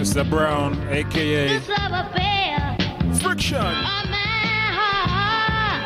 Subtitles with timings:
[0.00, 0.28] Mr.
[0.28, 2.76] Brown, aka This love affair.
[3.20, 3.58] Friction.
[3.58, 4.16] On my
[4.78, 5.84] heart.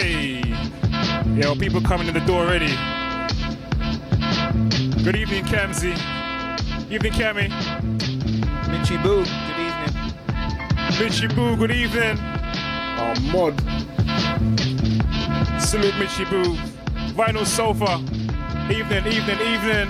[0.00, 0.40] Hey.
[1.34, 2.74] Yo, people coming in the door already.
[5.02, 5.92] Good evening, Kamzi.
[6.90, 7.50] Evening, Cammy.
[8.70, 9.92] Mitchy Boo, good evening.
[10.98, 12.16] Mitchy Boo, good evening.
[12.98, 13.60] Oh, mod.
[15.60, 16.75] Salute Mitchy Boo.
[17.16, 17.96] Vinyl Sofa.
[18.70, 19.88] Evening, evening, evening.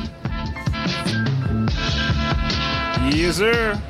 [3.12, 3.82] Yes, sir.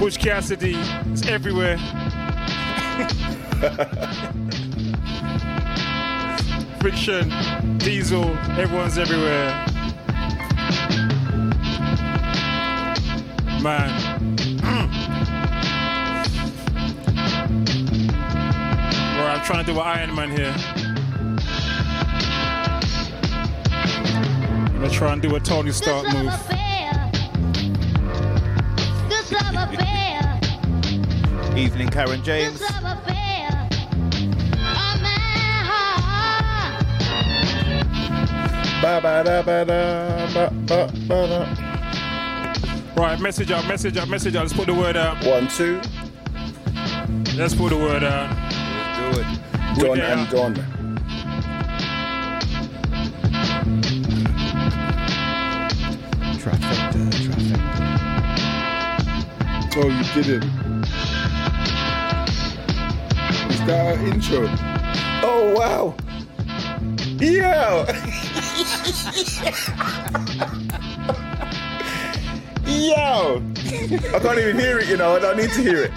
[0.00, 0.74] Butch Cassidy
[1.12, 1.78] is everywhere.
[6.80, 7.32] Friction,
[7.78, 9.52] Diesel, everyone's everywhere.
[13.62, 14.05] Man.
[19.46, 20.52] Trying to do an Iron Man here.
[24.66, 26.34] I'm gonna try and do a Tony Stark This love move.
[26.34, 27.10] affair.
[29.08, 30.40] This love affair.
[31.56, 32.60] Evening, Karen James.
[42.96, 44.42] Right, message out, message out, message out.
[44.42, 45.24] Let's put the word out.
[45.24, 45.80] One, two.
[47.36, 48.45] Let's put the word out.
[49.78, 49.98] Do uh, it.
[49.98, 50.16] Don there.
[50.16, 50.54] and Don.
[56.38, 57.58] Trifecta, trifecta.
[59.76, 60.44] Oh, you didn't.
[63.50, 64.40] Is that our intro?
[65.22, 65.94] Oh, wow.
[67.18, 67.84] Yo.
[72.66, 73.42] Yo.
[74.14, 75.16] I can't even hear it, you know.
[75.16, 75.90] I don't need to hear it.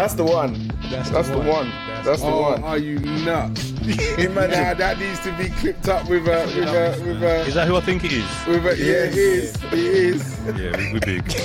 [0.00, 0.72] That's the one.
[0.88, 1.70] That's, the, one.
[2.04, 2.64] That's, the oh, one.
[2.64, 3.70] are you nuts?
[4.18, 4.62] Imagine.
[4.62, 7.68] Nah, that needs to be clipped up with a with a with a Is that
[7.68, 8.24] who I think it is?
[8.46, 9.54] with a yeah, it is.
[9.64, 10.38] It is.
[10.46, 11.22] Yeah, we, we're big.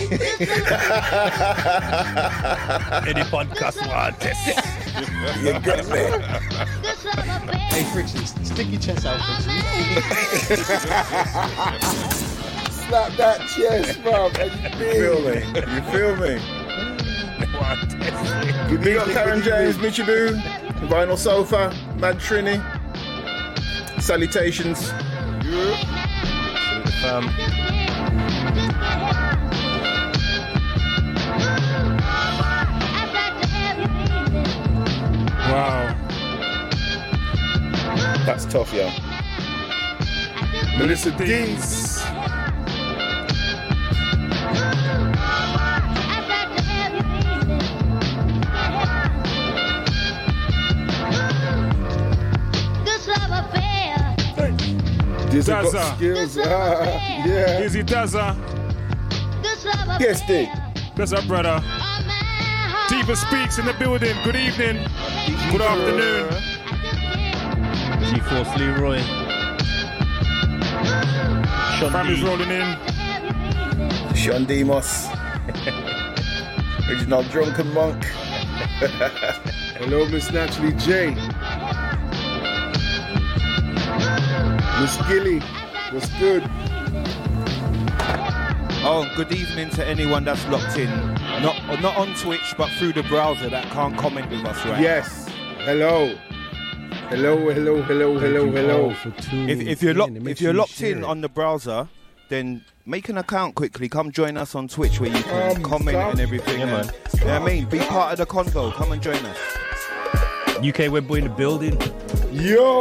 [3.10, 4.38] Any podcast want this?
[5.44, 6.00] You get me?
[6.82, 7.04] This.
[7.74, 9.52] Hey, Friction, stick your chest out, Friction.
[12.72, 14.28] Slap that chest, bro.
[14.28, 14.50] You
[14.80, 15.36] feel me?
[15.76, 16.65] You feel me?
[18.82, 20.36] Big up Karen James, Mitchy Boo,
[20.88, 22.62] Vinyl Sofa, Mad Trini.
[24.00, 24.92] Salutations.
[32.98, 34.46] I'd like to have you baby.
[35.50, 35.96] Wow.
[38.26, 38.90] That's tough, yo.
[40.78, 41.85] Melissa Dees.
[55.36, 55.96] Dizzy got Zaza.
[55.98, 56.38] skills.
[56.38, 57.66] Ah, yeah.
[57.66, 58.36] Easy Daza.
[59.44, 59.66] This.
[60.00, 60.50] Yes, D.
[60.96, 61.50] That's up, brother.
[61.50, 61.62] On
[62.08, 62.86] my.
[62.90, 64.16] Diva Speaks in the building.
[64.24, 64.78] Good evening.
[65.52, 66.30] Good afternoon.
[68.14, 69.02] G-Force Leroy.
[71.80, 72.26] Sean Family's D.
[72.26, 74.16] rolling in.
[74.16, 75.08] Sean Demos.
[76.88, 78.06] Original Drunken Monk.
[79.76, 81.14] Hello, Miss Naturally J.
[84.86, 85.40] Miss Gilly,
[85.90, 86.44] what's good?
[88.88, 90.92] Oh, good evening to anyone that's locked in.
[91.42, 94.80] Not not on Twitch, but through the browser that can't comment with us, right?
[94.80, 95.28] Yes.
[95.62, 96.14] Hello.
[97.10, 98.96] Hello, hello, hello, hello, hello.
[99.50, 101.90] If, if you're locked if you're locked in on the browser,
[102.30, 103.90] then make an account quickly.
[103.90, 106.12] Come join us on Twitch where you can Um, comment stop.
[106.12, 106.60] and everything.
[106.60, 106.92] Yeah, man.
[107.18, 107.66] You know what I mean?
[107.66, 108.72] Be part of the convo.
[108.74, 109.40] Come and join us.
[110.64, 111.76] UK Web Boy in the building.
[112.32, 112.78] Yo!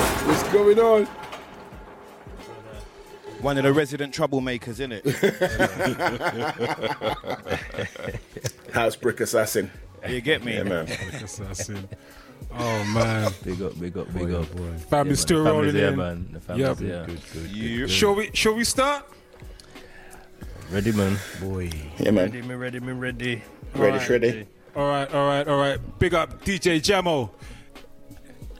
[0.00, 1.04] What's going on?
[3.42, 5.02] One of the resident troublemakers, innit?
[8.72, 9.70] House Brick Assassin.
[10.08, 10.54] you get me?
[10.54, 10.86] Yeah, man.
[11.22, 11.88] Assassin.
[12.52, 13.32] Oh, man.
[13.44, 14.50] Big up, big up, big up.
[14.56, 14.72] Boy.
[14.90, 15.96] Family's still Family's rolling here, in.
[15.96, 16.28] man.
[16.32, 16.78] The family's Yep.
[16.78, 17.04] here.
[17.06, 17.50] Good, good.
[17.50, 19.06] You- Shall we, shall we start?
[20.70, 21.16] Ready, man.
[21.40, 21.70] Boy.
[21.98, 22.30] Yeah, man.
[22.30, 23.42] Ready, me ready, me ready.
[23.74, 24.46] Ready, Shreddy.
[24.76, 25.98] All right, all right, all right.
[25.98, 27.30] Big up DJ Jamo.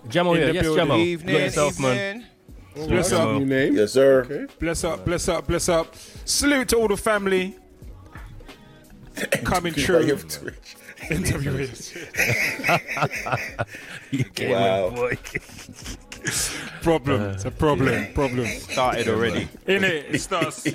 [0.08, 0.52] Jamo In here.
[0.54, 0.86] Yes, building.
[0.86, 0.98] Jamo.
[0.98, 2.16] Evening, Look yourself, man.
[2.16, 2.26] evening.
[2.88, 3.76] Bless up, New name?
[3.76, 4.22] Yes, sir.
[4.24, 4.46] Okay.
[4.58, 5.94] bless up, bless up, bless up.
[6.24, 7.56] Salute to all the family.
[9.44, 10.12] Coming true.
[10.12, 10.76] Of Twitch.
[11.10, 11.92] Interviewers.
[12.68, 14.88] UK Wow.
[14.90, 15.18] Web Boy.
[16.82, 17.22] Problem.
[17.22, 18.12] It's a problem.
[18.14, 18.46] Problem.
[18.46, 19.48] Started already.
[19.66, 20.66] In it, it starts.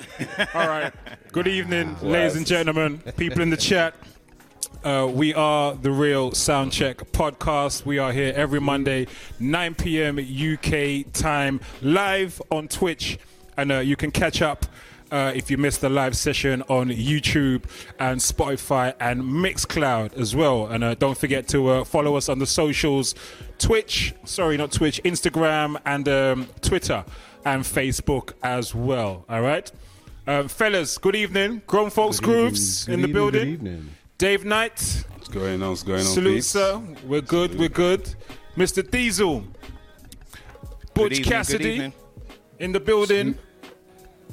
[0.54, 0.92] All right.
[1.32, 3.94] Good evening, ladies and gentlemen, people in the chat.
[4.86, 7.88] Uh, we are the Real Soundcheck podcast.
[7.88, 9.08] We are here every Monday,
[9.40, 10.20] 9 p.m.
[10.20, 13.18] UK time, live on Twitch.
[13.58, 14.68] And uh, you can catch up
[15.10, 17.64] uh, if you missed the live session on YouTube
[17.98, 20.68] and Spotify and Mixcloud as well.
[20.68, 23.16] And uh, don't forget to uh, follow us on the socials
[23.58, 27.04] Twitch, sorry, not Twitch, Instagram and um, Twitter
[27.44, 29.26] and Facebook as well.
[29.30, 29.72] All right?
[30.28, 31.64] Um, fellas, good evening.
[31.66, 33.95] Grown folks grooves in the building.
[34.18, 35.70] Dave Knight, What's going on?
[35.70, 36.06] What's going on?
[36.06, 36.48] salute, peeps?
[36.48, 36.82] sir.
[37.06, 38.16] We're good, we're good.
[38.56, 38.90] Mr.
[38.90, 39.44] Diesel,
[40.94, 41.94] Butch evening, Cassidy
[42.60, 43.38] in the building,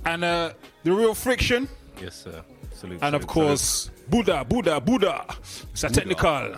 [0.05, 0.52] and uh,
[0.84, 1.69] the real friction,
[2.00, 2.44] Yes, sir.
[2.73, 3.00] Salute.
[3.02, 5.25] and of salute, course, Buddha, Buddha, Buddha.
[5.73, 6.55] It's a technical.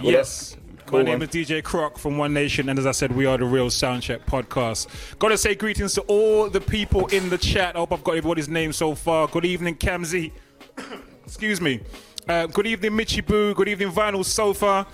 [0.00, 0.56] Yes.
[0.92, 1.22] My name one.
[1.22, 4.20] is DJ Croc from One Nation, and as I said, we are the Real Soundcheck
[4.24, 4.86] podcast.
[5.18, 7.74] Gotta say greetings to all the people in the chat.
[7.74, 9.26] I hope I've got everybody's name so far.
[9.26, 10.30] Good evening, Kamzi.
[11.26, 11.80] Excuse me.
[12.28, 13.54] Uh, good evening, Mitchy Boo.
[13.54, 14.84] Good evening, Vinyl Sofa.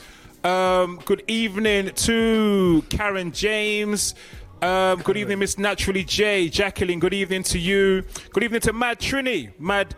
[0.45, 4.15] Um, good evening to Karen James.
[4.61, 6.49] Um, good evening, Miss Naturally J.
[6.51, 8.05] Jacqueline, good evening to you.
[8.33, 9.59] Good evening to Mad Trini.
[9.59, 9.95] Mad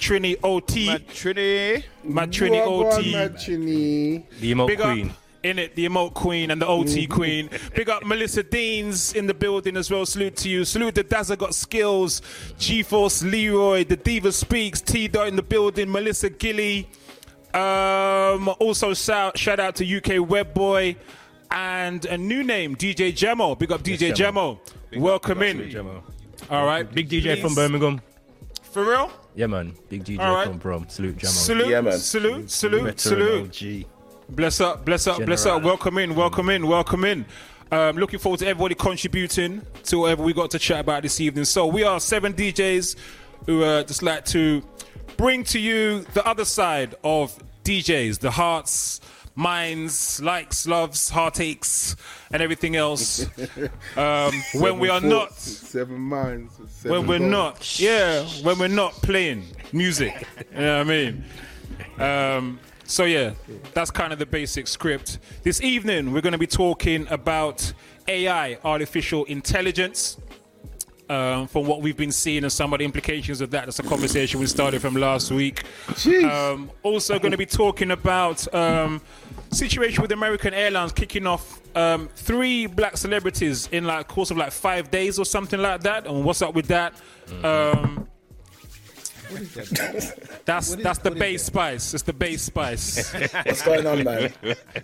[0.00, 0.86] Trini OT.
[0.88, 1.84] Mad Trini.
[2.02, 3.12] Mad Trini Wagwan, OT.
[3.12, 4.24] Machini.
[4.40, 5.10] The emote Big queen.
[5.10, 7.50] up in it, the emote queen and the OT queen.
[7.74, 10.06] Big up Melissa Deans in the building as well.
[10.06, 10.64] Salute to you.
[10.64, 12.22] Salute the Dazza got skills.
[12.58, 14.80] G Force Leroy, the Diva speaks.
[14.80, 15.90] T Dot in the building.
[15.92, 16.88] Melissa Gilly.
[17.52, 20.96] Um, also shout, shout out to UK Web Boy
[21.52, 23.56] and a new name, DJ Jemo.
[23.56, 24.58] Big up DJ Jemo.
[24.90, 25.00] Jemo.
[25.00, 25.58] Welcome in.
[25.70, 26.02] Jemo.
[26.50, 28.00] All right, Big DJ from Birmingham.
[28.62, 29.10] For real?
[29.36, 29.74] Yeah, man.
[29.88, 30.48] Big DJ All right.
[30.48, 30.88] from Brum.
[30.88, 31.26] Salute, Jamo.
[31.28, 31.98] Salute, Yeah, man.
[31.98, 33.86] salute, salute, Veteran salute.
[34.28, 35.62] Bless up, bless up, bless up.
[35.62, 37.26] Welcome in, welcome in, welcome in.
[37.70, 41.44] Um, looking forward to everybody contributing to whatever we got to chat about this evening.
[41.44, 42.96] So we are seven DJs
[43.46, 44.62] who uh, just like to
[45.16, 49.00] bring to you the other side of DJs, the hearts,
[49.34, 51.96] minds, likes, loves, heartaches,
[52.30, 53.26] and everything else.
[53.96, 56.54] Um, when we are not Seven minds.
[56.68, 60.26] Seven when we're not, yeah, when we're not playing music.
[60.52, 61.24] You know what I mean?
[61.98, 63.32] Um, so yeah,
[63.72, 65.18] that's kind of the basic script.
[65.42, 67.72] This evening we're going to be talking about
[68.08, 70.18] AI, artificial intelligence.
[71.06, 73.82] Um, from what we've been seeing and some of the implications of that, that's a
[73.82, 75.64] conversation we started from last week.
[75.88, 76.24] Jeez.
[76.24, 79.02] Um, also, going to be talking about um,
[79.50, 84.50] situation with American Airlines kicking off um, three black celebrities in like course of like
[84.50, 86.06] five days or something like that.
[86.06, 86.94] And what's up with that?
[90.44, 91.94] That's that's the base spice.
[91.94, 93.12] It's the base spice.
[93.44, 94.32] What's going on, man?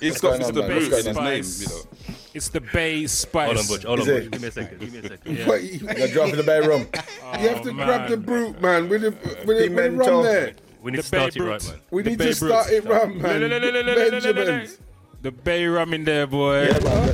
[0.00, 0.74] He's going got the man?
[0.74, 1.62] What's base going name, Spice.
[1.62, 2.14] you know.
[2.34, 3.46] It's the base spice.
[3.46, 3.84] Hold on, Butch.
[3.84, 4.22] Hold on, Is?
[4.24, 4.30] Butch.
[4.32, 4.80] Give me a second.
[4.80, 5.36] Give me a second.
[5.38, 5.46] Yeah.
[5.46, 6.86] But you, You're dropping the bay room.
[7.22, 7.86] Oh, you have to man.
[7.86, 8.88] grab the brute, man.
[8.88, 10.52] With the, with the, with the rum there.
[10.82, 11.80] We need The to start it right, man.
[11.90, 13.40] We The need to start it rum, man.
[13.50, 14.78] Benjamins.
[15.22, 16.64] The bay rum in there, boy.
[16.64, 17.08] Yeah, man.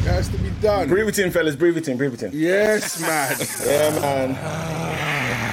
[0.00, 0.88] It has to be done.
[0.88, 1.56] Breathe it in, fellas.
[1.56, 1.96] Breathe it in.
[1.96, 2.30] Breathe it in.
[2.32, 3.36] Yes, man.
[3.66, 4.30] Yeah, man.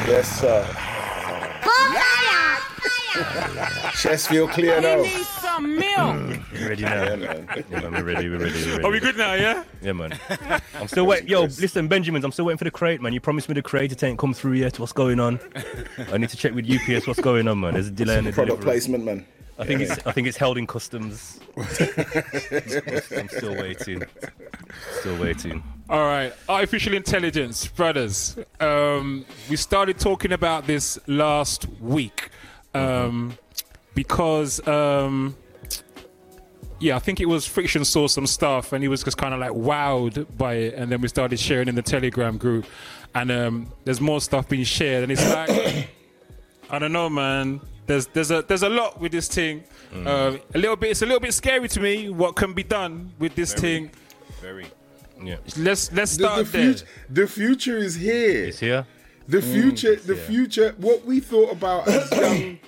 [0.08, 0.66] Yes, sir.
[4.00, 4.98] Chest feel clear now.
[4.98, 5.10] You
[5.64, 7.04] mm, ready now?
[7.04, 7.48] Yeah, man.
[7.72, 7.92] Yeah, man.
[7.94, 8.30] We're ready.
[8.30, 8.64] We're ready.
[8.66, 8.84] We're ready.
[8.84, 9.34] Are we good now?
[9.34, 9.64] Yeah.
[9.82, 10.20] Yeah, man.
[10.76, 11.28] I'm still waiting.
[11.28, 13.14] Yo, listen, Benjamins, I'm still waiting for the crate, man.
[13.14, 13.92] You promised me the crate.
[13.92, 14.78] It ain't come through yet.
[14.78, 15.40] What's going on?
[16.12, 17.74] I need to check with UPS what's going on, man.
[17.74, 18.72] There's a delay in the Product delivery.
[18.72, 19.26] placement, man.
[19.60, 21.40] I think it's I think it's held in customs.
[21.58, 24.04] I'm still waiting.
[25.00, 25.64] Still waiting.
[25.90, 28.38] All right, artificial intelligence, brothers.
[28.60, 32.30] Um, we started talking about this last week
[32.74, 33.38] um,
[33.96, 35.38] because, um,
[36.80, 39.40] yeah, I think it was Friction saw some stuff and he was just kind of
[39.40, 42.66] like wowed by it, and then we started sharing in the Telegram group,
[43.16, 45.90] and um, there's more stuff being shared, and it's like,
[46.70, 47.62] I don't know, man.
[47.88, 49.64] There's there's a there's a lot with this thing.
[49.94, 50.92] Uh, a little bit.
[50.92, 53.92] It's a little bit scary to me what can be done with this thing.
[54.42, 54.68] Very.
[55.24, 55.38] Yeah.
[55.58, 56.74] Let's let's The, the, start there.
[56.74, 58.46] future, the future is here.
[58.46, 58.86] It's here.
[59.28, 60.24] The mm, future, the yeah.
[60.24, 62.60] future, what we thought about as young,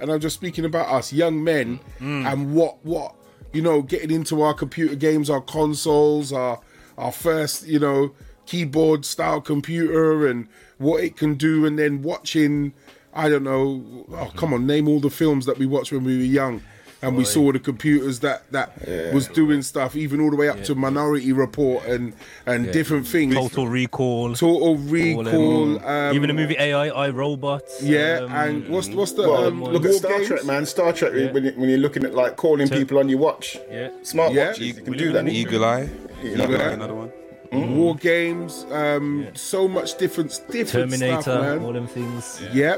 [0.00, 2.32] and I'm just speaking about us young men, mm.
[2.32, 3.14] and what what
[3.52, 6.60] you know, getting into our computer games, our consoles, our
[6.96, 8.14] our first you know
[8.46, 12.72] keyboard style computer, and what it can do, and then watching,
[13.14, 16.16] I don't know, oh come on, name all the films that we watched when we
[16.16, 16.62] were young.
[17.00, 18.76] And we saw the computers that that
[19.14, 22.12] was doing stuff, even all the way up to Minority Report and
[22.44, 23.36] and different things.
[23.36, 24.34] Total Recall.
[24.34, 24.74] Total.
[24.76, 25.78] Recall.
[25.86, 27.62] Um, Even the movie AI, I Robot.
[27.80, 30.26] yeah, um, and what's what's the Well, um, look at Star Games?
[30.26, 30.66] Trek, man.
[30.66, 33.90] Star Trek, when, you, when you're looking at like calling people on your watch, Yeah.
[34.02, 34.48] smart Yeah.
[34.48, 35.28] watches, you can do that.
[35.28, 35.88] Eagle Eye.
[36.24, 36.72] Eagle Eye.
[36.72, 37.12] Another one.
[37.52, 41.64] War games, um, so much different, different Terminator, stuff, man.
[41.64, 42.42] all them things.
[42.52, 42.76] Yeah.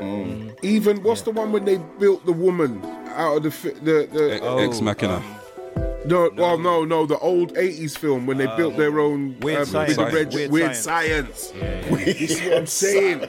[0.62, 2.80] Even what's the one when they built the woman
[3.16, 5.16] out of the fi- the, the Ex- Oh, Ex Machina.
[5.16, 5.36] um,
[6.06, 9.66] no, well no no the old eighties film when they built their own Weird um,
[9.66, 9.96] Science.
[9.98, 11.52] with the red- Weird weird, Science.
[11.52, 12.04] science.
[12.04, 13.20] This is what I'm saying.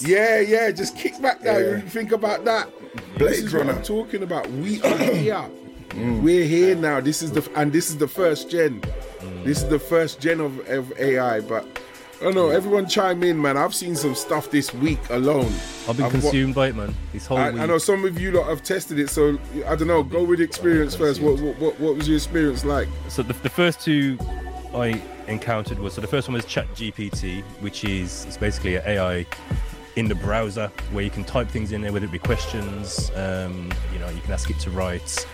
[0.00, 0.70] Yeah, yeah.
[0.70, 1.58] Just kick back now.
[1.58, 2.70] You think about that.
[3.18, 3.72] Blade this is what Runner.
[3.78, 4.48] I'm talking about.
[4.50, 5.44] We are here.
[5.96, 7.00] We're here now.
[7.00, 8.82] This is the and this is the first gen.
[9.44, 11.40] This is the first gen of, of AI.
[11.40, 11.66] But
[12.20, 12.50] I don't know.
[12.50, 13.56] Everyone chime in, man.
[13.56, 15.52] I've seen some stuff this week alone.
[15.88, 16.94] I've been I've consumed by it, man.
[17.12, 17.60] This whole I, week.
[17.60, 20.02] I know some of you lot have tested it, so I don't know.
[20.02, 21.20] Go with experience first.
[21.20, 22.88] What what, what, what was your experience like?
[23.08, 24.18] So the, the first two
[24.74, 29.26] I encountered was so the first one was ChatGPT, which is it's basically an AI
[29.96, 33.70] in the browser where you can type things in there, whether it be questions, um,
[33.92, 35.24] you know, you can ask it to write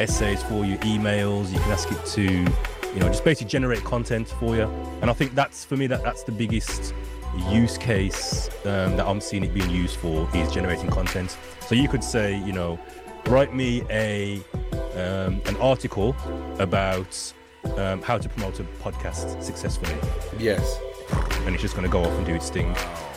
[0.00, 4.28] essays for you, emails, you can ask it to, you know, just basically generate content
[4.28, 4.62] for you.
[5.00, 6.94] And I think that's for me that that's the biggest
[7.48, 11.36] use case um, that I'm seeing it being used for is generating content.
[11.60, 12.78] So you could say, you know,
[13.26, 14.42] write me a
[14.94, 16.14] um, an article
[16.58, 17.32] about
[17.78, 19.94] um, how to promote a podcast successfully,
[20.38, 20.78] Yes.
[21.46, 22.74] and it's just going to go off and do its thing.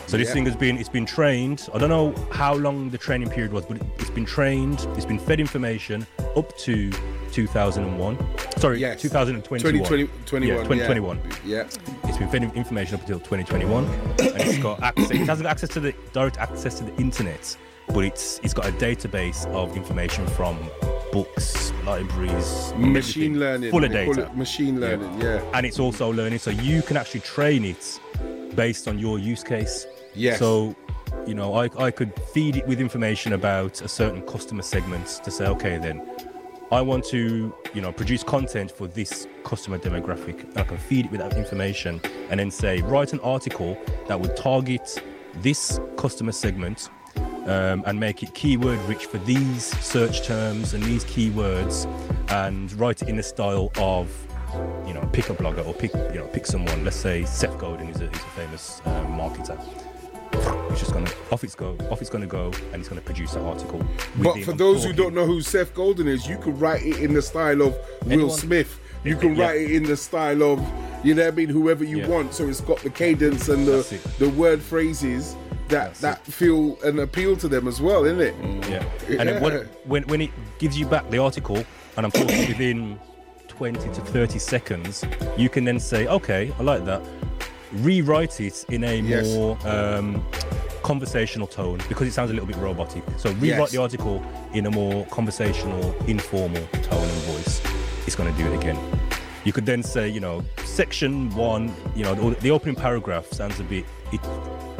[0.07, 0.33] So this Yeah.
[0.35, 1.67] thing has been it's been trained.
[1.73, 4.85] I don't know how long the training period was, but it's been trained.
[4.95, 6.05] It's been fed information
[6.37, 6.91] up to
[7.31, 8.17] 2001.
[8.57, 9.01] Sorry, Yes.
[9.01, 9.73] 2021.
[9.73, 11.19] 2020, Yeah, 2021.
[11.45, 11.63] Yeah.
[12.03, 13.85] It's been fed information up until 2021,
[14.19, 15.11] and it's got access.
[15.11, 17.57] It hasn't got access to the direct access to the internet,
[17.93, 20.57] but it's it's got a database of information from
[21.11, 23.71] books, libraries, Machine learning.
[23.71, 25.19] full of data, machine learning.
[25.19, 25.41] Yeah.
[25.53, 26.39] and it's also learning.
[26.39, 27.99] So you can actually train it
[28.55, 29.87] based on your use case.
[30.15, 30.39] Yes.
[30.39, 30.75] So,
[31.27, 35.31] you know, I, I could feed it with information about a certain customer segment to
[35.31, 36.07] say, okay, then
[36.71, 40.57] I want to, you know, produce content for this customer demographic.
[40.57, 44.35] I can feed it with that information and then say, write an article that would
[44.35, 45.01] target
[45.41, 46.89] this customer segment
[47.45, 51.85] um, and make it keyword rich for these search terms and these keywords
[52.31, 54.09] and write it in the style of
[54.87, 57.89] you know pick a blogger or pick you know pick someone let's say Seth Godin
[57.89, 59.59] is a, is a famous um, marketer
[60.69, 63.43] it's just gonna off it's go off it's gonna go and it's gonna produce an
[63.43, 63.79] article
[64.17, 66.97] But for and those who don't know who Seth Godin is, you could write it
[66.99, 67.73] in the style of
[68.05, 68.29] Will Anyone.
[68.31, 68.79] Smith.
[69.03, 69.45] You can Yeah.
[69.45, 70.59] write it in the style of,
[71.03, 72.07] you know what I mean, whoever you Yeah.
[72.07, 72.33] want.
[72.33, 75.35] So it's got the cadence and the, the word phrases
[75.69, 78.35] that, that feel and appeal to them as well, isn't it?
[78.41, 78.69] Mm.
[78.69, 78.83] Yeah.
[79.19, 79.39] And then Yeah.
[79.41, 81.63] when, when when it gives you back the article,
[81.97, 82.99] and I'm talking within
[83.47, 85.03] 20 to 30 seconds,
[85.37, 87.01] you can then say, okay, I like that.
[87.75, 89.33] Rewrite it in a Yes.
[89.33, 90.23] more um,
[90.83, 93.03] conversational tone because it sounds a little bit robotic.
[93.17, 93.71] So rewrite Yes.
[93.71, 97.61] the article in a more conversational, informal tone and voice.
[98.05, 98.77] It's going to do it again.
[99.43, 103.59] You could then say, you know, section one, you know, the, the opening paragraph sounds
[103.59, 104.19] a bit, it,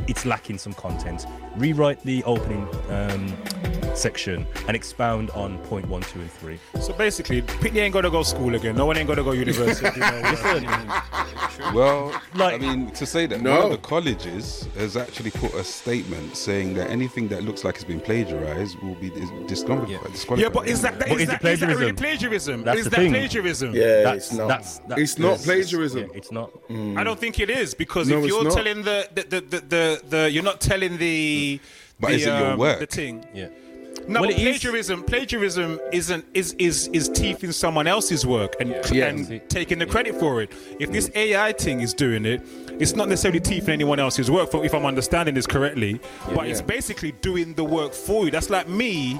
[0.08, 1.26] it's lacking some content.
[1.58, 3.34] Rewrite the opening um,
[3.96, 6.60] section and expound on point one, two, and three.
[6.82, 8.76] So basically, Pitney ain't gonna go school again.
[8.76, 9.86] No one ain't gonna go university.
[9.96, 10.00] you
[10.62, 11.02] know,
[11.74, 13.52] Well, I mean, to say that No.
[13.56, 17.76] one of the colleges has actually put a statement saying that anything that looks like
[17.76, 19.90] it's been plagiarized will be dis- disqualified.
[19.92, 20.12] Yeah.
[20.12, 20.40] disqualified.
[20.44, 21.96] yeah, but is that, But is is that, it is that really plagiarism?
[21.96, 22.64] plagiarism?
[22.64, 23.12] That's is that thing.
[23.12, 23.74] plagiarism?
[23.76, 24.48] Yeah, That's, it's not.
[24.50, 26.10] that's, that's It's not plagiarism.
[26.14, 26.52] it's not.
[26.70, 30.02] I don't think it is because No, if you're telling the the, the, the, the
[30.10, 31.45] the you're not telling the
[32.00, 32.80] But the, is it your um, work?
[32.80, 33.26] the thing.
[33.34, 33.48] Yeah.
[34.08, 38.24] No, Well, but it is- plagiarism plagiarism isn't is is is teeth in someone else's
[38.26, 39.08] work and Yeah.
[39.08, 40.52] and taking the credit for it.
[40.80, 42.42] If this AI thing is doing it,
[42.80, 44.52] it's not necessarily teeth in anyone else's work.
[44.52, 46.00] For if I'm understanding this correctly,
[46.36, 48.32] but it's basically doing the work for you.
[48.32, 49.20] That's like me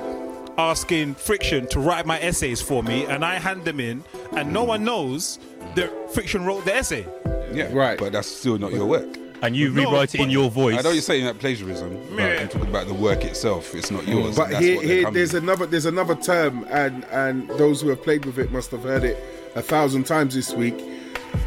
[0.58, 4.04] asking Friction to write my essays for me, and I hand them in,
[4.38, 5.40] and no one knows
[5.76, 7.06] that Friction wrote the essay.
[7.54, 7.98] yeah, Right.
[7.98, 9.08] But that's still not your work.
[9.42, 10.78] And you No, rewrite it in your voice.
[10.78, 12.42] I know you're saying that plagiarism, but Yeah.
[12.42, 13.74] I'm talking about the work itself.
[13.76, 14.36] It's not yours.
[14.36, 15.44] But That's here, here there's with.
[15.44, 19.04] another there's another term, and and those who have played with it must have heard
[19.04, 19.18] it
[19.56, 20.76] a thousand times this week.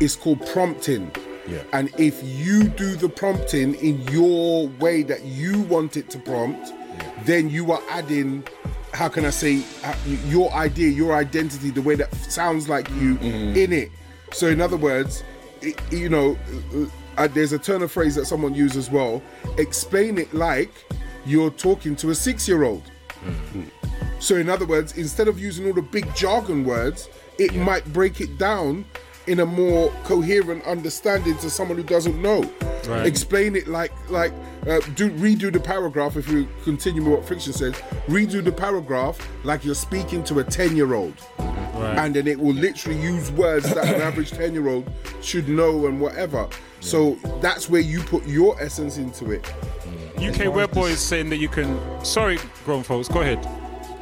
[0.00, 1.11] It's called prompting.
[1.49, 1.62] Yeah.
[1.73, 6.73] And if you do the prompting in your way that you want it to prompt,
[7.25, 8.45] then you are adding,
[8.92, 9.95] how can I say, uh,
[10.26, 13.90] your idea, your identity, the way that sounds like you in it.
[14.33, 15.25] So, in other words,
[15.62, 16.37] it, you know,
[17.19, 19.23] uh, there's a turn of phrase that someone used as well.
[19.59, 20.73] Explain it like
[21.27, 22.91] you're talking to a six year old.
[24.21, 27.09] So, in other words, instead of using all the big jargon words,
[27.39, 28.85] it might break it down
[29.27, 32.43] in a more coherent understanding to someone who doesn't know.
[33.05, 34.33] Explain it like like
[34.67, 36.17] uh, do redo the paragraph.
[36.17, 37.75] If you continue with what Friction says,
[38.07, 41.15] redo the paragraph like you're speaking to a ten year old.
[41.80, 41.99] Right.
[41.99, 44.90] and then it will literally use words that an average 10 year old
[45.23, 46.49] should know and whatever.
[46.80, 49.42] So that's where you put your essence into it.
[50.16, 50.47] Mm.
[50.49, 51.78] UK Web Boy is saying that you can.
[52.04, 53.38] Sorry, grown folks, go ahead.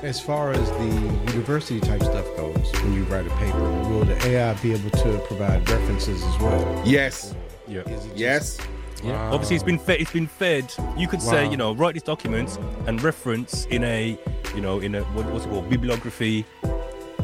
[0.03, 4.17] As far as the university type stuff goes, when you write a paper, will the
[4.29, 6.83] AI be able to provide references as well?
[6.85, 7.35] Yes.
[7.67, 7.81] Yeah.
[7.81, 8.59] Is it just- Yes.
[9.05, 10.01] Obviously, it's been fed.
[10.01, 10.73] It's been fed.
[10.97, 14.19] You could say, you know, write this document and reference in a,
[14.55, 16.45] you know, in a what, what's it called, bibliography,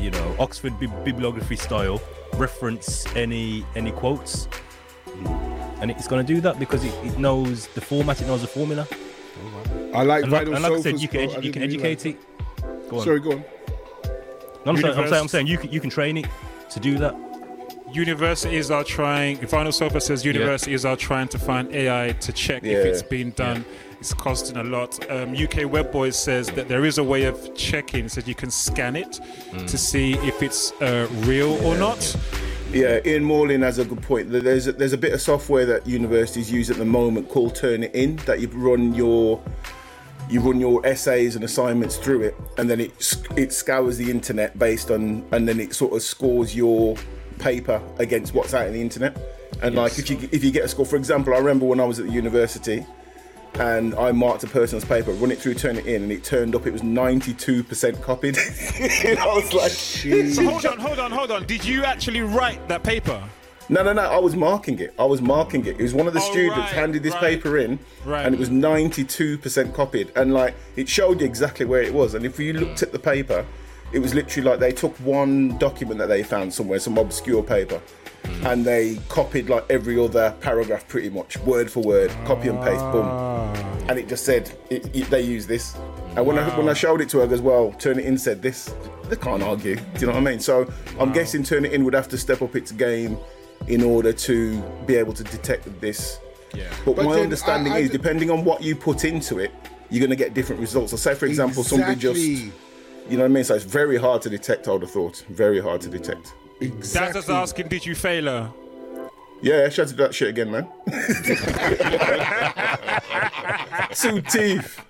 [0.03, 2.01] you know, Oxford bib- bibliography style.
[2.35, 4.49] Reference any any quotes,
[5.81, 8.21] and it's going to do that because it, it knows the format.
[8.23, 8.89] It knows the formula.
[9.95, 12.17] I like And like, and like I said, you can edu- you can educate it.
[12.89, 13.05] Go on.
[13.05, 13.45] Sorry, go on.
[14.65, 16.27] No, I'm, saying, I'm saying, I'm saying you can you can train it
[16.71, 17.15] to do that.
[17.93, 19.37] Universities are trying.
[19.39, 22.91] Vinyl Sofa says universities are trying to find AI to check if Yeah.
[22.91, 23.65] it's been done.
[24.03, 24.99] It's costing a lot.
[25.13, 28.09] Um, UK Web Boys says that there is a way of checking.
[28.09, 29.21] Says you can scan it
[29.53, 32.17] to see if it's uh, real or not.
[32.73, 34.29] Yeah, Ian Morlin has a good point.
[34.29, 38.21] There's a, there's a bit of software that universities use at the moment called Turnitin
[38.25, 39.41] that you run your
[40.29, 44.59] you run your essays and assignments through it, and then it it scours the internet
[44.59, 46.97] based on, and then it sort of scores your
[47.39, 49.17] paper against what's out in the internet.
[49.63, 51.85] And like if you if you get a score, for example, I remember when I
[51.85, 52.85] was at the university.
[53.59, 56.67] And I marked a person's paper, run it through, Turnitin, and it turned up.
[56.67, 58.39] It was 92% copied.
[59.05, 61.47] and I was like, So hold on, hold on, hold on.
[61.47, 63.23] Did you actually write that paper?
[63.69, 64.03] No, no, no.
[64.03, 64.95] I was marking it.
[64.99, 65.79] I was marking it.
[65.79, 67.21] It was one of the Oh, students right, handed this right.
[67.23, 68.25] paper in, Right.
[68.27, 70.11] and it was ninety-two percent copied.
[70.17, 72.15] And like it showed you exactly where it was.
[72.15, 73.47] And if you looked at the paper,
[73.93, 77.81] it was literally like they took one document that they found somewhere, some obscure paper.
[78.23, 78.53] Mm.
[78.53, 82.81] and they copied like every other paragraph pretty much, word for word, copy and paste,
[82.93, 83.05] boom.
[83.07, 83.53] Ah.
[83.89, 85.75] And it just said it, it- they use this.
[86.17, 88.75] And when I when I showed it to her as well, Turnitin said this.
[89.09, 89.77] They can't argue.
[89.77, 90.41] Do you know what I mean?
[90.41, 93.19] So I'm guessing Turnitin would have to step up its game
[93.69, 96.19] in order to be able to detect this.
[96.55, 96.65] Yeah.
[96.85, 99.51] But, But my understanding I- I is, d- depending on what you put into it,
[99.91, 100.91] you're going to get different results.
[100.93, 102.53] So, say for example, somebody just, Exactly.
[103.11, 103.45] you know what I mean.
[103.45, 104.69] So it's very hard to detect.
[104.69, 106.35] I would have thought, very hard to detect.
[106.71, 108.53] That's just asking, did you fail her?
[109.41, 110.69] Yeah, shout to do that shit again, man.
[113.95, 114.81] Two teeth.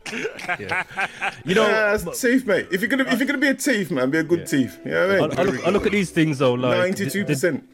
[1.44, 2.68] You know, Yeah, that's teeth, mate.
[2.70, 4.78] If you're gonna if you're gonna be a teeth, man, be a good teeth.
[4.84, 5.46] You know what I I, mean?
[5.48, 7.68] I look, I look at these things though, like the- Ninety-two the- percent.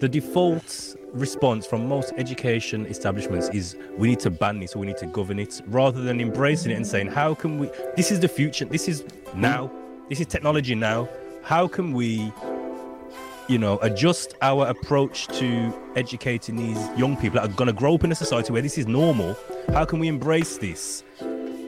[0.00, 4.86] the default response from most education establishments is we need to ban this or we
[4.88, 8.18] need to govern it rather than embracing it and saying how can we this is
[8.18, 9.04] the future this is
[9.36, 9.70] now
[10.08, 11.08] this is technology now
[11.44, 12.32] how can we
[13.48, 17.94] you know adjust our approach to educating these young people that are going to grow
[17.94, 19.36] up in a society where this is normal
[19.72, 21.04] how can we embrace this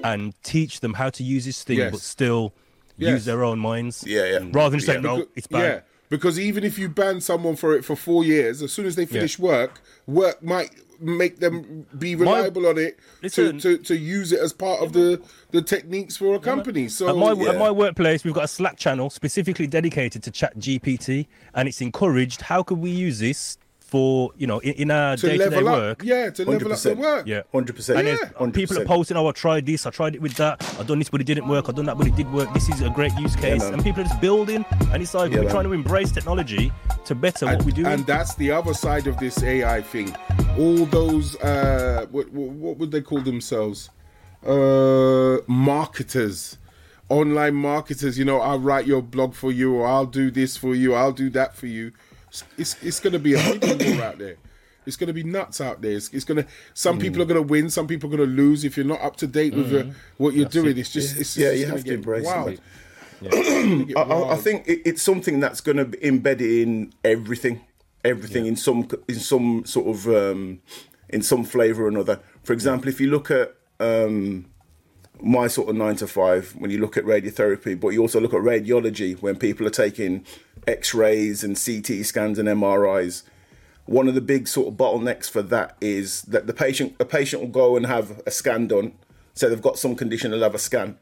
[0.04, 1.90] and teach them how to use this thing Yes.
[1.92, 2.54] but still
[2.98, 3.10] Yes.
[3.10, 4.38] use their own minds Yeah, yeah.
[4.52, 7.20] rather than just Yeah, saying no Becau- it's bad Yeah, because even if you ban
[7.20, 11.40] someone for it for four years, as soon as they finish work, work might make
[11.40, 13.58] them be reliable on it Listen.
[13.58, 16.88] to, to, to use it as part of the, the techniques for a company.
[16.88, 17.50] So At my, yeah.
[17.50, 21.80] at my workplace, we've got a Slack channel specifically dedicated to Chat GPT, and it's
[21.80, 22.42] encouraged.
[22.42, 25.56] How could we use this for you know in, in our to day to day
[25.56, 26.02] level up, work?
[26.02, 26.96] yeah, to level up the 100%.
[26.96, 27.26] work.
[27.26, 27.42] Yeah.
[27.52, 27.98] Hundred percent.
[28.00, 30.82] And there's people are posting, oh, I tried this, I tried it with that, I
[30.82, 31.68] done this, but it didn't work.
[31.68, 32.52] I done that, but it did work.
[32.52, 33.74] This is a great use case, man.
[33.74, 34.64] and people are just building.
[34.92, 35.52] And it's like Yeah, we're man.
[35.52, 36.72] trying to embrace technology
[37.04, 37.86] to better what and, we do.
[37.86, 40.14] and that's the other side of this AI thing.
[40.58, 43.90] All those uh, what, what, what would they call themselves?
[44.44, 46.58] Uh, marketers,
[47.08, 48.18] online marketers.
[48.18, 51.12] You know, I'll write your blog for you, or I'll do this for you, I'll
[51.12, 51.92] do that for you.
[52.58, 54.36] It's it's going to be a bidding war out there.
[54.86, 55.92] It's going to be nuts out there.
[55.92, 56.48] It's, it's going to.
[56.74, 57.70] Some people are going to win.
[57.70, 58.64] Some people are going to lose.
[58.64, 61.48] If you're not up to date with your, what you're doing, it's just it's Yeah,
[61.50, 62.46] just you have to embrace it, wild.
[62.50, 62.60] mate.
[63.22, 67.62] It's I, I, I think it, it's something that's going to be embedded in everything,
[68.04, 70.60] everything in some in some sort of um,
[71.08, 72.20] in some flavour or another.
[72.44, 74.46] For example, if you look at um,
[75.20, 78.34] my sort of nine to five, when you look at radiotherapy, but you also look
[78.34, 80.24] at radiology when people are taking
[80.66, 83.22] X-rays and CT scans and MRIs.
[83.86, 87.42] One of the big sort of bottlenecks for that is that the patient a patient
[87.42, 88.92] will go and have a scan done.
[89.34, 90.98] So they've got some condition, they'll have a scan.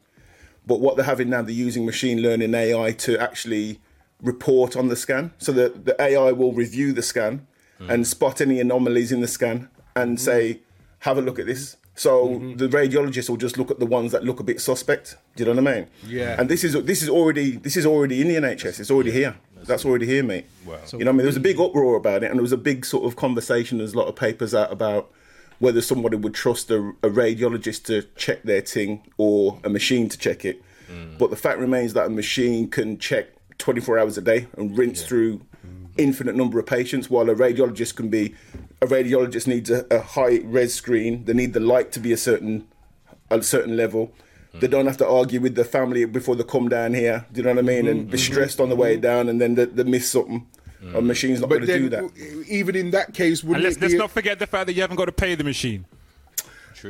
[0.66, 3.81] But what they're having now, they're using machine learning AI to actually
[4.22, 5.33] report on the scan.
[5.38, 7.46] So that the AI will review the scan
[7.79, 7.90] hmm.
[7.90, 10.16] and spot any anomalies in the scan and hmm.
[10.16, 10.61] say,
[11.00, 11.77] have a look at this.
[11.94, 12.57] So hmm.
[12.57, 15.16] the radiologist will just look at the ones that look a bit suspect.
[15.37, 15.87] Do you know what I mean?
[16.07, 16.37] Yeah.
[16.38, 18.81] And this is this is already this is already in the NHS.
[18.81, 19.37] It's already here.
[19.66, 20.46] That's already here, mate.
[20.64, 20.79] Wow.
[20.92, 21.16] you know what I mean?
[21.18, 23.79] There was a big uproar about it, and there was a big sort of conversation.
[23.79, 25.11] There's a lot of papers out about
[25.59, 30.18] whether somebody would trust a, a radiologist to check their thing or a machine to
[30.18, 30.62] check it.
[30.90, 31.18] Mm.
[31.18, 35.03] But the fact remains that a machine can check 24 hours a day and rinse
[35.03, 35.40] through
[35.96, 38.35] infinite number of patients, while a radiologist can be
[38.83, 41.24] a radiologist needs a, a high res screen.
[41.24, 42.66] They need the light to be a certain
[43.31, 44.12] a certain level.
[44.60, 47.26] They don't have to argue with the family before they come down here.
[47.32, 47.88] Do you know what I mean?
[47.88, 48.32] And be mm-hmm.
[48.32, 49.02] stressed on the way mm-hmm.
[49.02, 50.46] down, and then they, they miss something.
[50.82, 50.94] Mm.
[50.96, 52.44] A machine's not going to do that.
[52.48, 54.82] even in that case, wouldn't let's, it let's be not forget the fact that you
[54.82, 55.86] haven't got to pay the machine.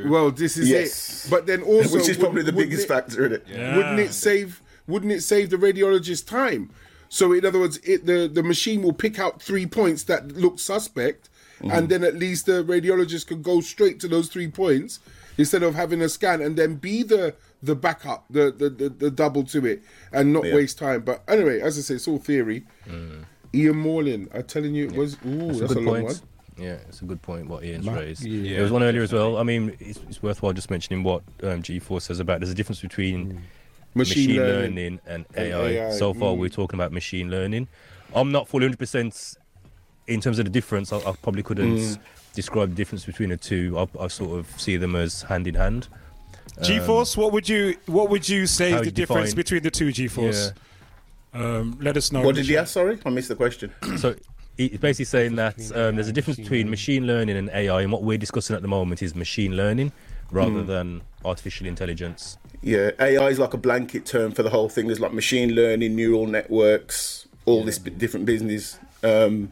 [0.06, 1.26] well, this is Yes.
[1.26, 1.30] it.
[1.30, 3.44] But then also, Which is probably the wouldn't- biggest wouldn't factor in it.
[3.48, 4.60] it, Wouldn't it save?
[4.86, 6.70] Wouldn't it save the radiologist time?
[7.08, 10.58] So, in other words, it, the the machine will pick out three points that look
[10.58, 11.70] suspect, Mm-hmm.
[11.70, 14.98] and then at least the radiologist can go straight to those three points
[15.38, 17.32] instead of having a scan and then be the
[17.64, 20.54] the backup, the the, the, the double to it, and not Yeah.
[20.54, 21.02] waste time.
[21.02, 22.64] But anyway, as I say, it's all theory.
[23.54, 26.06] Ian Morlin, I'm telling you, it was ooh, that's, That's, a, a good long point.
[26.06, 26.64] one.
[26.66, 28.22] Yeah, it's a good point what Ian's Ma- raised.
[28.24, 28.54] yeah.
[28.54, 29.36] There was one earlier as well.
[29.38, 32.80] I mean, it's, it's worthwhile just mentioning what um, G-Force says about there's a difference
[32.80, 33.42] between
[33.96, 34.74] Machine, machine, learning.
[34.76, 35.66] learning, and and AI.
[35.86, 36.38] AI, So far, mm.
[36.38, 37.68] we're talking about machine learning.
[38.14, 39.36] I'm not fully 100%
[40.06, 40.92] in terms of the difference.
[40.92, 41.98] I, I probably couldn't Mm.
[42.34, 43.76] describe the difference between the two.
[43.78, 45.86] I, I sort of see them as hand in hand.
[46.62, 49.62] G-Force, what would you what would you say how is the you difference define- between
[49.62, 50.52] the two G-Force?
[51.32, 52.22] Um, let us know.
[52.22, 52.72] What did you ask?
[52.72, 53.72] Sorry, I missed the question.
[53.98, 54.14] So
[54.56, 57.90] it's basically saying that um, there's a difference between machine machine learning and AI, and
[57.90, 59.90] what we're discussing at the moment is machine learning
[60.30, 60.66] rather Hmm.
[60.66, 62.38] than artificial intelligence.
[62.62, 64.86] Yeah, AI is like a blanket term for the whole thing.
[64.86, 68.78] There's like machine learning, neural networks, all this b- different business.
[69.02, 69.50] Um,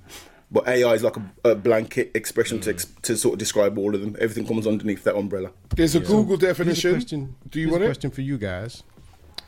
[0.52, 3.94] but AI is like a, a blanket expression to, ex- to sort of describe all
[3.94, 4.14] of them.
[4.20, 5.50] Everything comes underneath that umbrella.
[5.74, 6.92] There's a Google Here's a definition.
[6.92, 7.34] question.
[7.48, 7.88] Do you here's want a it?
[7.88, 8.82] question for you guys?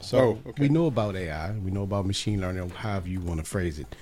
[0.01, 0.63] So Oh, okay.
[0.63, 3.95] we know about AI, we know about machine learning, however you want to phrase it.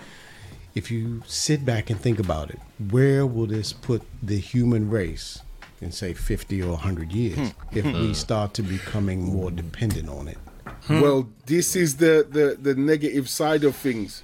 [0.74, 2.58] If you sit back and think about it,
[2.90, 5.40] where will this put the human race
[5.80, 7.76] in say 50 or 100 years Hmm.
[7.78, 10.38] if we start to becoming more dependent on it?
[10.88, 14.22] Well, this is the, the, the negative side of things.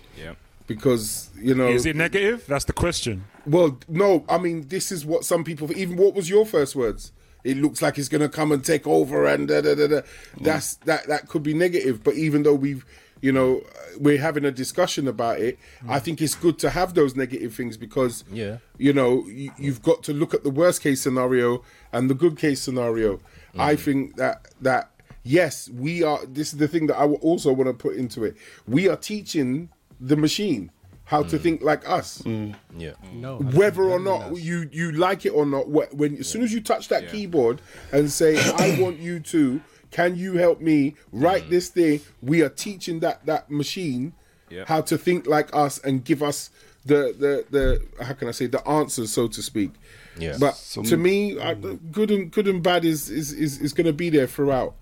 [0.69, 0.75] Yeah.
[0.77, 1.69] Because, you know.
[1.69, 2.45] Is it negative?
[2.47, 3.25] That's the question.
[3.47, 5.71] well, no, I mean, this is what some people.
[5.77, 7.13] Even what was your first words?
[7.45, 10.01] It looks like it's going to come and take over, and da, da, da, da.
[10.41, 11.07] that's that.
[11.09, 12.03] That could be negative.
[12.03, 12.85] But even though we've,
[13.23, 16.95] you know, uh, we're having a discussion about it, I think it's good to have
[16.95, 18.59] those negative things because, Yeah.
[18.77, 22.37] you know, you, you've got to look at the worst case scenario and the good
[22.37, 23.21] case scenario.
[23.57, 24.91] I think that that
[25.23, 26.21] yes, we are.
[26.27, 28.37] This is the thing that I also want to put into it.
[28.67, 30.71] We are teaching the machine
[31.05, 31.43] how to mm.
[31.43, 32.55] think like us mm.
[32.77, 32.93] Yeah.
[33.15, 33.39] No.
[33.39, 36.89] whether or not you you like it or not when as soon as you touch
[36.89, 37.61] that keyboard
[37.93, 42.51] and say i want you to can you help me write this thing we are
[42.51, 44.13] teaching that that machine
[44.51, 44.65] Yeah.
[44.67, 46.51] how to think like us and give us
[46.85, 49.73] the the the how can i say the answers so to speak
[50.19, 50.37] Yeah.
[50.39, 51.79] but Some- to me I, mm.
[51.91, 54.75] good and good and bad is is is, is going to be there throughout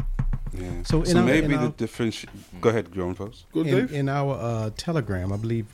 [0.52, 0.82] Yeah.
[0.84, 2.24] So So, our- maybe in the our- difference.
[2.60, 3.44] Go ahead, grown folks.
[3.52, 5.66] good in, in our uh, telegram, I believe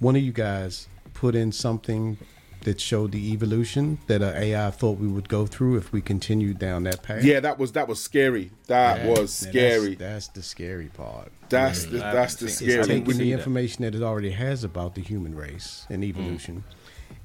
[0.00, 2.18] one of you guys put in something
[2.62, 6.58] that showed the evolution that uh, AI thought we would go through if we continued
[6.58, 7.22] down that path.
[7.22, 10.86] yeah that was that was scary that Yeah, was now scary That's, that's the scary
[10.88, 11.30] part.
[11.50, 15.02] that's the, that's the It's scary taking the information that it already has about the
[15.02, 16.64] human race and evolution,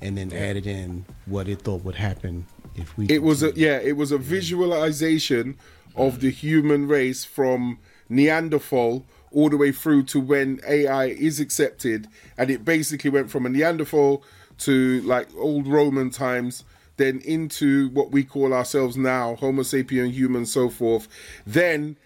[0.02, 3.06] and then added in what it thought would happen if we.
[3.08, 5.58] it was a yeah it was a visualization
[5.96, 12.08] of the human race from neanderthal all the way through to when ai is accepted.
[12.38, 14.24] And it basically went from a neanderthal
[14.60, 16.64] to like old roman times
[16.98, 21.08] then into what we call ourselves now homo sapien human so forth.
[21.46, 21.98] Then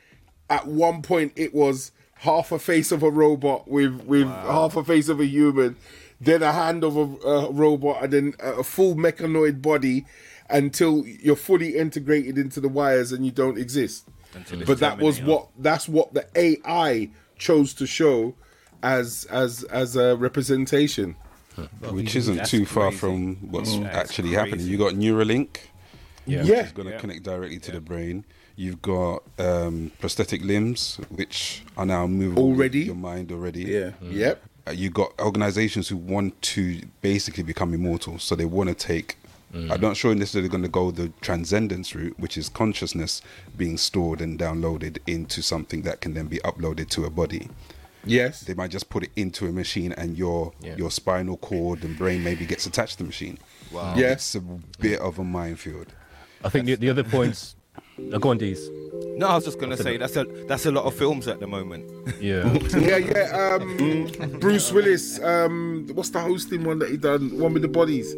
[0.49, 4.83] at one point it was half a face of a robot with with half a
[4.83, 5.75] face of a human
[6.21, 10.05] then a hand of a, a robot and then a full mechanoid body
[10.53, 15.21] until you're fully integrated into the wires and you don't exist Until but that was
[15.21, 18.33] what that's what the ai chose to show
[18.81, 21.15] as as as a representation
[21.91, 24.35] Which isn't That's too far from what's That's actually crazy.
[24.39, 24.65] happening.
[24.67, 25.49] You got Neuralink,
[26.25, 26.39] Yeah.
[26.39, 26.65] which Yeah.
[26.65, 26.99] is going to Yeah.
[27.03, 28.25] connect directly to the brain.
[28.55, 32.79] You've got um, prosthetic limbs, which are now movable with Already?
[32.85, 33.63] your mind already.
[33.65, 33.91] Yeah.
[34.01, 38.75] yep Uh, you got organizations who want to basically become immortal, so they want to
[38.75, 39.17] take.
[39.53, 43.21] I'm not sure necessarily going to go the transcendence route, which is consciousness
[43.55, 47.49] being stored and downloaded into something that can then be uploaded to a body.
[48.05, 50.75] yes They might just put it into a machine, and your Yeah.
[50.75, 53.37] your spinal cord and brain maybe gets attached to the machine.
[53.71, 53.93] Wow.
[53.95, 54.17] Yeah.
[54.35, 54.41] a
[54.81, 55.87] bit of a minefield.
[56.43, 57.55] I think the, the other points.
[58.11, 58.69] Uh, go on, Dees.
[59.17, 61.47] No, I was just gonna say that's a that's a lot of films at the
[61.47, 61.83] moment.
[62.19, 62.51] Yeah.
[62.89, 67.61] yeah yeah um bruce willis um what's the hosting one that he done one with
[67.61, 68.13] the bodies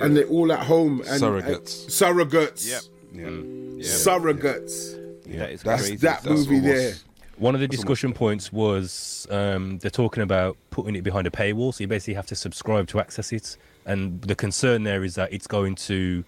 [0.00, 1.82] and they're all at home and Surrogates.
[1.84, 2.68] and- surrogates.
[2.68, 2.82] Yep.
[3.12, 5.24] Yeah, surrogates.
[5.26, 5.96] That is That's- crazy.
[5.96, 6.94] that That's movie what there.
[7.38, 11.74] One of the discussion points was um, they're talking about putting it behind a paywall,
[11.74, 13.58] so you basically have to subscribe to access it.
[13.84, 16.24] And the concern there is that it's going to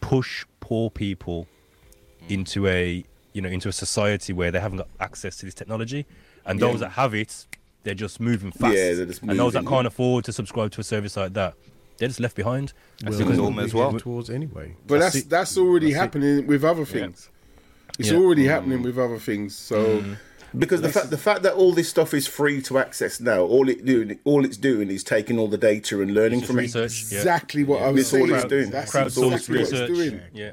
[0.00, 1.46] push poor people
[2.28, 6.04] into a you know into a society where they haven't got access to this technology,
[6.46, 7.46] and those that have it,
[7.84, 8.74] they're just moving fast.
[8.76, 11.54] Yeah, they're just and those that can't afford to subscribe to a service like that,
[11.98, 12.72] they're just left behind.
[13.02, 13.92] That's Because- the norm as well.
[13.98, 14.76] towards anyway.
[14.86, 15.30] But That's that's it.
[15.30, 16.00] that's already That's it.
[16.00, 17.28] happening with other things.
[17.98, 18.16] It's Yeah.
[18.18, 19.54] already happening with other things.
[19.56, 20.16] So mm.
[20.56, 23.68] Because the fact the fact that all this stuff is free to access now, all
[23.68, 26.62] it doing all it's doing is taking all the data and learning Just from it.
[26.62, 27.06] research.
[27.10, 27.18] yeah.
[27.18, 28.38] exactly what I was That's all saying.
[28.40, 28.70] it's doing.
[28.70, 30.10] That's That's all exactly it's what it's research.
[30.10, 30.20] doing.
[30.32, 30.50] Yeah.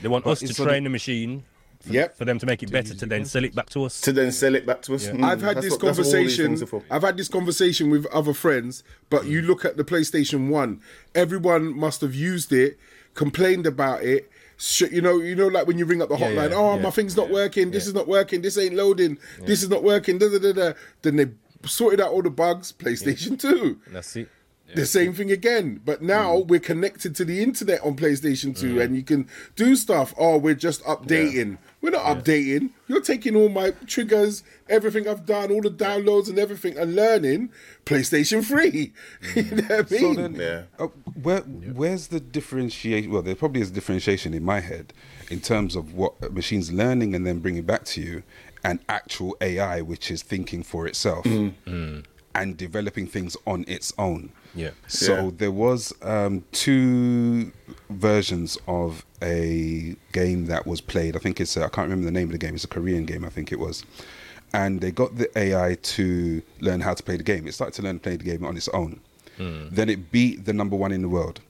[0.00, 1.42] They want us to it's sort of- train the machine
[1.86, 2.16] Yep.
[2.16, 4.00] for them to make it better to then sell it back to us.
[4.02, 5.08] To then sell it back to us.
[5.08, 6.46] Mm, I've had that's this what- that's what all these conversation.
[6.46, 6.82] things are for.
[6.90, 10.80] I've had this conversation with other friends, but you look at the PlayStation One.
[11.14, 12.78] Everyone must have used it,
[13.14, 14.30] complained about it.
[14.78, 16.50] You know, you know, like when you ring up the hotline.
[16.50, 17.72] yeah, oh, yeah, my thing's not yeah, working.
[17.72, 18.42] This is not working.
[18.42, 19.18] This ain't loading.
[19.44, 20.18] This is not working.
[20.18, 20.72] Da, da, da, da.
[21.02, 21.26] Then they
[21.66, 22.72] sorted out all the bugs.
[22.72, 23.80] PlayStation Two.
[23.88, 24.28] That's it.
[24.74, 25.80] the same thing again.
[25.84, 26.46] But now Mm.
[26.46, 30.14] we're connected to the internet on PlayStation 2 and you can do stuff.
[30.16, 31.58] Oh, we're just updating.
[31.82, 32.70] We're not updating.
[32.86, 37.50] You're taking all my triggers, everything I've done, all the downloads and everything, and learning
[37.84, 38.92] PlayStation 3.
[39.34, 39.68] you know mm.
[39.68, 40.62] what I So then, Yeah.
[40.78, 40.86] uh,
[41.20, 43.10] where where's the differentiation?
[43.10, 44.92] Well, there probably is differentiation in my head
[45.28, 48.22] in terms of what a machine's learning and then bringing back to you,
[48.62, 51.52] and actual AI, which is thinking for itself mm.
[51.66, 52.04] Mm.
[52.32, 54.30] and developing things on its own.
[54.54, 54.70] Yeah.
[54.88, 55.30] So Yeah.
[55.38, 57.52] there was um, two
[57.90, 61.16] versions of a game that was played.
[61.16, 62.54] I think it's uh, I can't remember the name of the game.
[62.54, 63.84] It's a Korean game, I think it was.
[64.54, 67.46] And they got the AI to learn how to play the game.
[67.46, 69.00] It started to learn to play the game on its own.
[69.38, 71.40] Then it beat the number one in the world.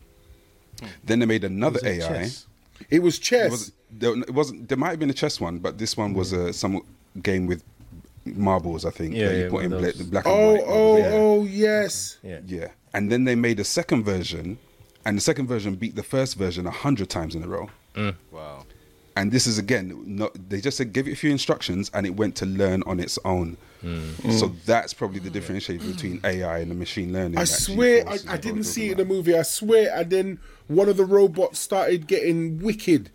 [1.04, 2.08] Then they made another Was it AI.
[2.08, 2.46] chess?
[2.88, 3.46] It was chess.
[3.46, 4.68] It was there, it wasn't.
[4.68, 6.80] There might have been a chess one, but this one was a some
[7.22, 7.62] game with
[8.24, 8.86] marbles.
[8.86, 10.02] I think Yeah, that you yeah, put in of those.
[10.04, 10.62] black and oh, white.
[10.66, 11.12] oh, marbles.
[11.14, 12.18] oh, yes.
[12.22, 12.40] Yeah.
[12.46, 12.68] Yeah.
[12.94, 14.58] And then they made a second version,
[15.04, 17.70] and the second version beat the first version a hundred times in a row.
[17.94, 18.16] Mm.
[18.30, 18.64] Wow.
[19.16, 22.16] And this is again, not, they just said give it a few instructions, and it
[22.16, 23.56] went to learn on its own.
[23.82, 24.32] Mm.
[24.38, 24.64] So mm.
[24.64, 27.38] that's probably the differentiation between AI and the machine learning.
[27.38, 29.36] I swear, I, I didn't see it in the movie.
[29.36, 33.10] I swear, and then one of the robots started getting wicked.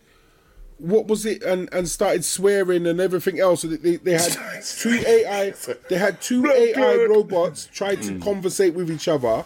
[0.77, 1.41] What was it?
[1.41, 3.61] And and started swearing and everything else.
[3.61, 5.53] So they, they had two AI.
[5.89, 9.45] They had two AI robots trying to conversate with each other,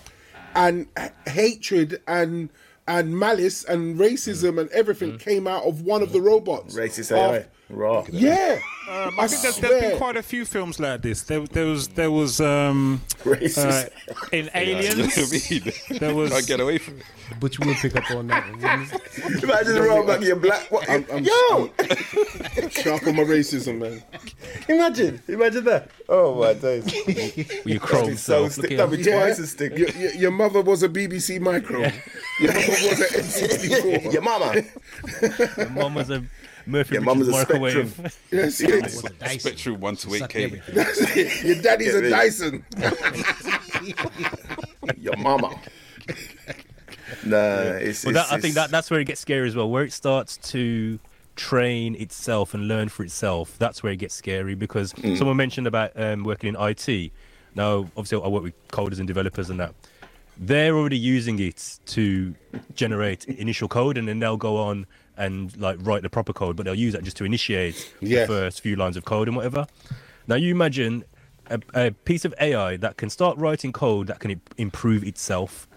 [0.56, 2.50] and h- hatred and
[2.88, 5.30] and malice and racism and everything mm-hmm.
[5.30, 6.76] came out of one of the robots.
[6.76, 7.46] Racist Of- AI.
[7.72, 8.06] Raw.
[8.12, 11.22] Yeah, Um, I think there's, there's been quite a few films like this.
[11.24, 13.90] There, there was there was um, uh, Racist.
[14.32, 15.16] in Aliens.
[16.00, 17.04] There was Can't get away from it.
[17.40, 18.46] But you would pick up on that.
[18.48, 18.54] you?
[19.44, 20.70] Imagine the robot you're black.
[20.72, 20.90] What?
[20.90, 21.70] I'm- I'm- Yo,
[22.70, 24.04] sharp on my racism, man.
[24.68, 25.90] imagine, imagine that.
[26.10, 26.84] Oh my days.
[26.86, 28.52] With your Chrome so self.
[28.54, 28.76] stick.
[28.78, 29.20] That'd be Yeah.
[29.22, 29.78] twice as stick.
[29.78, 31.80] Your, your, your mother was a BBC Micro.
[32.42, 34.14] Your mother was an N64.
[34.14, 34.64] Your mama.
[35.58, 36.24] your mum was a
[36.66, 37.90] Morphy Your mum was Richards a microwave.
[37.92, 38.12] Spectrum.
[38.32, 39.42] Yes, yes.
[39.42, 40.44] Spectrum one to eight Suck K.
[40.46, 40.76] everything.
[41.48, 42.10] Your daddy's Get a rid.
[42.10, 42.66] Dyson.
[44.98, 45.50] Your mama.
[47.26, 47.38] Nah,
[47.78, 48.04] it's.
[48.04, 49.70] But it's, that, I think it's- that that's where it gets scary as well.
[49.70, 51.00] Where it starts to
[51.36, 53.58] train itself and learn for itself.
[53.58, 55.18] That's where it gets scary because Mm.
[55.18, 57.12] someone mentioned about um, working in IT.
[57.56, 59.74] Now, obviously, I work with coders and developers and that.
[60.38, 62.34] They're already using it to
[62.76, 64.88] generate initial code, and then they'll go on
[65.22, 66.56] and like write the proper code.
[66.56, 68.22] But they'll use that just to initiate Yeah.
[68.22, 69.68] the first few lines of code and whatever.
[70.28, 71.04] Now, you imagine
[71.50, 75.68] a, a piece of AI that can start writing code that can improve itself.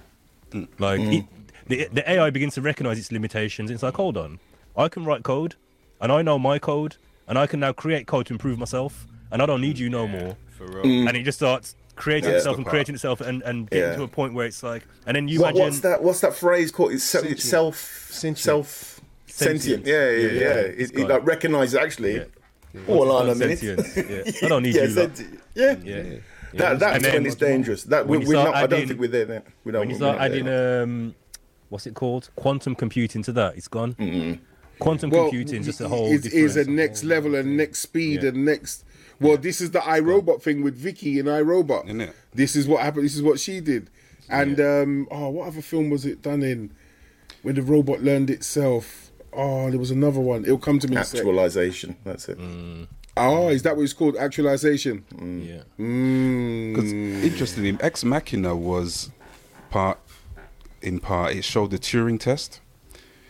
[0.79, 1.19] Like mm.
[1.21, 1.25] it,
[1.67, 3.71] the, the AI begins to recognize its limitations.
[3.71, 4.39] It's like, hold on,
[4.77, 5.57] I can write code,
[6.01, 9.43] and I know my code, and I can now create code to improve myself, and
[9.43, 10.37] I don't need you no more.
[10.51, 10.85] For real.
[10.85, 11.09] Mm.
[11.09, 12.37] And it just starts creating Yeah.
[12.37, 13.97] itself and Stop creating itself, and and getting Yeah.
[13.97, 16.03] to a point where it's like, and then you What, imagine what's that?
[16.03, 16.93] What's that phrase called?
[16.93, 18.39] It's, se- it's self, Sentient.
[18.39, 18.94] self,
[19.35, 19.85] sentient.
[19.85, 19.87] Sentient.
[19.87, 20.33] Yeah, yeah, yeah.
[20.33, 20.61] Yeah, yeah.
[20.61, 22.17] It, It's it like recognizes actually.
[22.17, 22.25] Yeah.
[22.87, 23.63] Hold on a minute.
[23.63, 23.75] yeah.
[24.43, 24.89] I don't need yeah, you.
[24.89, 25.17] lot.
[25.17, 25.41] sentient.
[25.55, 25.77] Yeah.
[25.85, 26.03] Yeah.
[26.55, 27.83] That, that's And then when it's dangerous.
[27.85, 28.57] That when we, you we're start not.
[28.57, 29.25] I don't adding- think we're there.
[29.25, 29.43] Then.
[29.65, 29.81] We don't.
[29.81, 31.15] when you start adding um,
[31.69, 32.31] what's it called?
[32.37, 33.95] Quantum computing to that, it's gone.
[34.81, 36.11] Quantum Well, computing just a whole.
[36.13, 38.31] it is a next level and next speed Yeah.
[38.31, 38.85] and next.
[39.21, 41.85] Well, this is the iRobot thing with Vicky and iRobot.
[41.87, 42.17] Isn't it?
[42.35, 43.05] This is what happened.
[43.05, 43.89] This is what she did.
[44.29, 46.73] And um, oh, what other film was it done in?
[47.43, 49.04] When the robot learned itself.
[49.35, 50.45] Oh, there was another one.
[50.45, 50.93] It'll come to me.
[50.95, 51.97] in a actualization.
[52.05, 52.39] That's it.
[53.17, 54.17] Oh, is that what it's called?
[54.17, 55.05] Actualization.
[55.13, 55.63] Yeah.
[55.79, 57.23] Mm.
[57.23, 59.11] Interestingly, Ex Machina was
[59.71, 59.99] part,
[60.83, 62.61] in part, it showed the Turing test.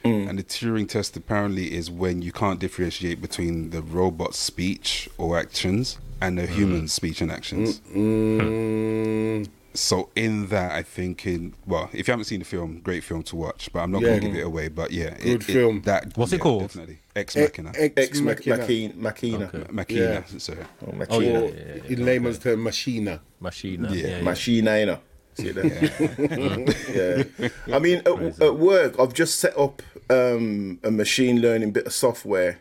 [0.05, 5.39] And the Turing test apparently is when you can't differentiate between the robot's speech or
[5.39, 7.81] actions and the human speech and actions.
[7.95, 13.03] Mm, So in that, I think in well, if you haven't seen the film, great
[13.03, 13.71] film to watch.
[13.73, 14.09] But I'm not Yeah.
[14.11, 14.69] going to give it away.
[14.69, 15.83] But yeah, it's Good film.
[15.83, 16.63] that What's it called?
[16.63, 17.73] Definitely, Ex Machina.
[17.77, 18.57] Ex Ex Machina.
[18.59, 18.95] Machina.
[18.97, 19.67] Machina.
[19.73, 20.01] Machina.
[20.33, 20.39] Yeah.
[20.39, 20.59] Sorry.
[20.63, 21.25] Oh, Oh, Machina.
[21.25, 23.21] yeah, Or yeah, yeah, in layman's term, machina.
[23.41, 23.93] Machina.
[23.93, 24.07] Yeah.
[24.07, 24.23] Yeah, yeah.
[24.23, 25.01] Machina, you know.
[25.35, 27.29] See it there?
[27.41, 27.49] yeah.
[27.75, 31.93] I mean, at, at work, I've just set up um, a machine learning bit of
[31.93, 32.61] software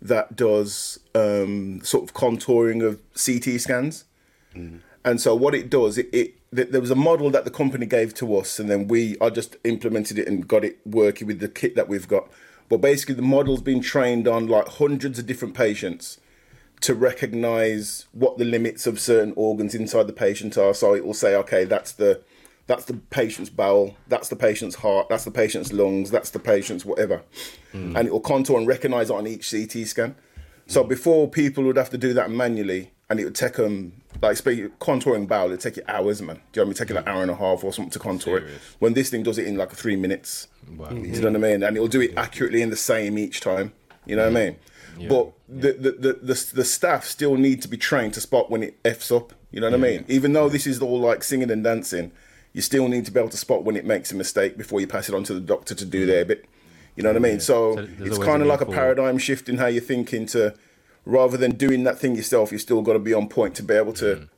[0.00, 4.04] that does um, sort of contouring of CT scans.
[5.04, 7.86] And so what it does, it, it th- there was a model that the company
[7.86, 11.40] gave to us, and then we I just implemented it and got it working with
[11.40, 12.30] the kit that we've got.
[12.68, 16.18] But basically, the model's been trained on like hundreds of different patients
[16.82, 20.74] to recognize what the limits of certain organs inside the patient are.
[20.74, 22.22] So it will say, okay, that's the
[22.66, 26.84] that's the patient's bowel, that's the patient's heart, that's the patient's lungs, that's the patient's
[26.84, 27.22] whatever,
[27.72, 27.96] hmm.
[27.96, 30.14] and it will contour and recognize it on each CT scan.
[30.68, 34.36] So before people would have to do that manually, and it would take them like
[34.36, 36.36] speak, contouring bowel, it'd take you hours, man.
[36.36, 36.74] Do you know what I mean?
[36.74, 38.44] Take you like an hour and a half or something to contour it.
[38.78, 40.90] When this thing does it in like three minutes, Wow.
[40.90, 41.62] you know what I mean?
[41.62, 43.72] And it'll do it accurately in the same each time.
[44.06, 44.56] You know what I mean?
[45.08, 48.62] But the, the, the, the, the staff still need to be trained to spot when
[48.62, 49.32] it F's up.
[49.50, 50.04] You know what I mean?
[50.08, 52.12] Even though this is all like singing and dancing,
[52.52, 54.86] you still need to be able to spot when it makes a mistake before you
[54.86, 56.44] pass it on to the doctor to do their bit.
[56.96, 57.40] You know what I mean?
[57.40, 60.54] So, So it's kind of like a paradigm shift in how you're thinking to
[61.04, 63.74] rather than doing that thing yourself, you still got to be on point to be
[63.74, 64.28] able to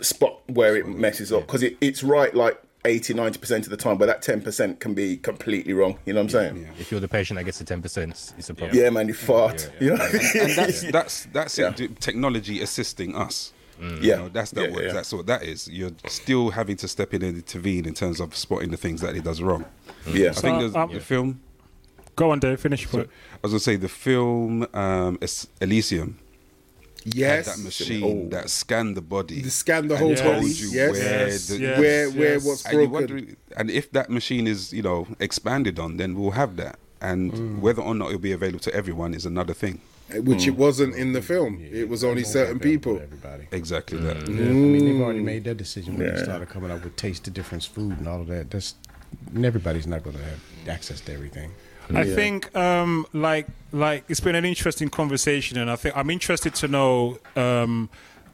[0.00, 3.98] spot where it messes up because it, it's right like 80 90% of the time
[3.98, 7.08] but that 10% can be completely wrong you know what i'm saying If you're the
[7.08, 8.78] patient that gets the 10%, it's a problem.
[8.78, 10.12] yeah, man you fart you know and
[10.56, 11.70] that's that's that's Yeah.
[11.70, 11.76] it.
[11.76, 13.52] d- Technology assisting us.
[13.80, 14.68] yeah You know, that's that.
[14.68, 14.92] Yeah, what, yeah.
[14.92, 15.68] That's what that is.
[15.68, 19.16] You're still having to step in and intervene in terms of spotting the things that
[19.16, 19.64] he does wrong.
[20.06, 21.40] yeah I think there's um, the film.
[22.18, 22.60] Go on, Dave.
[22.60, 22.88] Finish.
[22.88, 23.04] So, I
[23.42, 25.18] was gonna say the film um,
[25.60, 26.18] Elysium
[27.04, 27.46] Yes.
[27.46, 28.28] had that machine Oh.
[28.30, 29.42] that scanned the body.
[29.42, 30.22] To scan the whole Yes.
[30.22, 30.48] body.
[30.48, 30.92] Yes.
[30.92, 31.78] where Yes, the, yes.
[31.78, 32.44] where where yes.
[32.44, 32.90] what's and, broken.
[32.92, 33.20] wonder,
[33.56, 36.76] and if that machine is you know expanded on, then we'll have that.
[37.00, 37.60] And Mm.
[37.60, 39.80] whether or not it'll be available to everyone is another thing.
[40.10, 40.64] Uh, which it mm.
[40.66, 41.30] wasn't in the mm.
[41.32, 41.60] film.
[41.82, 42.98] it was only certain people.
[43.00, 43.44] Everybody.
[43.52, 44.16] Exactly that.
[44.24, 44.28] Mm.
[44.28, 47.30] I mean, they've already made that decision when they started coming up with taste the
[47.30, 48.50] difference food and all of that.
[48.50, 48.74] That's
[49.50, 51.52] everybody's not going to have access to everything.
[51.94, 56.54] I think um, like like it's been an interesting conversation, and I think I'm interested
[56.56, 57.88] to know um,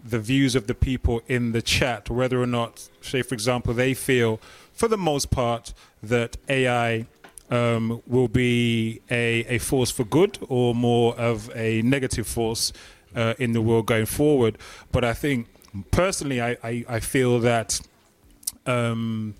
[0.05, 3.95] the views of the people in the chat, whether or not, say for example, they
[3.95, 4.41] feel,
[4.73, 7.07] for the most part, that AI
[7.51, 12.73] um, will be a, a force for good or more of a negative force
[13.15, 14.59] uh, in the world going forward.
[14.93, 15.49] But I think
[15.91, 17.81] personally, I, I, I feel that.
[18.67, 19.35] Um,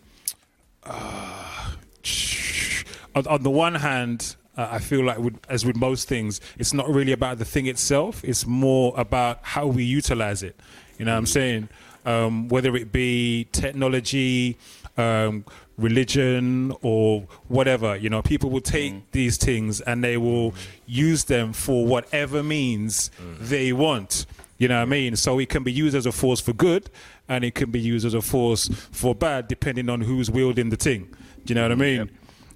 [3.15, 6.73] on, on the one hand, uh, I feel like, with, as with most things, it's
[6.73, 8.23] not really about the thing itself.
[8.25, 10.59] It's more about how we utilize it.
[10.99, 11.69] You know what I'm saying?
[12.05, 14.59] Um, whether it be technology,
[14.97, 15.45] um,
[15.77, 20.55] religion, or whatever, you know, people will take these things and they will
[20.87, 24.27] use them for whatever means they want.
[24.59, 25.17] You know what I mean?
[25.17, 26.91] So it can be used as a force for good,
[27.29, 30.77] and it can be used as a force for bad, depending on who's wielding the
[30.77, 31.09] thing.
[31.45, 32.11] Do you know what I mean?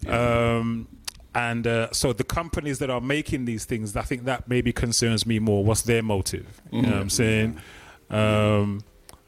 [0.06, 0.88] Um,
[1.34, 5.26] and uh, so the companies that are making these things, I think that maybe concerns
[5.26, 5.64] me more.
[5.64, 6.60] What's their motive?
[6.72, 7.60] You know what I'm saying?
[8.10, 8.80] Um,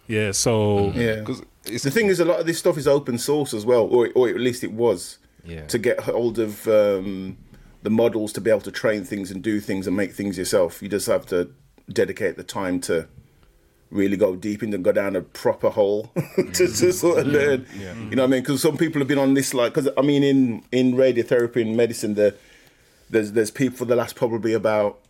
[0.07, 0.33] yeah.
[0.33, 3.53] So yeah Because it's the thing is a lot of this stuff is open source
[3.55, 5.67] as well or, or at least it was Yeah.
[5.67, 7.37] to get hold of um,
[7.83, 10.83] the models to be able to train things and do things and make things yourself
[10.83, 11.51] you just have to
[11.93, 13.07] dedicate the time to
[13.91, 16.91] really go deep in and go down a proper hole to, to mm-hmm.
[16.91, 17.67] sort of learn.
[17.75, 18.11] You mm-hmm.
[18.11, 18.43] know what i mean?
[18.43, 21.77] Because some people have been on this like because i mean in in radiotherapy and
[21.77, 22.35] medicine there
[23.11, 25.01] there's there's people for the last probably about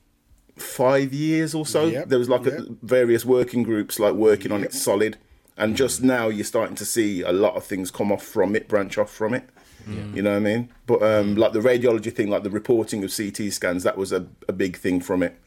[0.57, 1.87] five years or so.
[1.87, 2.59] Yep, there was like yep.
[2.59, 5.17] a, various working groups like working on it solid.
[5.57, 6.09] And just mm-hmm.
[6.09, 9.11] now you're starting to see a lot of things come off from it branch off
[9.11, 9.45] from it.
[10.15, 10.69] You know what i mean?
[10.87, 14.27] But um like the radiology thing like the reporting of ct scans that was a,
[14.49, 15.39] a big thing from it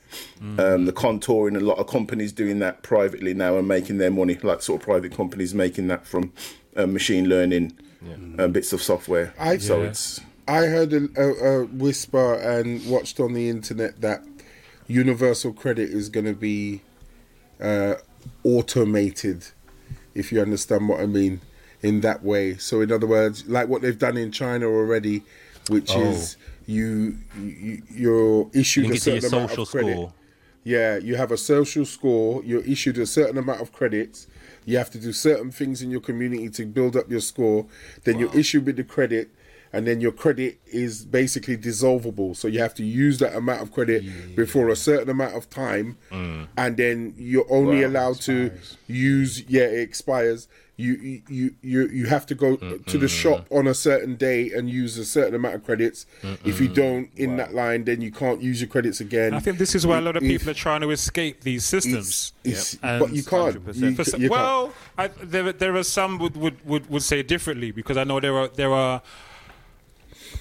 [0.60, 4.36] um the contouring a lot of companies doing that privately now and making their money
[4.44, 6.32] like sort of private companies making that from
[6.76, 7.72] uh, machine learning
[8.40, 9.90] uh, bits of software I- so Yeah.
[9.90, 11.28] it's I heard a, a,
[11.62, 14.24] a whisper and watched on the internet that
[14.88, 16.82] universal credit is going to be
[17.62, 17.96] uh,
[18.44, 19.46] automated,
[20.14, 21.40] if you understand what I mean,
[21.82, 22.58] in that way.
[22.58, 25.24] So, in other words, like what they've done in China already,
[25.70, 26.02] which Oh.
[26.12, 26.36] is
[26.66, 29.94] you, you you're issued a certain amount social of credit.
[29.94, 30.14] score.
[30.64, 32.44] Yeah, you have a social score.
[32.44, 34.28] You're issued a certain amount of credits.
[34.66, 37.66] You have to do certain things in your community to build up your score.
[38.06, 39.30] Then you're issued with the credit,
[39.74, 42.34] and then your credit is basically dissolvable.
[42.36, 45.98] So you have to use that amount of credit before a certain amount of time,
[46.12, 48.52] and then you're only allowed to
[48.88, 49.44] use.
[49.50, 50.48] Yeah, it expires.
[50.76, 54.68] You you you you have to go to the shop on a certain day and
[54.68, 56.08] use a certain amount of credits.
[56.44, 59.36] If you don't in that line, then you can't use your credits again.
[59.36, 61.64] I think this is where a lot of If- people are trying to escape these
[61.64, 62.34] systems.
[62.44, 63.54] It's- And- but you can't.
[63.76, 64.42] You, For some- you can't.
[64.42, 68.20] well, I, there there are some would, would, would, would say differently because I know
[68.20, 69.04] there are there are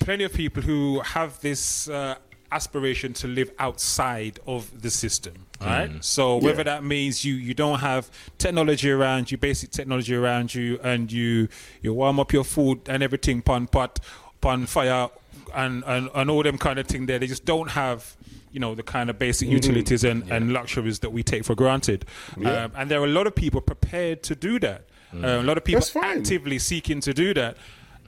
[0.00, 2.14] plenty of people who have this uh,
[2.52, 5.34] aspiration to live outside of the system.
[5.60, 6.64] Right, so whether Yeah.
[6.64, 11.48] that means you you don't have technology around you, basic technology around you, and you
[11.82, 14.00] you warm up your food and everything pan pot,
[14.40, 15.08] pon fire,
[15.54, 17.06] and, and and all them kind of thing.
[17.06, 18.16] There, they just don't have
[18.52, 19.54] you know the kind of basic Mm-hmm.
[19.60, 22.04] utilities and, and luxuries that we take for granted.
[22.44, 24.80] Um, and there are a lot of people prepared to do that.
[25.14, 27.56] Uh, a lot of people actively seeking to do that.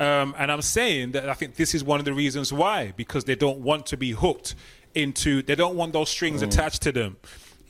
[0.01, 3.25] Um, and I'm saying that I think this is one of the reasons why, because
[3.25, 4.55] they don't want to be hooked
[4.95, 7.17] into, they don't want those strings attached to them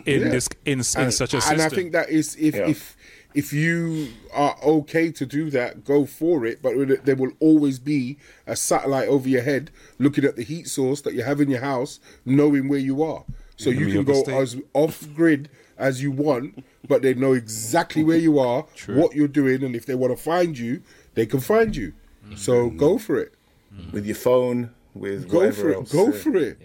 [0.07, 0.25] in Mm.
[0.25, 0.31] Yeah.
[0.31, 1.53] this in, in such a system.
[1.53, 2.67] And I think that is if Yeah.
[2.69, 2.97] if
[3.35, 6.63] if you are okay to do that, go for it.
[6.63, 8.17] But there will always be
[8.47, 11.61] a satellite over your head looking at the heat source that you have in your
[11.61, 13.25] house, knowing where you are.
[13.57, 14.35] So you can go state.
[14.35, 19.27] as off grid as you want, but they know exactly where you are, what you're
[19.29, 20.83] doing, and if they want to find you,
[21.15, 21.93] they can find you.
[22.37, 22.77] So mm-hmm.
[22.77, 23.35] go for it.
[23.77, 23.91] Mm-hmm.
[23.91, 25.75] with your phone, with Go for it.
[25.75, 25.93] else.
[25.93, 26.59] Go for it.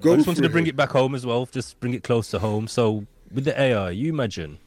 [0.00, 2.30] Go I just wanted to bring it back home as well, just bring it close
[2.30, 2.68] to home.
[2.68, 4.58] So with the AI, you imagine,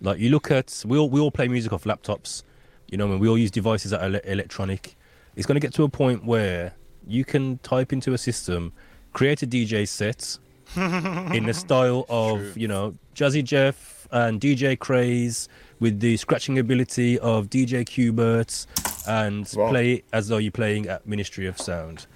[0.00, 2.42] like you look at, we all we all play music off laptops,
[2.88, 4.96] you know, and we all use devices that are ele- electronic.
[5.36, 6.74] It's going to get to a point where
[7.06, 8.72] you can type into a system,
[9.12, 10.38] create a DJ set
[10.76, 15.48] in the style of you know Jazzy Jeff and DJ Craze
[15.84, 18.66] with the scratching ability of DJ Qbert
[19.06, 19.68] and Wow.
[19.68, 22.06] play it as though you're playing at Ministry of Sound.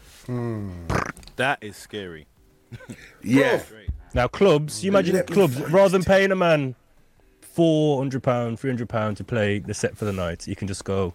[1.37, 2.27] That is scary.
[3.23, 3.61] Yeah.
[4.15, 6.77] Now clubs, you imagine clubs rather than paying a man
[7.43, 10.67] four hundred pound, three hundred pound to play the set for the night, you can
[10.67, 11.13] just go,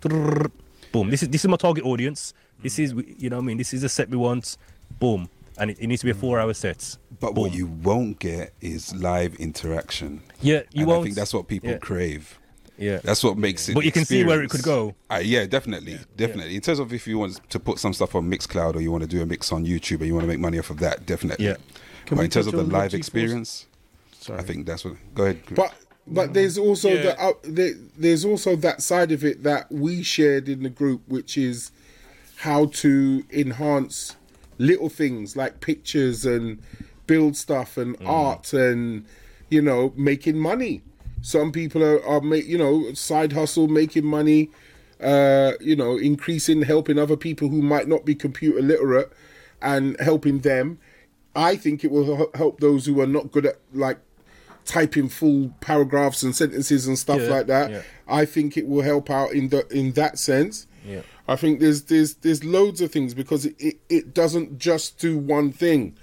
[0.00, 1.08] boom.
[1.08, 2.34] This is this is my target audience.
[2.62, 2.82] This hmm.
[2.82, 3.56] is you know what I mean.
[3.56, 4.58] This is the set we want.
[4.98, 6.98] Boom, and it, it needs to be a four hour set.
[7.20, 10.22] But what you won't get is live interaction.
[10.40, 11.00] Yeah, you and won't.
[11.00, 11.78] I think that's what people yeah.
[11.78, 12.38] crave.
[12.76, 13.74] Yeah, That's what makes it.
[13.74, 14.96] But you can see where it could go.
[15.08, 16.56] Uh, yeah, definitely, definitely.
[16.56, 19.02] In terms of if you want to put some stuff on Mixcloud or you want
[19.02, 21.06] to do a mix on YouTube and you want to make money off of that,
[21.06, 21.46] definitely.
[21.46, 21.56] Yeah.
[22.06, 23.66] Can but in terms of the live experience,
[24.18, 24.40] Sorry.
[24.40, 24.94] I think that's what.
[25.14, 25.46] Go ahead.
[25.46, 25.56] Chris.
[25.56, 25.74] But
[26.06, 27.02] but there's also Yeah.
[27.02, 31.02] the out there, there's also that side of it that we shared in the group,
[31.06, 31.70] which is
[32.38, 34.16] how to enhance
[34.58, 36.60] little things like pictures and
[37.06, 39.04] build stuff and art and
[39.50, 40.82] you know making money.
[41.22, 44.50] Some people are, are make you know side hustle, making money.
[45.00, 49.12] Uh, you know, increasing helping other people who might not be computer literate
[49.60, 50.78] and helping them.
[51.36, 53.98] I think it will help those who are not good at like
[54.64, 57.70] typing full paragraphs and sentences and stuff Yeah, like that.
[57.70, 57.82] yeah.
[58.08, 60.66] I think it will help out in the in that sense.
[60.86, 61.02] Yeah.
[61.28, 65.18] I think there's there's there's loads of things because it, it, it doesn't just do
[65.18, 65.96] one thing.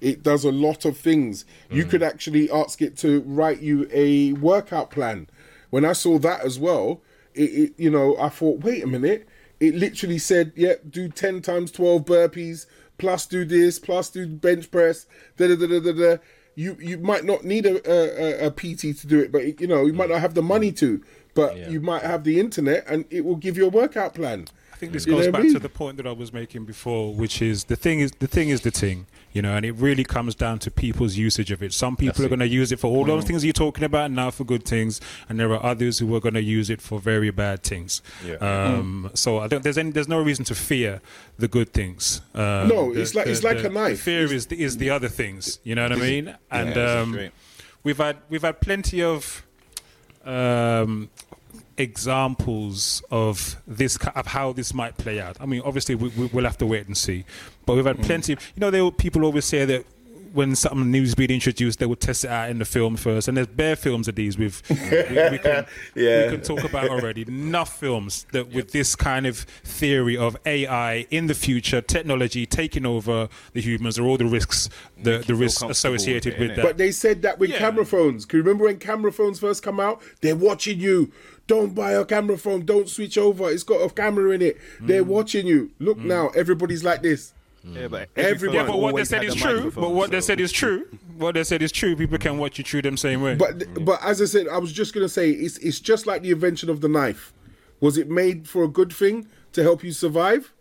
[0.00, 1.44] It does a lot of things.
[1.70, 1.90] You Mm.
[1.90, 5.26] could actually ask it to write you a workout plan.
[5.70, 7.02] When I saw that as well,
[7.34, 9.26] it, it you know, I thought, wait a minute.
[9.60, 14.70] It literally said, yep, do 10 times 12 burpees, plus do this, plus do bench
[14.70, 15.92] press, da da da da da.
[15.92, 16.16] da.
[16.54, 19.66] You you might not need a, a, a- a PT to do it, but you
[19.68, 21.00] know, you might not have the money to,
[21.34, 21.68] but Yeah.
[21.70, 24.46] you might have the internet and it will give you a workout plan.
[24.72, 25.52] I think this You goes what I back mean?
[25.54, 28.48] to the point that I was making before, which is the thing is the thing
[28.48, 29.06] is the thing,
[29.38, 31.72] you know, and it really comes down to people's usage of it.
[31.72, 34.10] Some people That's are going to use it for all those things you're talking about
[34.10, 36.98] now for good things, and there are others who are going to use it for
[36.98, 38.02] very bad things.
[38.26, 38.34] Yeah.
[38.38, 39.62] Um, So I don't.
[39.62, 39.92] There's any.
[39.92, 41.00] There's no reason to fear
[41.38, 42.20] the good things.
[42.34, 43.98] Um, No, the- it's like- the- it's like the- a knife.
[43.98, 45.60] The fear is the, is the other things.
[45.62, 46.34] You know what I mean?
[46.50, 47.30] And Yeah, um,
[47.84, 49.44] we've had we've had plenty of
[50.24, 51.10] um,
[51.78, 55.36] examples of this of how this might play out.
[55.40, 57.24] I mean, obviously we, we, we'll have to wait and see,
[57.66, 58.32] but we've had plenty.
[58.34, 59.84] Of, you know, there, people always say that
[60.34, 63.28] when something new is being introduced, they will test it out in the film first,
[63.28, 66.26] and there's bare films of these we've we, we, can, Yeah.
[66.26, 67.22] we can talk about already.
[67.22, 72.84] Enough films that with this kind of theory of AI in the future, technology taking
[72.84, 74.68] over the humans, or all the risks,
[75.02, 76.62] the the risks associated with it, with that.
[76.64, 77.58] But they said that with Yeah.
[77.58, 78.26] camera phones.
[78.26, 80.02] Can you remember when camera phones first come out?
[80.20, 81.10] They're watching you.
[81.48, 82.64] Don't buy a camera phone.
[82.64, 83.50] Don't switch over.
[83.50, 84.58] It's got a camera in it.
[84.80, 85.70] They're watching you.
[85.80, 87.32] Look now, everybody's like this.
[87.64, 89.70] Yeah, but Everyone- Yeah, but what they said is true.
[89.74, 90.86] But what they said is true.
[91.16, 91.96] What they said is true.
[91.96, 93.34] People can watch you through them same way.
[93.34, 96.30] But but as I said, I was just gonna say it's it's just like the
[96.30, 97.32] invention of the knife.
[97.80, 100.52] Was it made for a good thing to help you survive?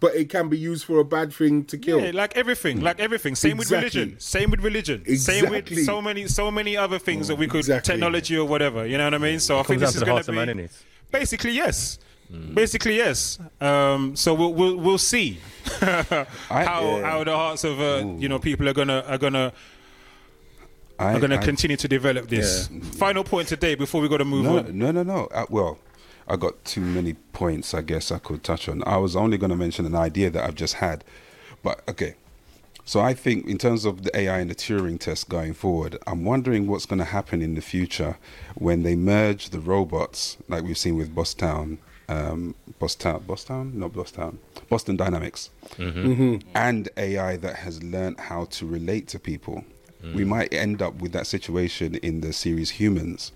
[0.00, 1.98] But it can be used for a bad thing to kill.
[2.00, 2.04] Mm.
[2.06, 3.34] Yeah, like everything, like everything.
[3.34, 4.16] Same with religion.
[4.18, 5.04] Same with religion.
[5.16, 5.84] Same with Exactly.
[5.84, 7.92] so many, so many other things that we could Exactly.
[7.92, 8.86] technology or whatever.
[8.86, 9.40] You know what I mean?
[9.40, 10.68] So I think this is going to be man,
[11.12, 11.98] basically yes.
[12.54, 13.38] Basically yes.
[13.60, 15.38] Um, so we'll we'll, we'll see
[15.80, 19.52] how how the hearts of uh, you know people are gonna are gonna
[20.98, 22.68] I, are gonna I- continue to develop this.
[22.98, 24.76] Final point today before we got to move No, on.
[24.78, 25.26] no, no, no.
[25.32, 25.78] Uh, well,
[26.28, 27.74] I got too many points.
[27.74, 28.82] I guess I could touch on.
[28.86, 31.04] I was only going to mention an idea that I've just had,
[31.62, 32.14] but okay.
[32.84, 36.24] So I think in terms of the AI and the Turing test going forward, I'm
[36.24, 38.16] wondering what's going to happen in the future
[38.54, 41.76] when they merge the robots, like we've seen with Bosstown,
[42.08, 44.38] um, Bosstown, Bosstown, no Bosstown,
[44.70, 46.12] Boston Dynamics, mm-hmm.
[46.12, 46.48] Mm-hmm.
[46.54, 49.64] and AI that has learned how to relate to people.
[50.02, 50.14] Mm.
[50.14, 53.32] We might end up with that situation in the series Humans,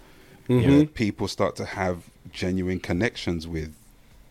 [0.49, 0.70] Mm-hmm.
[0.70, 3.74] where people start to have genuine connections with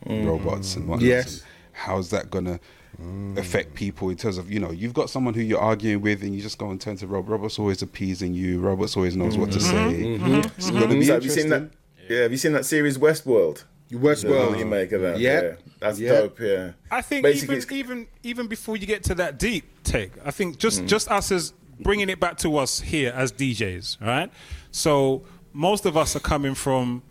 [0.06, 0.26] mm.
[0.26, 1.08] robots and whatnot.
[1.08, 1.38] Yes.
[1.38, 1.44] And
[1.74, 2.60] how's that gonna
[3.02, 3.38] mm.
[3.38, 6.36] affect people in terms of you know you've got someone who you're arguing with and
[6.36, 7.30] you just go and turn to Rob.
[7.30, 8.60] Robots always appeasing you.
[8.60, 9.90] Robots always knows what to mm-hmm.
[9.90, 10.04] say.
[10.04, 10.48] Mm-hmm.
[10.58, 11.70] It's gonna be So have you seen that?
[12.10, 13.64] Yeah, have you seen that series Westworld?
[13.92, 14.52] Westworld.
[14.52, 15.20] The remake of that.
[15.20, 15.44] Yep.
[15.44, 16.14] Yeah, that's Yep.
[16.14, 16.40] dope.
[16.40, 16.72] Yeah.
[16.90, 20.58] I think Basically, even even even before you get to that deep take, I think
[20.58, 20.88] just Mm.
[20.88, 24.32] just us as bringing it back to us here as DJs, right?
[24.72, 25.24] So
[25.54, 27.02] most of us are coming from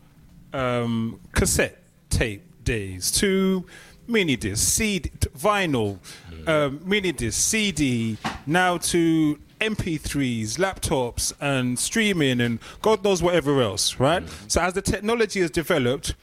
[0.53, 3.65] um, cassette tape days to
[4.07, 5.99] mini disc, CD, vinyl,
[6.47, 14.01] um, mini disc, CD, now to MP3s, laptops, and streaming, and God knows whatever else,
[14.01, 14.23] right?
[14.49, 16.15] So as the technology has developed,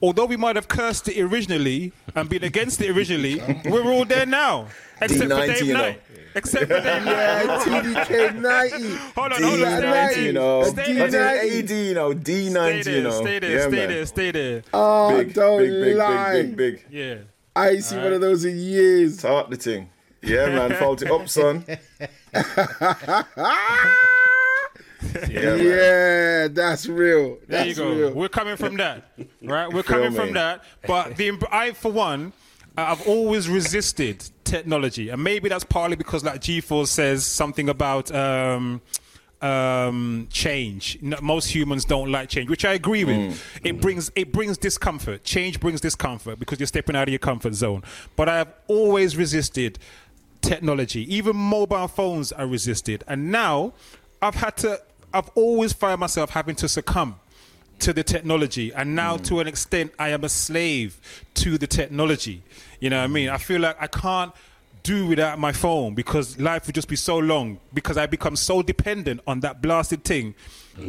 [0.00, 4.26] although we might have cursed it originally and been against it originally, we're all there
[4.26, 4.68] now.
[5.00, 5.80] Except for D90, Dave you know.
[5.80, 6.02] Knight.
[6.38, 8.86] Except for Dave Yeah, TDK 90.
[9.16, 9.82] Hold on, hold on.
[9.82, 11.42] D90, Stay you know, Stay That's there.
[11.42, 13.10] an AD, you know, Stay D90, there, you know.
[13.22, 14.62] stay there, stay there, stay there.
[14.72, 16.32] Oh, Big, don't big, big, lie.
[16.42, 16.84] big, big, big.
[16.90, 17.14] Yeah.
[17.56, 19.18] I ain't seen one of those in years.
[19.18, 19.90] Start the thing.
[20.22, 21.64] Yeah, man, fold it up, son.
[25.28, 25.54] yeah.
[25.54, 27.38] Yeah, that's real.
[27.46, 27.90] There you go.
[27.92, 28.12] real.
[28.12, 29.04] We're coming from that,
[29.42, 29.72] right?
[29.72, 30.64] We're coming from that.
[30.86, 32.32] But the I, for one,
[32.82, 38.14] I've always resisted technology, and maybe that's partly because, like G-Force says, something about.
[38.14, 38.80] Um,
[39.40, 40.98] um, change.
[41.00, 43.40] No, most humans don't like change, which I agree with.
[43.62, 45.22] It brings it brings discomfort.
[45.22, 47.84] Change brings discomfort because you're stepping out of your comfort zone.
[48.16, 49.78] But I have always resisted
[50.40, 51.14] technology.
[51.14, 53.74] Even mobile phones are resisted, and now
[54.20, 54.80] I've had to.
[55.12, 57.20] I've always found myself having to succumb
[57.78, 62.42] to the technology, and now to an extent, I am a slave to the technology.
[62.80, 63.28] You know what I mean?
[63.28, 64.32] I feel like I can't
[64.82, 68.62] do without my phone because life would just be so long because I become so
[68.62, 70.34] dependent on that blasted thing.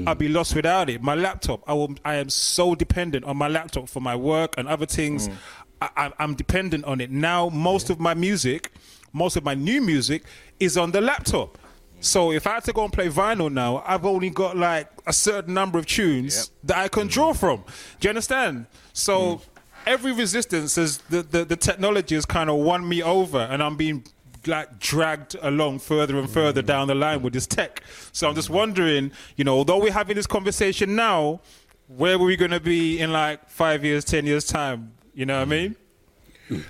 [0.05, 1.01] I'll be lost without it.
[1.01, 1.95] My laptop, I will.
[2.05, 5.27] I am so dependent on my laptop for my work and other things.
[5.27, 5.33] Mm.
[5.81, 7.49] I, I, I'm dependent on it now.
[7.49, 8.71] Most of my music,
[9.13, 10.23] most of my new music,
[10.59, 11.57] is on the laptop.
[12.01, 15.11] So if I had to go and play vinyl now, I've only got like a
[15.11, 17.37] certain number of tunes that I can draw mm.
[17.37, 17.63] from.
[17.99, 18.67] Do you understand?
[18.93, 19.41] So mm.
[19.85, 23.75] Every resistance is the, the, the technology has kind of won me over and I'm
[23.75, 24.03] being
[24.47, 26.65] like dragged along further and further mm.
[26.65, 27.83] down the line with this tech.
[28.11, 28.55] So I'm just mm.
[28.55, 31.41] wondering, you know, although we're having this conversation now,
[31.87, 34.93] where were we going to be in like five years, ten years time?
[35.13, 35.49] You know what I mm.
[35.49, 35.75] mean?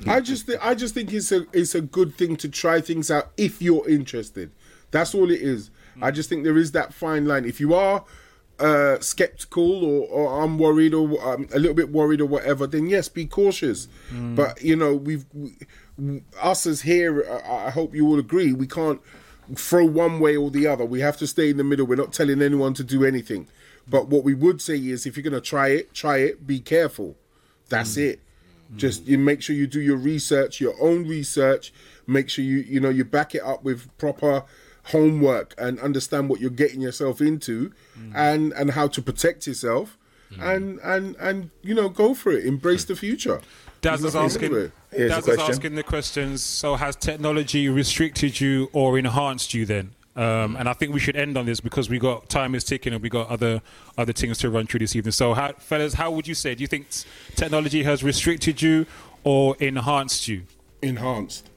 [0.08, 3.10] I just think I just think it's a it's a good thing to try things
[3.10, 4.52] out if you're interested.
[4.92, 5.72] That's all it is.
[6.02, 7.46] I just think there is that fine line.
[7.46, 8.04] If you are
[8.60, 12.88] uh, skeptical or, or I'm worried or um, a little bit worried or whatever, then
[12.88, 13.88] yes, be cautious.
[14.36, 17.26] But you know, we've we, us as here.
[17.30, 18.54] I I hope you all agree.
[18.54, 19.02] We can't
[19.56, 20.86] throw one way or the other.
[20.86, 21.86] We have to stay in the middle.
[21.86, 23.48] We're not telling anyone to do anything.
[23.88, 26.46] But what we would say is, if you're going to try it, try it.
[26.46, 27.16] Be careful.
[27.70, 28.20] That's it.
[28.76, 31.74] Just you make sure you do your research, your own research.
[32.06, 34.44] Make sure you you know you back it up with proper
[34.84, 37.72] homework and understand what you're getting yourself into,
[38.14, 39.98] and and how to protect yourself,
[40.40, 42.46] and and and you know go for it.
[42.46, 43.42] Embrace the future.
[43.82, 44.52] Daz is asking.
[44.52, 44.98] wrong with it.
[44.98, 45.56] Here's Daz the is question.
[45.56, 46.44] asking the questions.
[46.44, 49.66] So, has technology restricted you or enhanced you?
[49.66, 52.64] Then, um, and I think we should end on this because we got time is
[52.64, 53.62] ticking and we got other
[53.98, 55.12] other things to run through this evening.
[55.12, 56.56] So, how, fellas, how would you say?
[56.56, 56.88] Do you think
[57.36, 58.86] technology has restricted you
[59.24, 60.44] or enhanced you?
[60.82, 61.49] Enhanced.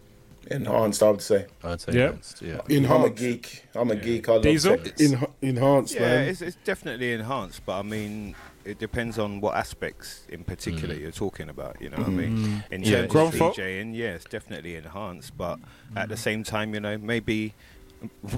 [0.57, 1.46] Enhanced, I would say.
[1.64, 2.07] I'd say Yeah.
[2.09, 2.61] enhanced, yeah.
[2.94, 3.64] I'm a geek.
[3.74, 4.28] I'm a geek.
[4.28, 4.76] I love Diesel?
[4.78, 5.00] tech.
[5.00, 6.28] En- enhanced, Yeah, man.
[6.28, 8.34] it's, it's definitely enhanced, but I mean,
[8.64, 11.80] it depends on what aspects in particular you're talking about.
[11.80, 12.64] You know what I mean?
[12.70, 13.57] In Yeah, terms grown of folk.
[13.57, 15.59] DJing, yeah, it's definitely enhanced, but
[15.96, 17.55] at the same time, you know, maybe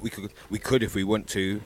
[0.02, 1.60] we could we could if we want to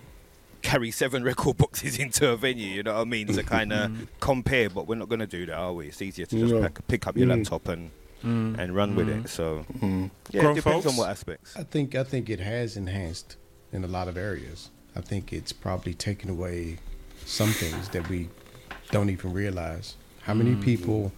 [0.62, 2.66] carry seven record boxes into a venue.
[2.68, 3.28] You know what I mean?
[3.28, 4.08] To kind of Mm.
[4.18, 5.86] compare, but we're not going to do that, are we?
[5.88, 6.60] It's easier to just No.
[6.62, 7.36] pack, pick up your Mm.
[7.38, 7.90] laptop and
[8.22, 9.28] and run with it.
[9.28, 10.10] So yeah, Mm.
[10.32, 10.86] Grown it depends folks?
[10.86, 11.56] on what aspects.
[11.56, 13.36] I think I think it has enhanced
[13.72, 14.70] in a lot of areas.
[14.96, 16.78] I think it's probably taken away
[17.24, 18.28] some things that we
[18.90, 19.96] don't even realize.
[20.22, 20.62] How many Mm.
[20.62, 21.12] people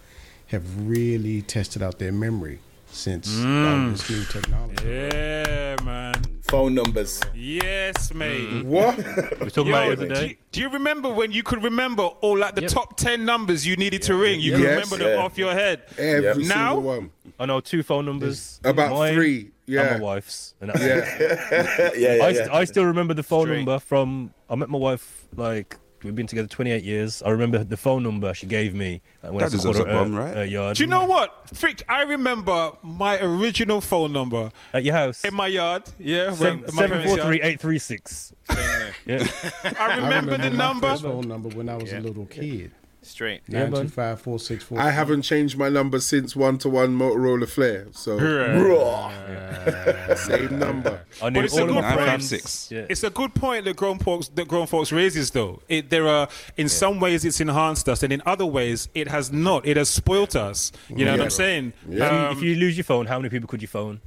[0.47, 2.59] have really tested out their memory
[2.91, 3.85] since Mm.
[3.85, 4.85] all this new technology?
[4.85, 6.13] Yeah, man.
[6.43, 7.21] Phone numbers.
[7.33, 8.65] Yes, mate.
[8.65, 8.97] What?
[8.97, 11.63] We were talking Yo, about it the do, you, do you remember when you could
[11.63, 12.71] remember all like the Yep.
[12.71, 14.39] top ten numbers you needed to ring?
[14.41, 14.71] You could Yes.
[14.71, 15.23] remember them Yeah.
[15.25, 15.81] off your head.
[15.97, 16.73] Every Now?
[16.75, 17.11] single one.
[17.39, 18.59] I know two phone numbers.
[18.63, 19.39] About mine three.
[19.39, 19.93] And Yeah.
[19.97, 20.53] my wife's.
[20.59, 21.91] And that's Yeah.
[21.95, 22.47] yeah, yeah, I, yeah.
[22.51, 23.57] I still remember the phone Straight.
[23.57, 24.33] number from.
[24.49, 27.21] I met my wife like we've been together 28 years.
[27.23, 29.91] I remember the phone number she gave me uh, when That I deserves called a
[29.91, 30.35] at bum, her- right?
[30.35, 30.77] her yard.
[30.77, 31.83] Do you know what, Frick?
[31.89, 35.23] I remember my original phone number At your house.
[35.23, 35.83] in my yard.
[35.99, 37.27] Yeah, Seven when- my seven parents' four yard.
[37.27, 38.33] three eight three six.
[38.49, 40.87] I remember the my number.
[40.89, 41.99] first phone number when I was Yeah.
[41.99, 42.71] a little kid.
[43.03, 43.41] Straight.
[43.47, 43.81] Yeah, Nine man.
[43.83, 44.79] two five four six four.
[44.79, 47.87] I haven't changed my number since one to one Motorola Flare.
[47.93, 50.15] So Raw.
[50.15, 51.01] same number.
[51.21, 52.03] I knew it's a all of good my point.
[52.05, 52.31] friends.
[52.31, 52.71] 956.
[52.71, 52.85] Yeah.
[52.89, 55.61] It's a good point that grown folks that grown folks raises though.
[55.67, 56.27] It, there are
[56.57, 59.65] in some ways it's enhanced us, and in other ways it has not.
[59.65, 60.71] It has spoilt us.
[60.89, 61.23] You know what Yeah.
[61.23, 61.73] I'm saying?
[61.89, 62.27] Yeah.
[62.29, 63.99] Um, if you lose your phone, how many people could you phone?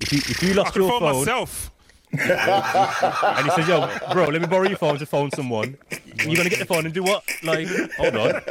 [0.00, 1.70] If you, if you I lost could your phone phone, myself.
[2.12, 5.76] And he says, "Yo, bro, let me borrow your phone to phone someone,"
[6.24, 7.22] you're gonna get the phone and do what?
[7.42, 8.42] Like, hold on.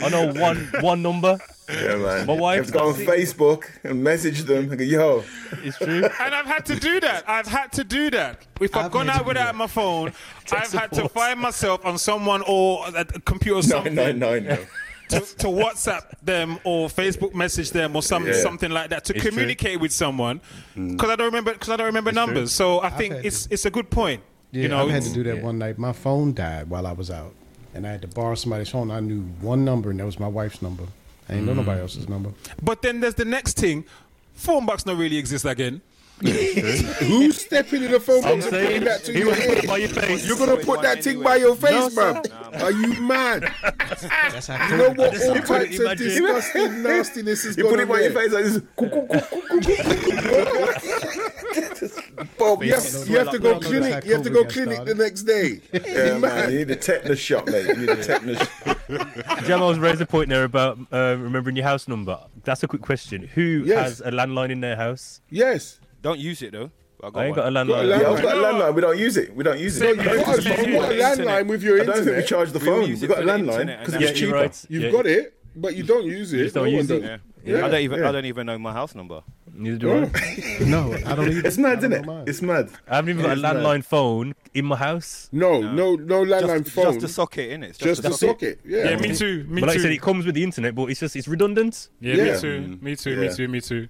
[0.00, 1.38] I know one one number.
[1.68, 2.26] Yeah, man.
[2.26, 5.24] My wife- You have to go on Facebook and message them and go, yo,
[5.62, 6.02] It's true.
[6.20, 7.28] And I've had to do that.
[7.28, 8.46] I've had to do that.
[8.60, 10.12] If I've, I've gone out without my phone,
[10.50, 14.38] I've had to find myself on someone or a a computer or no, no, no,
[14.38, 14.58] no.
[15.10, 18.34] To, to WhatsApp them or Facebook message them or some, Yeah.
[18.34, 19.30] something like that to It's true.
[19.30, 20.40] communicate with someone
[20.74, 22.52] because I don't remember because I don't remember numbers.
[22.52, 24.22] So I think had it's it's a good point.
[24.50, 25.78] Yeah, you know, I had to do that one night.
[25.78, 27.34] My phone died while I was out,
[27.74, 28.90] and I had to borrow somebody's phone.
[28.90, 30.84] I knew one number, and that was my wife's number.
[31.28, 31.56] I ain't know Mm.
[31.56, 32.30] nobody else's number.
[32.62, 33.84] But then there's the next thing.
[34.34, 35.82] Phone box not really exist again.
[36.20, 39.66] Who's stepping in the phone I'm box and saying, putting that to he your head?
[39.68, 40.26] by your face.
[40.26, 42.22] You're gonna put that thing by your face, man.
[42.60, 43.42] Are you mad?
[43.44, 43.50] You
[44.76, 45.22] know what?
[45.22, 48.60] All couldn't types of disgusting nastiness is You put going it by your face.
[52.38, 53.00] Bob, You yes.
[53.00, 54.04] have, you have to go clinic.
[54.04, 55.60] You have to go clinic the next day.
[55.72, 56.50] Yeah, man.
[56.52, 57.66] You need a tetanus shot, mate.
[57.66, 58.46] You need a tetanus
[59.46, 62.18] Jamal's raised a point there about uh, remembering your house number.
[62.44, 63.22] That's a quick question.
[63.34, 63.78] Who Yes.
[63.78, 65.20] has a landline in their house?
[65.30, 65.77] Yes.
[66.02, 66.70] Don't use it though.
[67.02, 67.88] I got I ain't got a Got a landline.
[68.00, 68.74] Yeah, I've got a landline.
[68.74, 69.34] We don't use it.
[69.34, 69.88] We don't use it.
[69.96, 72.50] You've You've got, a, you've got a landline with your I don't think we charge
[72.52, 72.82] the We phone.
[72.88, 74.34] We've got a landline because it's Yeah, cheaper.
[74.34, 74.66] right.
[74.68, 74.90] You've Yeah.
[74.90, 76.38] got it, but you don't use it.
[76.38, 77.02] just don't No use it.
[77.02, 77.16] Yeah.
[77.44, 78.00] Yeah, I don't even.
[78.00, 78.08] yeah.
[78.08, 79.22] I don't even know my house number.
[79.54, 80.10] Neither do I.
[80.66, 81.46] No, I don't either.
[81.46, 82.00] It's mad, isn't it?
[82.04, 82.24] know mine.
[82.26, 82.68] It's mad.
[82.88, 83.56] I haven't even got a It's mad.
[83.56, 85.28] landline phone in my house.
[85.32, 86.84] No, no, no no landline Just, phone.
[86.86, 87.78] just the socket in it.
[87.78, 88.60] Just a socket.
[88.66, 88.90] Yeah.
[88.90, 89.44] Yeah, me too.
[89.48, 89.80] Me but like too.
[89.80, 91.88] I said, it comes with the internet, but it's just it's redundant.
[92.00, 92.32] Yeah, Yeah.
[92.34, 92.78] me too.
[92.82, 93.16] Me too.
[93.16, 93.48] Me too.
[93.48, 93.86] Me too.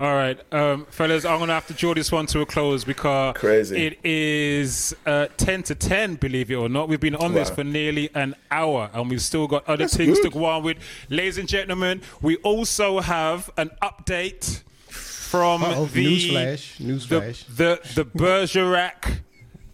[0.00, 3.36] All right, um, fellas, I'm gonna have to draw this one to a close because
[3.36, 3.86] Crazy.
[3.86, 6.14] it is uh, ten to ten.
[6.14, 9.46] Believe it or not, we've been on this for nearly an hour, and we've still
[9.46, 10.32] got other That's things good.
[10.32, 10.78] to go on with.
[11.10, 18.04] Ladies and gentlemen, we also have an update from Uh-oh, the newsflash, the the the
[18.06, 19.20] Bergerac.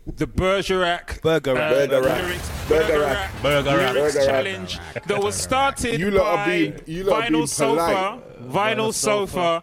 [0.07, 1.71] The Bergerac Burger uh, Rack.
[1.91, 2.23] Burger Rack.
[2.23, 3.43] lyrics, Burger Rack.
[3.43, 3.95] Burger Rack.
[3.95, 4.45] lyrics Burger Rack.
[4.45, 8.21] challenge that was started You lot by being- you lot Vinyl Sofa.
[8.39, 8.51] polite.
[8.77, 9.63] Vinyl Sofa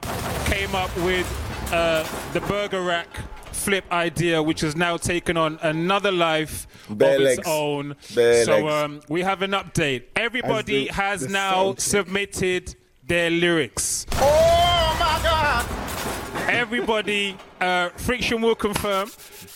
[0.51, 1.25] came up with
[1.71, 3.07] uh, the Burger Rack
[3.53, 7.95] flip idea, which has now taken on another life Bare of its own.
[8.13, 10.03] Bare so um, we have an update.
[10.17, 12.75] Everybody the- has the now sound submitted
[13.07, 14.05] their lyrics.
[14.13, 16.49] Oh my God!
[16.49, 19.09] Everybody, uh, Friction will confirm.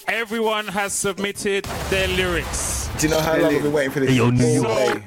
[0.07, 2.89] Everyone has submitted their lyrics.
[2.97, 4.15] Do you know how long I've been waiting for this?
[4.15, 5.03] Yo, New All York.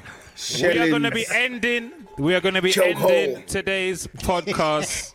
[0.53, 0.73] day.
[0.73, 1.91] We are going to be ending.
[2.19, 3.09] We are going to be Chokehold.
[3.11, 5.13] ending today's podcast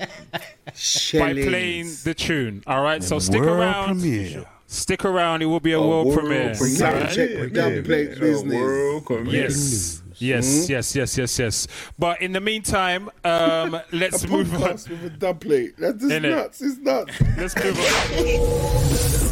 [1.18, 2.64] by playing the tune.
[2.66, 4.00] All right, so stick World around.
[4.00, 4.44] premiere.
[4.66, 5.42] Stick around.
[5.42, 6.54] It will be a world, world premiere.
[6.56, 6.76] premiere.
[6.76, 7.14] Sound All right?
[7.14, 8.54] check the dub plate A business.
[8.54, 9.42] world premiere.
[9.42, 10.02] Yes.
[10.18, 11.68] Yes, yes, yes, yes, yes.
[11.98, 14.62] But in the meantime, um, let's A move on.
[14.72, 15.74] with a dub plate.
[15.78, 16.30] That's just Innit?
[16.30, 16.60] nuts.
[16.62, 17.20] It's nuts.
[17.36, 19.22] Let's move on.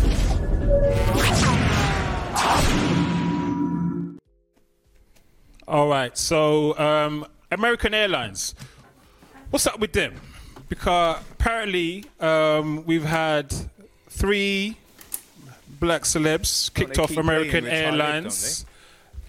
[5.67, 8.55] All right, so um, American Airlines,
[9.51, 10.15] what's up with them?
[10.69, 13.53] Because apparently um, we've had
[14.09, 14.77] three
[15.81, 18.67] black celebs kicked they off American playing with Talib, Airlines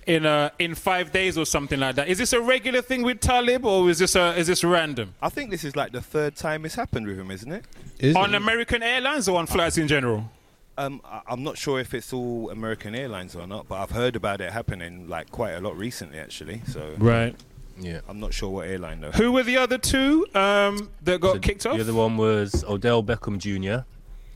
[0.05, 2.07] in uh, in five days or something like that.
[2.07, 5.29] Is this a regular thing with Talib, or is this a, is this random I
[5.29, 7.65] think this is like the third time it's happened with him, isn't it?
[7.99, 8.37] Is on it?
[8.37, 10.29] American Airlines or on flights in general?
[10.77, 14.15] Um, I- I'm not sure if it's all American Airlines or not, but I've heard
[14.15, 16.61] about it happening like quite a lot recently, actually.
[16.67, 17.35] So Right.
[17.79, 18.01] Yeah.
[18.07, 19.11] I'm not sure what airline though.
[19.11, 21.75] Who were the other two um, that got So kicked off?
[21.75, 23.85] The other one was Odell Beckham Jr.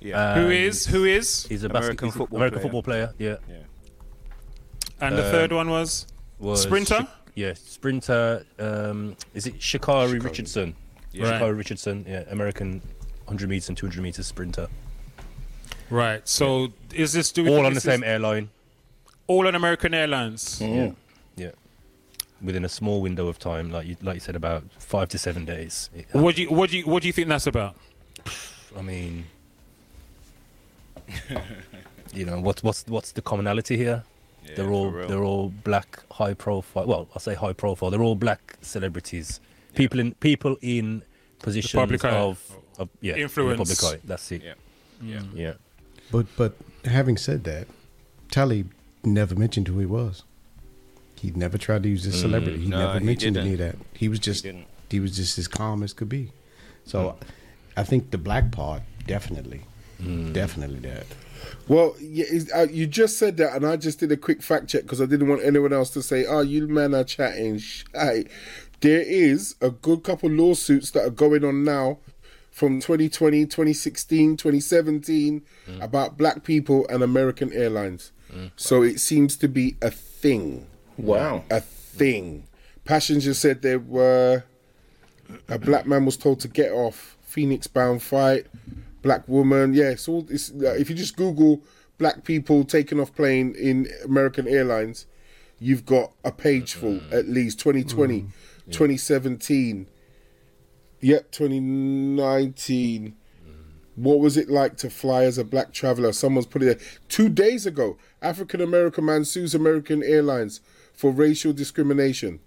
[0.01, 0.35] Yeah.
[0.35, 0.85] Who and is?
[0.87, 1.45] Who is?
[1.47, 2.63] He's a American basket, he's football American player.
[2.63, 3.13] football player.
[3.17, 3.35] Yeah.
[3.49, 3.55] yeah.
[5.01, 6.07] And the um, third one was?
[6.39, 6.99] Was Sprinter?
[7.01, 8.45] Sha- yeah, sprinter.
[8.57, 10.75] Um, is it Sha'Carri Richardson?
[11.13, 11.23] Yeah.
[11.29, 11.41] Right.
[11.41, 12.05] Sha'Carri Richardson.
[12.07, 12.81] Yeah, American
[13.25, 14.67] 100 meters and 200 meters sprinter.
[15.89, 16.27] Right.
[16.27, 18.49] So is this do we All on the same airline.
[19.27, 20.59] all on American Airlines?
[20.61, 20.91] Yeah.
[21.35, 21.51] Yeah.
[22.41, 25.45] Within a small window of time, like you, like you said, about five to seven
[25.45, 25.89] days.
[25.95, 27.75] It- What do you what do you what do you think that's about?
[28.77, 29.25] I mean,
[32.13, 34.03] you know, what's what's what's the commonality here?
[34.45, 35.07] Yeah, they're for all real.
[35.07, 36.85] they're all black, high profile.
[36.85, 37.89] Well, I say high profile.
[37.89, 39.39] They're all black celebrities.
[39.75, 41.03] People in people in
[41.39, 42.09] positions public eye.
[42.15, 42.39] of,
[42.77, 43.57] of yeah, in the Influence.
[43.79, 44.01] public eye.
[44.05, 44.43] That's it.
[44.43, 44.53] Yeah.
[45.01, 45.21] Yeah.
[45.33, 45.53] Yeah.
[46.11, 46.55] But but
[46.85, 47.67] having said that,
[48.31, 48.71] Talib
[49.03, 50.23] never mentioned who he was.
[51.15, 52.59] He never tried to use his celebrity.
[52.59, 53.75] Mm, he No, never he mentioned any of that.
[53.93, 54.67] He was just didn't.
[54.89, 56.31] he, was just as calm as could be.
[56.85, 57.23] So hmm.
[57.75, 59.61] I think the black part definitely,
[60.01, 60.31] hmm.
[60.31, 61.05] definitely that.
[61.67, 64.83] Well, yeah, uh, you just said that, and I just did a quick fact check
[64.83, 68.29] because I didn't want anyone else to say, "Oh, you men are chatting." Shite.
[68.81, 71.99] There is a good couple lawsuits that are going on now
[72.59, 75.81] from 2020, 2016, 2017 mm.
[75.81, 78.11] about black people and American Airlines.
[78.33, 78.51] Mm.
[78.57, 80.67] So it seems to be a thing.
[80.97, 81.45] Wow.
[81.49, 82.47] A thing.
[82.83, 84.43] Passenger said there were
[85.47, 88.47] a black man was told to get off Phoenix bound flight.
[89.03, 89.91] Black woman, yeah.
[89.91, 90.27] It's all.
[90.29, 91.63] It's, uh, if you just Google
[91.97, 95.05] black people taking off plane in American Airlines,
[95.59, 97.13] you've got a page full mm-hmm.
[97.13, 98.25] at least 2020,
[98.69, 99.87] 2017.
[101.01, 103.15] Yep, 2019.
[103.95, 106.13] What was it like to fly as a black traveler?
[106.13, 106.87] Someone's put it there.
[107.09, 110.61] Two days ago, African American man sues American Airlines
[110.93, 112.39] for racial discrimination,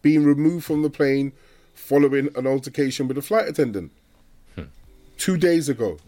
[0.00, 1.32] being removed from the plane
[1.74, 3.92] following an altercation with a flight attendant.
[5.18, 5.98] Two days ago.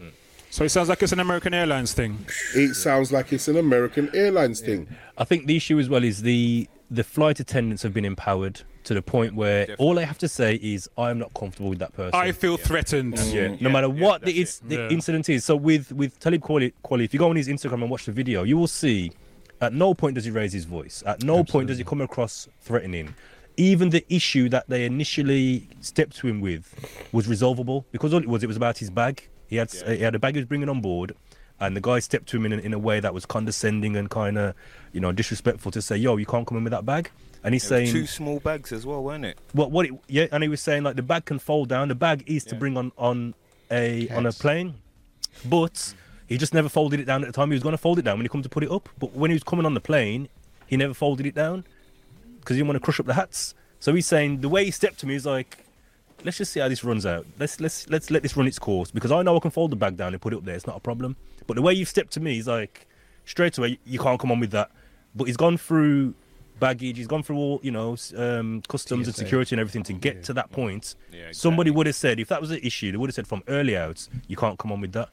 [0.49, 2.25] So it sounds like it's an American Airlines thing.
[2.55, 4.87] It sounds like it's an American Airlines thing.
[5.17, 8.93] I think the issue as well is the the flight attendants have been empowered to
[8.93, 12.19] the point where all I have to say is, "I'm not comfortable with that person."
[12.19, 13.17] I feel threatened.
[13.19, 14.89] Yeah, no Yeah, matter yeah, what the, that's the Yeah.
[14.89, 15.43] incident is.
[15.45, 18.11] So with with Talib Kweli, Kweli, if you go on his Instagram and watch the
[18.13, 19.11] video, you will see
[19.61, 21.03] at no point does he raise his voice.
[21.05, 23.13] At no point does he come across threatening.
[23.57, 26.63] Even the issue that they initially stepped to him with
[27.11, 29.27] was resolvable because all it was it was about his bag.
[29.47, 31.13] He had he had a bag he was bringing on board,
[31.59, 34.09] and the guy stepped to him in a, in a way that was condescending and
[34.09, 34.53] kind of
[34.93, 37.09] you know disrespectful to say, "Yo, you can't come in with that bag."
[37.47, 39.39] And he's saying, two small bags as well, weren't it?
[39.53, 41.87] what what it, yeah and he was saying like the bag can fold down.
[41.87, 43.35] The bag is to bring on on
[43.71, 44.73] a on a plane.
[45.45, 45.93] But
[46.27, 48.01] he just never folded it down at the time he was going to fold it
[48.01, 48.89] down when he come to put it up.
[48.99, 50.27] But when he was coming on the plane
[50.65, 51.63] he never folded it down
[52.41, 53.55] because he didn't want to crush up the hats.
[53.79, 55.63] So he's saying the way he stepped to me is like
[56.25, 57.25] let's just see how this runs out.
[57.39, 59.77] Let's let's let's let this run its course because i know i can fold the
[59.77, 60.55] bag down and put it up there.
[60.55, 61.15] It's not a problem.
[61.45, 62.87] But the way you've stepped to me he's like
[63.23, 64.69] straight away you can't come on with that.
[65.15, 66.13] But he's gone through
[66.59, 66.97] baggage.
[66.97, 70.33] He's gone through all you know um, customs and security and everything to get to
[70.33, 70.95] that point.
[71.11, 73.43] Yeah, somebody would have said if that was an issue they would have said from
[73.47, 75.09] early out you can't come on with that.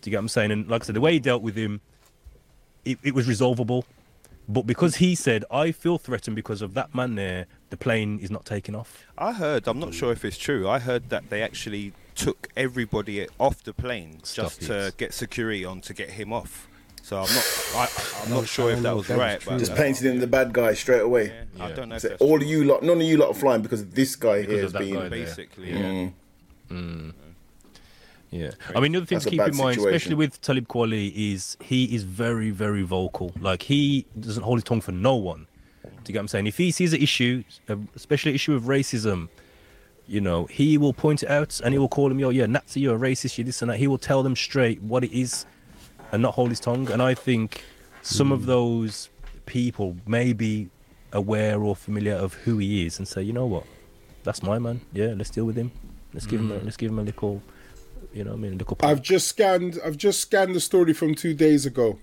[0.00, 0.50] Do you get what i'm saying?
[0.50, 1.80] And like i said the way he dealt with him
[2.84, 3.84] it, it was resolvable.
[4.48, 8.30] But because he said i feel threatened because of that man there the plane is
[8.30, 9.06] not taking off.
[9.16, 9.68] I heard.
[9.68, 10.68] I'm not sure if it's true.
[10.68, 15.64] I heard that they actually took everybody off the plane Stop just to get security
[15.64, 16.68] on to get him off.
[17.10, 17.72] So I'm not.
[17.74, 19.44] I, I'm not sure if that was if that was right.
[19.44, 21.32] but Just that's painted him the bad guy straight away.
[21.56, 21.96] what- I don't know.
[21.96, 22.48] If that's all of true.
[22.48, 25.08] you lot, none of you lot are flying because this guy here of has been.
[25.10, 25.72] basically.
[25.72, 26.12] Mm.
[26.70, 27.12] Yeah.
[28.30, 29.88] Yeah, I mean, the other thing That's to keep in mind, situation.
[29.88, 33.32] especially with Talib Kweli, is he is very, very vocal.
[33.40, 35.48] Like he doesn't hold his tongue for no one.
[35.82, 36.46] Do you get what I'm saying?
[36.46, 39.30] If he sees an issue, uh, especially an issue of racism,
[40.06, 42.78] you know, he will point it out and he will call them, "Yo, yeah, Nazi,
[42.78, 45.44] you're a racist, you this and that." He will tell them straight what it is,
[46.12, 46.90] and not hold his tongue.
[46.90, 47.64] And I think
[48.02, 48.46] some of hmm.
[48.46, 49.08] those
[49.46, 50.70] people may be
[51.12, 53.64] aware or familiar of who he is and say, "You know what?
[54.22, 54.80] That's my man.
[54.92, 55.72] Yeah, let's deal with him.
[56.12, 56.64] Let's give him, a, hmm.
[56.64, 57.42] let's give him a little."
[58.12, 58.76] You know, what I mean, a little.
[58.82, 59.78] I've just scanned.
[59.84, 61.98] I've just scanned the story from two days ago.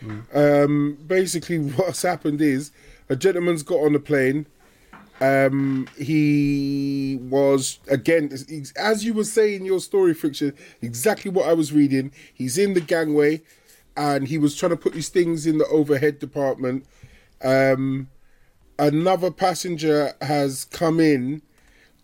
[0.00, 0.20] Hmm.
[0.34, 2.72] Um, basically, what's happened is
[3.08, 4.46] a gentleman's got on the plane.
[5.22, 8.32] Um, he was again,
[8.76, 10.52] as you were saying your story, friction.
[10.80, 12.10] Exactly what I was reading.
[12.34, 13.42] He's in the gangway,
[13.96, 16.86] and he was trying to put his things in the overhead department.
[17.40, 18.08] Um,
[18.80, 21.42] another passenger has come in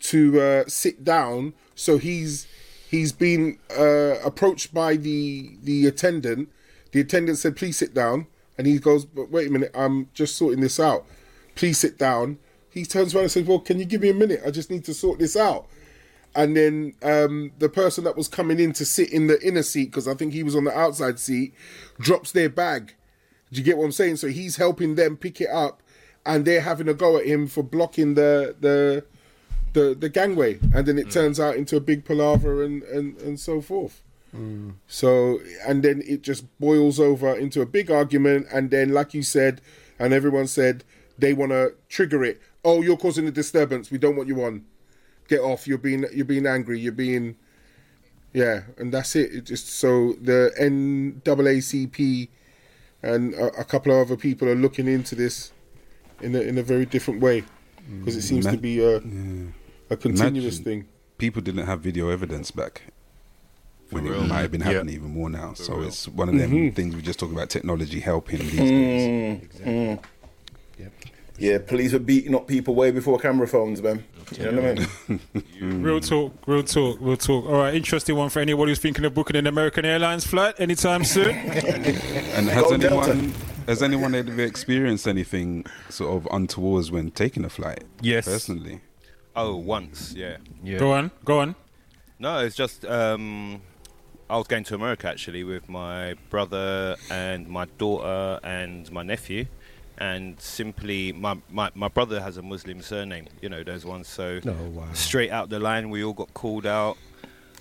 [0.01, 1.55] to uh, sit down.
[1.75, 2.47] So he's
[2.89, 6.51] he's been uh, approached by the the attendant
[6.93, 10.37] The attendant said, "Please sit down," and he goes, "But wait a minute, I'm just
[10.37, 11.05] sorting this out.
[11.55, 12.39] Please sit down."
[12.79, 14.43] He turns around and says, "Well, can you give me a minute?
[14.47, 15.67] I just need to sort this out."
[16.35, 19.87] And then um, the person that was coming in to sit in the inner seat,
[19.87, 21.55] because I think he was on the outside seat,
[21.99, 22.95] drops their bag.
[23.51, 24.17] Do you get what I'm saying?
[24.17, 25.83] So he's helping them pick it up,
[26.27, 29.05] and they're having a go at him for blocking the the
[29.73, 33.41] the, the gangway, and then it turns out into a big palaver and and, and
[33.41, 34.03] so forth.
[34.87, 39.23] So and then it just boils over into a big argument, and then like you
[39.23, 39.61] said,
[39.99, 40.85] and everyone said
[41.19, 42.41] they want to trigger it.
[42.65, 43.91] Oh, you're causing a disturbance.
[43.91, 44.65] We don't want you on.
[45.29, 45.67] Get off.
[45.67, 46.81] You're being you're being angry.
[46.81, 47.37] You're being
[48.33, 49.33] yeah, and that's it.
[49.35, 52.29] It just so the NAACP
[53.03, 55.53] and a, a couple of other people are looking into this
[56.21, 57.45] in a, in a very different way
[58.01, 58.97] because it seems to be a
[59.91, 60.89] a continuous Imagine thing.
[61.19, 62.83] People didn't have video evidence back
[63.91, 64.73] when it might have been Yeah.
[64.73, 65.55] happening even more now.
[65.55, 66.75] so it's one of them Mm-hmm.
[66.75, 69.41] things we just talk about technology helping these Mm.
[69.65, 69.99] days.
[70.79, 70.93] Yep.
[71.39, 74.05] Yeah, police were beating up people way before camera phones, man.
[74.37, 75.13] You know what I
[75.63, 75.83] mean?
[75.83, 77.47] Real talk, real talk, real talk.
[77.47, 81.05] All right, interesting one for anybody who's thinking of booking an American Airlines flight anytime
[81.05, 81.31] soon.
[81.37, 83.11] And has Go Delta.
[83.13, 83.35] anyone
[83.67, 87.85] has anyone ever experienced anything sort of untowards when taking a flight?
[88.01, 88.27] Yes.
[88.27, 88.81] Personally.
[89.37, 90.39] Oh, once, yeah.
[90.65, 90.79] Yeah.
[90.79, 91.55] Go on, go on.
[92.19, 93.63] No, it's just um,
[94.29, 99.47] I was going to America actually with my brother and my daughter and my nephew,
[99.99, 104.09] and simply my, my, my brother has a Muslim surname, you know those ones.
[104.09, 104.93] So Oh, wow.
[104.95, 106.97] straight out the line, we all got called out.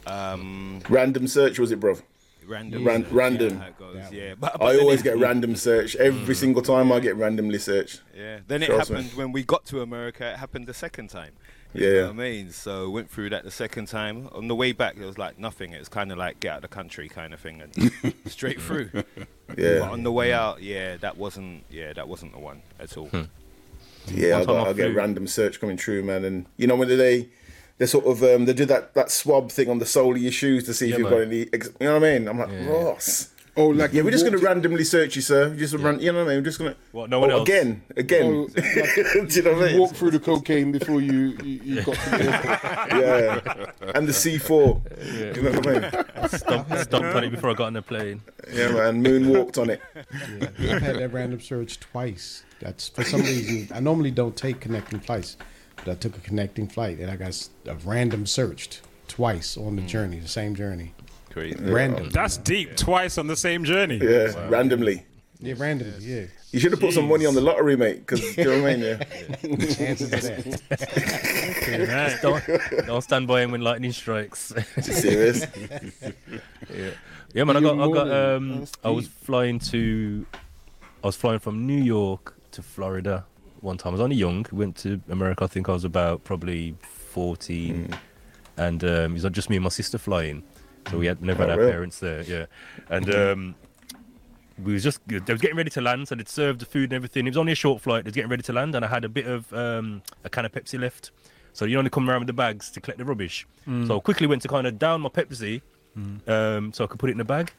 [0.05, 1.97] Um, Random search was it, bro?
[2.45, 3.57] random, Ran- search, random.
[3.59, 4.33] Yeah, goes, yeah.
[4.39, 5.95] But, but I always it- get random search.
[5.97, 8.01] Every single time I get randomly searched.
[8.15, 8.39] Yeah.
[8.47, 8.95] Then it Trust me.
[8.97, 10.31] happened when we got to America.
[10.31, 11.33] It happened the second time.
[11.73, 12.51] You Yeah, know what I mean?
[12.51, 14.29] So went through that the second time.
[14.31, 15.73] On the way back, it was like nothing.
[15.73, 18.61] It was kind of like get out of the country kind of thing, and straight
[18.61, 18.89] through.
[18.93, 19.05] But
[19.57, 21.63] Yeah, on the way out, yeah, that wasn't.
[21.69, 23.09] Yeah, that wasn't the one at all.
[24.07, 24.35] yeah.
[24.35, 26.23] I, One time got, I I get flew- random search coming through, man.
[26.25, 27.27] And you know when they
[27.77, 30.31] they sort of um, they do that that swab thing on the sole of your
[30.31, 31.19] shoes to see if Yeah, you've man.
[31.19, 31.47] got any.
[31.53, 32.27] Ex- you know what I mean?
[32.27, 33.29] I'm like Ross.
[33.57, 35.55] Oh, like Yeah, we're just going to walked- randomly search you, sir.
[35.55, 36.37] Just run, you know what I mean?
[36.43, 36.77] We're just going to.
[36.91, 37.49] What, no one oh, else?
[37.49, 38.23] Again, again.
[38.25, 38.61] Oh, Do
[39.29, 39.79] you know what I mean?
[39.79, 43.57] walk through the cocaine before you you, you got to the airport.
[43.87, 45.33] Yeah, and the C4.
[45.33, 46.29] Do you know what I mean?
[46.29, 48.21] Stomp, stomped on it before I got on the plane.
[48.53, 49.03] Yeah, man.
[49.03, 49.81] Moonwalked on it.
[50.59, 52.43] Yeah, I've had that random search twice.
[52.59, 53.69] That's for some reason.
[53.75, 55.37] I normally don't take connecting flights,
[55.77, 59.75] but I took a connecting flight and I got s- a random searched twice on
[59.75, 59.87] the mm.
[59.87, 60.93] journey, the same journey.
[61.37, 61.71] Crazy.
[61.71, 62.09] Random.
[62.09, 62.75] That's deep.
[62.75, 63.97] Twice on the same journey.
[64.01, 65.05] Yeah, randomly.
[65.39, 65.93] Yeah, randomly.
[65.99, 66.25] Yeah.
[66.51, 67.99] You should have put some money on the lottery, mate.
[67.99, 68.81] Because you know what I mean?
[69.43, 69.65] Yeah.
[69.75, 70.61] Chances of that.
[71.67, 72.17] Right.
[72.21, 74.53] Don't, don't stand by him when lightning strikes.
[74.81, 75.45] Serious?
[76.73, 76.89] Yeah,
[77.33, 77.57] Yeah, man.
[77.57, 77.79] I got.
[77.79, 78.03] I got.
[78.05, 80.25] than- Um, I was flying to.
[81.03, 83.25] I was flying from New York to Florida
[83.61, 83.91] one time.
[83.91, 84.45] I was only young.
[84.51, 85.43] Went to America.
[85.43, 87.93] I think I was about probably fourteen,
[88.57, 90.43] and um, it was just me and my sister flying.
[90.89, 91.71] So we had never Oh, had our really?
[91.71, 92.21] parents there.
[92.23, 92.45] Yeah,
[92.89, 93.55] and um,
[94.63, 96.07] we was just they was getting ready to land.
[96.07, 97.25] So they'd served the food and everything.
[97.27, 98.03] It was only a short flight.
[98.03, 100.45] They was getting ready to land, and I had a bit of um, a can
[100.45, 101.11] of Pepsi left.
[101.53, 103.47] So you only come around with the bags to collect the rubbish.
[103.87, 105.61] So I quickly went to kind of down my Pepsi,
[106.27, 107.51] um, so I could put it in the bag.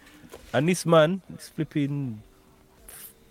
[0.54, 2.22] And this man, this flipping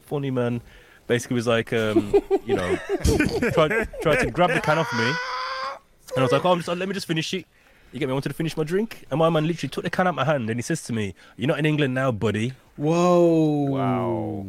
[0.06, 0.62] funny man,
[1.08, 2.14] basically was like, um,
[2.46, 2.76] you know,
[3.54, 5.06] tried, tried to grab the can off me.
[5.08, 7.46] And I was like, oh, I'm just, let me just finish it.
[7.92, 8.12] You get me?
[8.12, 9.06] I wanted to finish my drink.
[9.10, 10.94] And my man literally took the can out of my hand and he says to
[10.94, 12.54] me, You're not in England now, buddy.
[12.76, 13.68] Whoa.
[13.70, 14.46] Wow.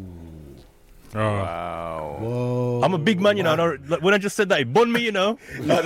[1.14, 1.18] Oh.
[1.20, 2.16] Wow.
[2.20, 2.80] Whoa.
[2.82, 3.53] I'm a big man, you know.
[3.53, 5.39] And I, like, when I just said that, it bun me, you know.
[5.39, 5.78] 30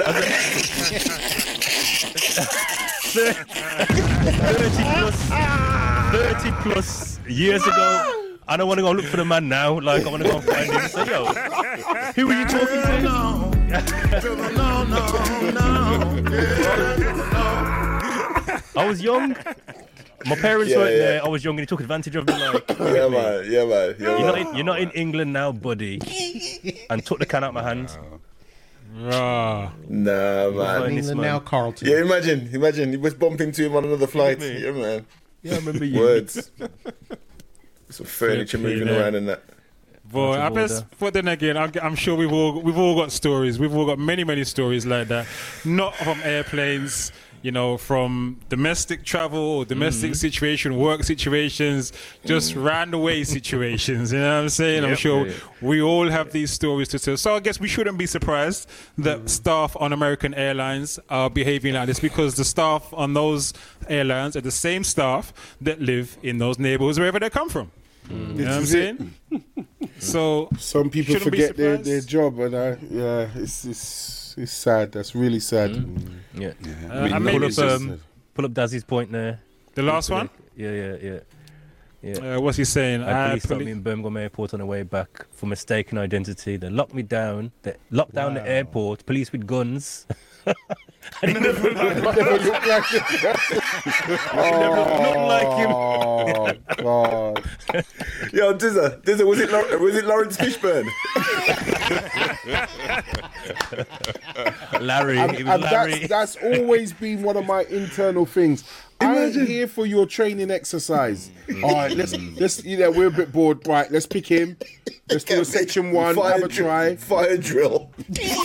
[4.82, 5.16] plus,
[6.10, 8.18] 30 plus years ago.
[8.48, 9.78] I don't want to go look for the man now.
[9.78, 11.26] Like, I want to go find him and say, yo,
[12.14, 12.82] who were you talking
[17.20, 17.31] to?
[18.76, 19.36] I was young.
[20.26, 20.98] My parents Yeah, weren't yeah.
[20.98, 21.24] there.
[21.24, 22.32] I was young and he took advantage of me.
[22.34, 23.44] Like, Yeah, man.
[23.50, 23.94] Yeah, man.
[23.98, 24.26] Yeah, you're man.
[24.26, 25.98] not, in, you're not in England now, buddy.
[26.90, 27.96] And took the can out of my hand.
[29.10, 29.72] Ah.
[29.88, 30.80] Nah, man.
[30.82, 30.92] Fine.
[30.98, 31.88] England now, Carlton.
[31.88, 32.90] Yeah, imagine, imagine.
[32.90, 34.40] He was bumping into him on another flight.
[34.40, 35.06] Yeah, man.
[35.42, 35.98] Yeah, I remember you.
[35.98, 36.50] Words.
[37.88, 38.96] Some furniture moving heck.
[39.00, 39.42] around and that.
[40.04, 40.68] Boy, I Much bet.
[40.70, 40.86] border.
[41.00, 43.58] But then again, I'm, I'm sure we've all we've all got stories.
[43.58, 45.26] We've all got many many stories like that.
[45.64, 47.12] Not from airplanes,
[47.42, 50.14] you know, from domestic travel domestic Mm-hmm.
[50.28, 51.92] situation, work situations,
[52.24, 54.12] just round away situations.
[54.12, 54.84] You know what I'm saying?
[54.84, 57.16] I'm sure Yeah, we all have these stories to tell.
[57.16, 58.68] So I guess we shouldn't be surprised
[58.98, 59.28] that Mm.
[59.28, 63.52] staff on American Airlines are behaving like this because the staff on those
[63.88, 67.70] airlines are the same staff that live in those neighborhoods wherever they come from.
[68.08, 69.14] This You know what I'm saying?
[69.98, 74.92] so Some people forget their, their job, and I, yeah, it's it's it's sad.
[74.92, 75.70] That's really sad.
[76.34, 76.52] Yeah.
[76.90, 78.00] uh, I mean, pull up, um,
[78.34, 79.40] pull up Dazzy's point there.
[79.74, 80.30] the last one.
[80.56, 81.18] Yeah, yeah, yeah.
[82.02, 82.36] Yeah.
[82.36, 83.02] Uh, what's he saying?
[83.02, 86.56] I Uh, police stopped me in Birmingham Airport on the way back for mistaken identity.
[86.56, 87.52] They locked me down.
[87.62, 89.06] They locked down the airport.
[89.06, 90.06] Police with guns.
[91.22, 92.92] I never look like
[94.34, 95.70] Nothing like him.
[95.72, 97.44] Oh God!
[98.32, 100.88] Yo, Dizza, Dizza, was it Lau- was it Laurence Fishburne?
[104.80, 105.18] Larry.
[105.18, 106.06] And, and Larry.
[106.06, 108.64] that's, that's always been one of my internal things.
[109.02, 111.30] I'm here for your training exercise.
[111.62, 113.66] All right, let's let's you know we're a bit bored.
[113.66, 114.56] Right, let's pick him.
[115.10, 116.14] Let's do a section one.
[116.14, 116.96] Fire have a drill- try.
[116.96, 117.90] Fire drill.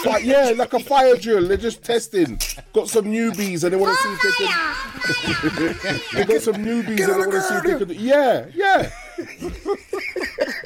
[0.04, 1.48] Fi- yeah, like a fire drill.
[1.48, 2.40] They're just testing.
[2.74, 6.00] Got some newbies and they want to see if they can.
[6.14, 8.04] they got some newbies and they want to see if they can.
[8.04, 8.90] Yeah, yeah.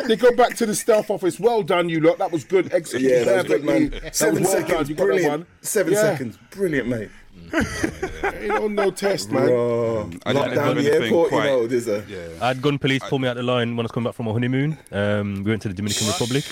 [0.08, 1.40] they go back to the stealth office.
[1.40, 2.18] Well done, you lot.
[2.18, 2.74] That was good.
[2.74, 3.92] Execute Yeah, that was good, man.
[4.14, 4.68] Seven was well done.
[4.70, 5.32] seconds, You got that brilliant.
[5.32, 5.48] one.
[5.62, 6.02] Seven Yeah.
[6.02, 7.10] seconds, brilliant, mate.
[7.54, 9.46] Ain't on no test, man.
[9.48, 12.06] Bro, I lock didn't down have the airport, quite- you know, Dizza.
[12.08, 12.28] Yeah.
[12.42, 14.26] I had gun police pull me out the line when I was coming back from
[14.28, 14.78] my honeymoon.
[14.92, 16.46] Um, we went to the Dominican Republic,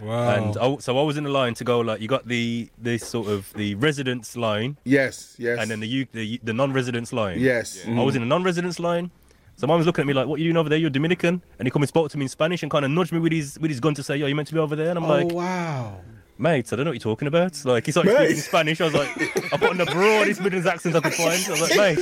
[0.00, 0.30] wow.
[0.34, 3.06] and I, so I was in the line to go like you got the this
[3.06, 5.58] sort of the residents line, Yes, yes.
[5.60, 7.38] and then the U, the, the non-residents line.
[7.40, 7.84] yes.
[7.86, 9.10] I was in the non-residents line.
[9.56, 10.78] So mom was looking at me like, "What you doing over there?
[10.78, 13.12] You're Dominican." And he come and spoke to me in Spanish and kind of nudged
[13.12, 14.88] me with his with his gun to say, "Yo, you meant to be over there."
[14.88, 16.00] And I'm Oh like, wow.
[16.42, 18.24] "Mate, I don't know what you're talking about." Like he's started Mate.
[18.26, 18.80] speaking Spanish.
[18.80, 19.10] I was like,
[19.52, 21.98] "I put on the broadest Midlands accent I could find." I was like, "Mate,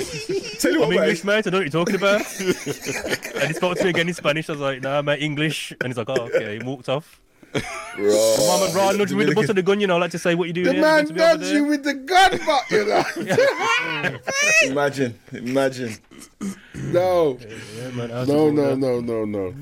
[0.61, 1.32] Tell you I'm what, English, mate.
[1.34, 1.47] mate.
[1.47, 4.49] I don't know what you're talking about." and he spoke to me again in Spanish.
[4.49, 7.20] I was like, "Nah, mate, English." And he's like, "Oh, okay." He walked off.
[7.53, 10.01] Bro, Mom and Ryan nudged me with the butt of the gun, you know, I
[10.01, 11.82] like to say, "What you doing?" The man meant to be over nudged you with
[11.82, 14.18] the gun, but you know.
[14.70, 15.97] Imagine, imagine.
[16.74, 17.38] No,
[17.76, 19.55] Yeah, man, I was no, no, no, no, no.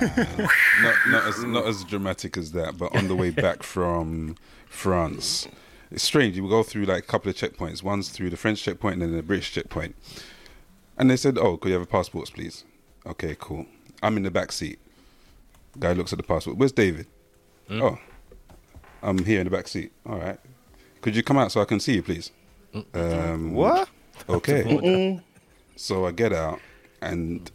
[0.00, 4.36] Not, not as not as dramatic as that, but on the way back from
[4.68, 5.48] France,
[5.90, 6.36] it's strange.
[6.36, 7.82] You go through like a couple of checkpoints.
[7.82, 9.94] One's through the French checkpoint and then the British checkpoint.
[10.98, 12.64] And they said, "Oh, could you have a passport, please?"
[13.06, 13.66] Okay, cool.
[14.02, 14.78] I'm in the back seat.
[15.78, 16.56] Guy looks at the passport.
[16.56, 17.06] Where's David?
[17.70, 17.98] Oh,
[19.02, 19.92] I'm here in the back seat.
[20.08, 20.38] All right.
[21.02, 22.30] Could you come out so I can see you, please?
[22.94, 23.88] Um, What?
[24.28, 25.20] Okay.
[25.78, 26.58] So I get out
[27.02, 27.50] and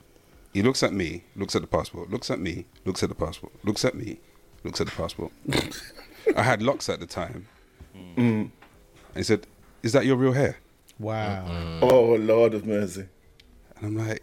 [0.54, 3.54] he looks at me, looks at the passport, looks at me, looks at the passport,
[3.64, 4.20] looks at me,
[4.64, 5.32] looks at the passport.
[6.36, 7.48] I had locks at the time.
[8.18, 8.52] And
[9.16, 9.48] he said,
[9.84, 10.58] Is that your real hair?
[11.00, 11.80] Wow.
[11.82, 13.06] Oh, Lord of mercy.
[13.78, 14.22] And I'm like,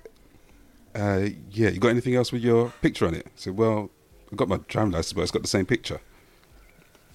[0.94, 3.26] uh, Yeah, you got anything else with your picture on it?
[3.26, 3.90] I said, Well,
[4.32, 6.00] I got my driving license, but it's got the same picture.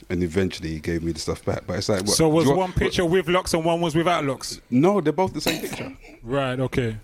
[0.09, 1.63] And eventually he gave me the stuff back.
[1.65, 3.95] But it's like, what, so was do one want- picture with locks and one was
[3.95, 4.59] without locks?
[4.69, 5.95] No, they're both the same picture.
[6.23, 6.59] Right.
[6.59, 6.97] Okay.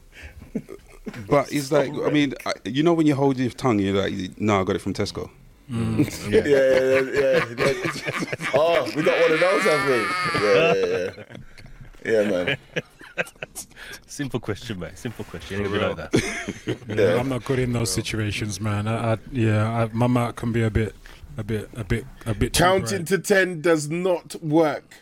[1.27, 4.39] But it's like, I mean, I, you know, when you hold your tongue, you're like,
[4.39, 5.29] no, I got it from Tesco.
[5.71, 7.65] Mm, yeah, yeah, yeah.
[7.65, 8.49] yeah.
[8.53, 10.43] oh, we got one of those, have we?
[10.43, 12.23] Yeah, yeah, yeah.
[12.23, 12.57] Yeah, man.
[14.07, 14.97] Simple question, mate.
[14.97, 15.65] Simple question.
[15.65, 16.77] It'll like that.
[16.87, 18.87] Yeah, I'm not good in those situations, man.
[18.87, 20.95] I, I yeah, I, my mouth can be a bit,
[21.37, 22.53] a bit, a bit, a bit.
[22.53, 23.07] too Counting bright.
[23.07, 24.95] to ten does not work.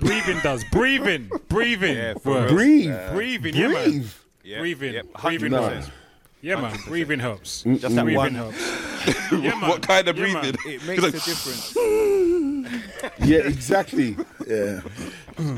[0.00, 2.52] breathing does breathing, breathing, Yeah, for works.
[2.52, 2.96] real.
[3.12, 3.12] Breathe.
[3.12, 3.84] breathing, yeah, man.
[3.90, 4.12] Breathe.
[4.46, 5.72] Yeah, Breathing, yep, breathing 100%.
[5.72, 5.90] helps.
[6.40, 7.62] Yeah, man, breathing helps.
[7.64, 8.34] Just that breathing one.
[8.34, 8.58] helps.
[9.32, 9.68] Yeah, man.
[9.68, 10.40] What kind of Yeah, man.
[10.42, 10.60] breathing?
[10.72, 11.76] It makes like, a difference.
[13.20, 14.16] Yeah, exactly.
[14.46, 14.80] Yeah.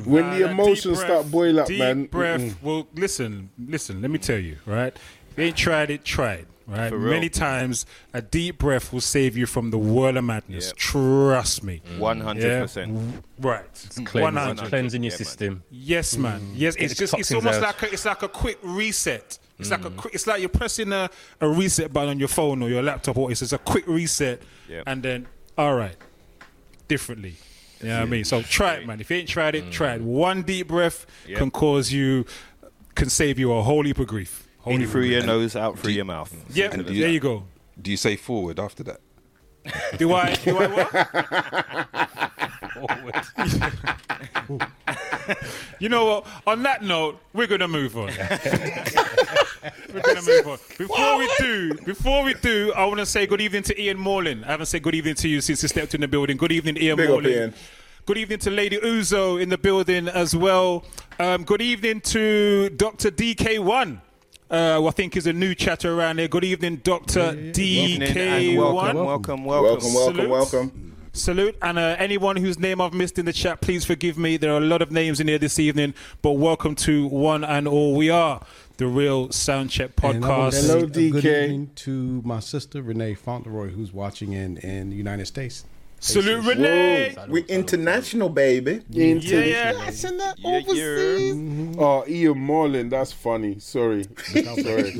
[0.04, 2.04] When Nah, the emotions deep start breath- boil up, deep man.
[2.06, 2.40] breath.
[2.40, 2.62] mm-mm.
[2.62, 4.00] Well, listen, listen.
[4.02, 4.94] Let me tell you, right?
[5.30, 6.46] If you ain't tried it, try it.
[6.68, 6.90] Right?
[6.90, 7.14] For real.
[7.14, 10.66] Many times, a deep breath will save you from the whirl of madness.
[10.66, 10.76] Yep.
[10.76, 11.80] Trust me.
[11.94, 11.98] Mm.
[11.98, 13.24] One hundred percent.
[13.40, 13.64] Right.
[14.04, 14.68] Cleanse, 100.
[14.68, 15.18] cleansing your Yeah, man.
[15.18, 15.62] system.
[15.70, 16.40] Yes, man.
[16.40, 16.52] Mm.
[16.56, 17.62] Yes, it's the just it's almost out.
[17.62, 19.38] like a, it's like a quick reset.
[19.58, 19.96] It's like a mm.
[19.96, 21.08] quick, it's like you're pressing a,
[21.40, 24.40] a reset button on your phone or your laptop or it's just a quick reset
[24.68, 24.84] Yep.
[24.86, 25.96] and then all right,
[26.86, 27.34] differently.
[27.80, 28.24] You know what I mean?
[28.24, 29.00] So try it, man.
[29.00, 30.00] If you ain't tried it, try it.
[30.02, 31.38] One deep breath Yep.
[31.38, 32.26] can cause you,
[32.94, 34.47] can save you a whole heap of grief.
[34.68, 35.12] Whole In through grief.
[35.12, 36.34] your nose, out through your mouth.
[36.50, 37.44] Yeah, And do there you- you go.
[37.80, 39.00] Do you say forward after that?
[39.98, 40.34] Do I?
[40.36, 40.92] Do I what?
[45.78, 46.26] you know what?
[46.46, 48.06] On that note, we're gonna move on.
[49.92, 50.58] we're gonna move on.
[50.78, 54.44] Before we do, before we do, I want to say good evening to Ian Morlin.
[54.44, 56.36] I haven't said good evening to you since you stepped in the building.
[56.36, 57.30] Good evening, Ian Big up, Morlin.
[57.30, 57.54] Ian.
[58.06, 60.84] Good evening to Lady Uzo in the building as well.
[61.20, 63.10] Um, good evening to Dr.
[63.10, 64.00] DK1.
[64.50, 66.28] Uh, who I think is a new chatter around there.
[66.28, 67.32] Good evening, Dr.
[67.34, 68.56] DK1.
[68.56, 70.30] welcome, welcome, welcome, Welcome, welcome, Salute.
[70.30, 70.96] welcome.
[71.12, 71.56] Salute.
[71.60, 74.36] And uh, anyone whose name I've missed in the chat, please forgive me.
[74.38, 75.92] There are a lot of names in here this evening,
[76.22, 77.94] but welcome to one and all.
[77.94, 78.40] We are
[78.78, 80.66] the Real Soundcheck And I want to podcast.
[80.66, 81.42] Hello, say a Good DK.
[81.44, 85.64] evening to my sister Renee Fauntleroy, who's watching in in the United States.
[86.00, 87.12] Salute Renee.
[87.16, 88.82] Whoa, we international, baby.
[88.94, 89.70] Into Yeah, yeah.
[89.70, 91.76] International Yeah, overseas.
[91.78, 93.58] Oh, Ian Marlin, that's funny.
[93.58, 94.90] Sorry, sorry.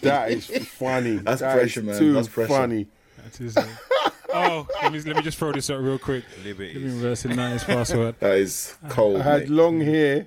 [0.00, 1.16] that is funny.
[1.18, 1.98] That's That pressure, is man.
[1.98, 2.48] Too That's pressure.
[2.48, 2.86] funny.
[3.22, 3.66] That is, uh,
[4.34, 6.24] oh, let me let me just throw this out real quick.
[6.44, 6.74] Liberties.
[6.76, 8.14] Let me reverse the nice password.
[8.20, 9.20] That is cold.
[9.20, 9.50] I had mate.
[9.50, 10.26] long hair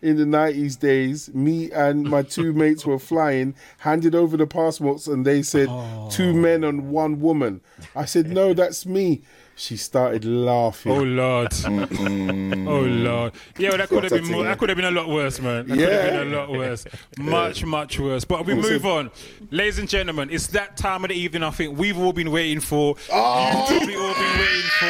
[0.00, 1.32] in the 90s days.
[1.34, 5.68] Me and my two mates were flying, handed over the passports, and they said,
[6.10, 7.60] two men and one woman.
[7.94, 9.22] I said, no, that's me.
[9.54, 10.90] She started laughing.
[10.92, 11.52] Oh lord.
[11.64, 13.32] oh lord.
[13.58, 15.66] Yeah, well, that could have been more, that could have been a lot worse, man.
[15.68, 16.02] That could Yeah.
[16.02, 16.84] have been a lot worse.
[17.18, 18.24] Much, much worse.
[18.24, 19.10] But we move on.
[19.50, 22.60] Ladies and gentlemen, it's that time of the evening I think we've all been waiting
[22.60, 22.96] for.
[23.12, 23.58] Oh.
[23.70, 24.86] You've probably all been waiting for.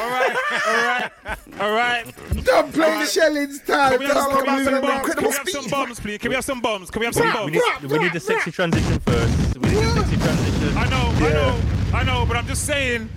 [0.00, 1.10] all right, all right,
[1.60, 2.04] all right.
[2.44, 3.90] Don't play Shelling's time.
[3.92, 5.14] Can we have, That's can we have some bombs?
[5.14, 6.18] Can we have some bombs, please?
[6.18, 6.90] Can we have some bombs?
[6.90, 7.52] Can we have some We bombs?
[7.82, 9.58] need, we need the sexy transition first.
[9.58, 10.76] We need the sexy transition.
[10.78, 11.60] I know, I know,
[11.94, 13.08] I know, but I'm just saying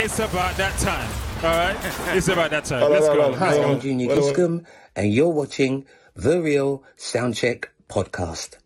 [0.00, 1.08] it's about that time.
[1.44, 1.76] All right?
[2.16, 2.90] It's about that time.
[2.90, 3.22] Let's go.
[3.22, 3.62] Hold on, Let's Hi.
[3.62, 4.64] I'm Junior Giscombe,
[4.96, 8.56] and you're watching The Real Soundcheck Podcast.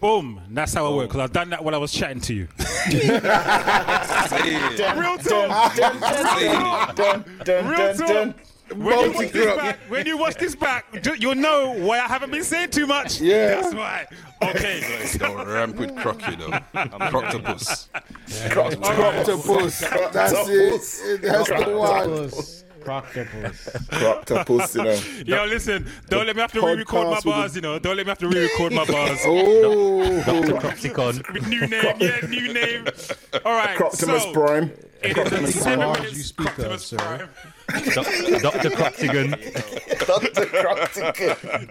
[0.00, 0.40] Boom.
[0.50, 1.08] That's how I work.
[1.08, 2.48] Because I've done that while I was chatting to you.
[2.92, 3.20] Real
[5.16, 5.76] dun, talk.
[7.48, 8.36] Real dun, talk.
[8.74, 12.32] When you, watch this back, when you watch this back, you'll know why I haven't
[12.32, 13.20] been saying too much.
[13.20, 13.60] Yeah.
[13.60, 14.06] That's why.
[14.42, 15.08] Okay.
[15.18, 16.48] Go rampant crocky though.
[16.74, 17.88] Croctopus.
[18.56, 19.80] Octopus.
[20.12, 21.22] That's it.
[21.22, 22.65] That's the one.
[22.88, 23.68] Octopus.
[23.90, 24.44] Croctopus.
[24.44, 24.74] Croctopus,
[25.18, 25.42] you know.
[25.44, 25.86] Yo, listen.
[26.08, 27.78] Don't let me have to re-record my podcast with bars, you know.
[27.78, 29.20] Don't let me have to re-record my bars.
[29.24, 30.54] Oh, Dr.
[30.54, 31.48] Cropsicon.
[31.48, 32.86] New name, yeah, new name.
[33.44, 33.76] All right.
[33.78, 34.72] Croctimus so, Prime.
[35.02, 36.16] It is many seven bars minutes.
[36.16, 36.96] you speak of, Croctimus sir?
[36.98, 37.28] Prime.
[38.40, 38.70] Dr.
[38.70, 39.32] Cropsigan.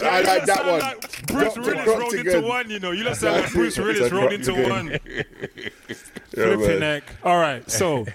[0.04, 0.80] I like that Sound one.
[0.80, 1.62] like Bruce Dr.
[1.62, 2.48] Willis rolled into Croctigan.
[2.48, 2.92] one, you know.
[2.92, 3.82] You look sound like That's Bruce it.
[3.82, 4.70] Willis It's a rolled into Croctigan.
[4.70, 5.00] one.
[5.08, 6.80] Yeah, Flipping man.
[6.80, 7.04] neck.
[7.24, 8.06] All right, so,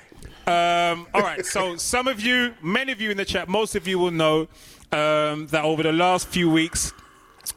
[0.51, 3.87] um, all right, so some of you, many of you in the chat, most of
[3.87, 4.49] you will know
[4.93, 6.93] um, that over the last few weeks,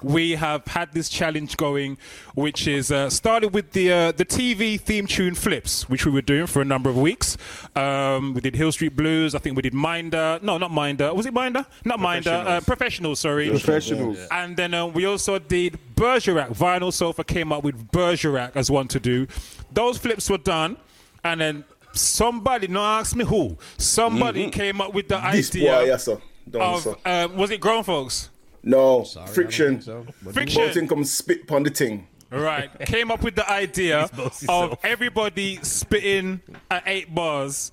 [0.01, 1.97] we have had this challenge going,
[2.35, 6.21] which is uh, started with the uh, the TV theme tune flips, which we were
[6.21, 7.37] doing for a number of weeks.
[7.75, 9.35] Um, we did Hill Street Blues.
[9.35, 10.39] I think we did Minder.
[10.41, 11.13] No, not Minder.
[11.13, 11.65] Was it Minder?
[11.85, 12.43] Not Minder.
[12.45, 13.15] Uh, professional.
[13.15, 13.49] Sorry.
[13.49, 14.17] Professionals.
[14.31, 16.49] And then uh, we also did Bergerac.
[16.49, 19.27] Vinyl Sofa came up with Bergerac as one to do.
[19.71, 20.77] Those flips were done,
[21.23, 25.85] and then somebody, no ask me who, somebody came up with the This boy, idea
[25.85, 26.17] yes, sir.
[26.49, 26.95] Don't, sir.
[27.05, 28.29] of, um, was it grown folks?
[28.63, 29.81] No, Sorry, friction.
[29.81, 30.05] so.
[30.21, 30.73] But Friction.
[30.73, 32.07] Whole come spit on the thing.
[32.29, 32.69] Right.
[32.85, 34.79] Came up with the idea of himself.
[34.83, 36.41] everybody spitting
[36.71, 37.71] at eight bars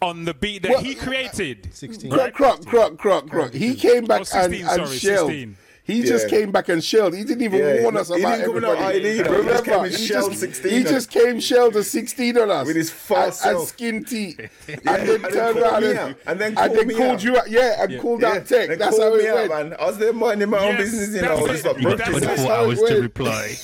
[0.00, 1.68] on the beat that Well- he created.
[1.74, 2.10] 16.
[2.10, 3.52] Croc, croc, croc, croc, croc.
[3.52, 5.28] He came back Oh, 16, and, and sorry, shelled.
[5.30, 5.56] 16.
[5.84, 7.14] He just came back and shelled.
[7.16, 8.98] He didn't even Yeah, warn us he about didn't give me no everybody.
[8.98, 9.12] idea.
[9.12, 12.38] He just came Remember, he shelled just, 16 he on just came shelled a 16
[12.38, 12.66] on us.
[12.66, 14.38] With his fast and, and skin teeth.
[14.38, 16.16] and and then then turned called around and.
[16.26, 17.24] And then and called then me called out.
[17.24, 17.50] you out.
[17.50, 18.68] Yeah, and called out tech.
[18.68, 19.70] They That's how me it out, went.
[19.70, 19.80] man.
[19.80, 21.46] I was there minding my own business, you that's know.
[21.46, 21.52] it.
[21.52, 21.98] Just like You got.
[21.98, 23.56] That's 24 how hours to reply.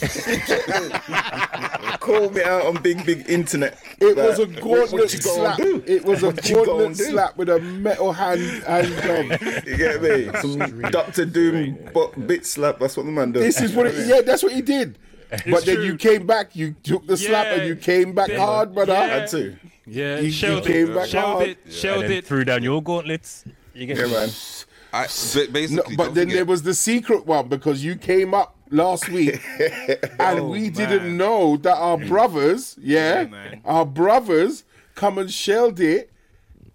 [2.00, 3.78] Called me out on big, big internet.
[4.00, 5.60] It was a what- gauntlet what you gonna slap.
[5.60, 8.88] It was a What you gonna gauntlet slap with a metal hand hand
[9.40, 9.66] glove.
[9.66, 10.30] You get me?
[10.40, 12.78] Some Doctor Doom but bit slap.
[12.78, 13.42] That's what the man does.
[13.42, 14.98] This is what it, yeah, that's what he did.
[15.50, 15.84] But then true.
[15.84, 18.38] you came back, you took the slap, and you came back Yeah.
[18.44, 18.92] hard, brother.
[18.92, 19.06] Yeah.
[19.06, 19.56] had to.
[19.86, 20.94] Yeah, You- shelled you came it.
[20.94, 21.48] back Shelled hard.
[21.48, 21.58] it.
[21.70, 22.24] Shelled and then it.
[22.26, 23.44] threw down your gauntlets.
[23.74, 24.28] You get Yeah, man.
[24.92, 25.06] I,
[25.50, 29.08] ba- No, but then forget- there was the secret one because you came up last
[29.10, 29.38] week
[30.18, 31.16] and oh, we didn't man.
[31.16, 34.64] know that our brothers, yeah, Yeah, our brothers
[34.94, 36.10] come and shelled it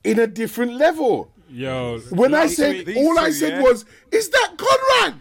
[0.03, 1.31] in a different level.
[1.49, 1.99] Yo.
[2.11, 3.61] When I said, week- these all I said yeah?
[3.61, 5.19] was, "Is that Conrad?"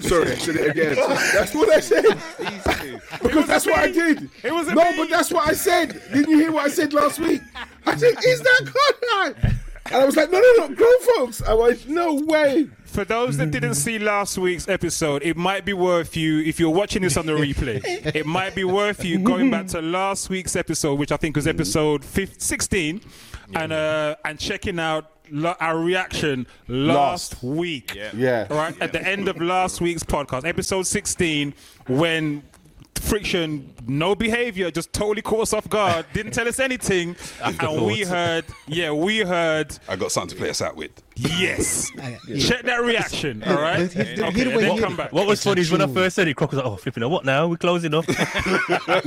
[0.00, 0.96] Sorry, I said it again.
[1.34, 3.00] That's what I said These two.
[3.22, 4.28] because that's what I did.
[4.42, 4.96] It was a no, me.
[4.98, 6.00] but that's what I said.
[6.12, 7.40] Didn't you hear what I said last week?
[7.86, 9.54] I said, "Is that Conrad?"
[9.86, 13.36] And I was like, "No, no, no, grown folks." I went, "No way." For those
[13.36, 17.16] that didn't see last week's episode, it might be worth you, if you're watching this
[17.16, 17.80] on the replay,
[18.16, 21.46] it might be worth you going back to last week's episode, which I think was
[21.46, 23.00] episode 15, 16,
[23.54, 27.94] and uh, and checking out lo- our reaction last, week.
[27.94, 28.10] Yeah.
[28.14, 28.46] Yeah.
[28.50, 31.54] All right, at the end of last week's podcast, episode 16,
[31.88, 32.42] when
[33.00, 38.02] friction, no behavior, just totally caught us off guard, didn't tell us anything, and we
[38.02, 40.90] heard, yeah, we heard I got something to play us out with.
[41.18, 41.90] Yes.
[42.46, 43.42] Check that reaction.
[43.44, 43.80] All right.
[43.80, 45.12] Hit- hit the- Okay, hit it and when then you- come back.
[45.12, 47.02] What was It's funny is when I first said it, Croc was like, "Oh, flipping
[47.02, 47.10] out.
[47.10, 47.48] What now?
[47.48, 49.00] We're closing off." I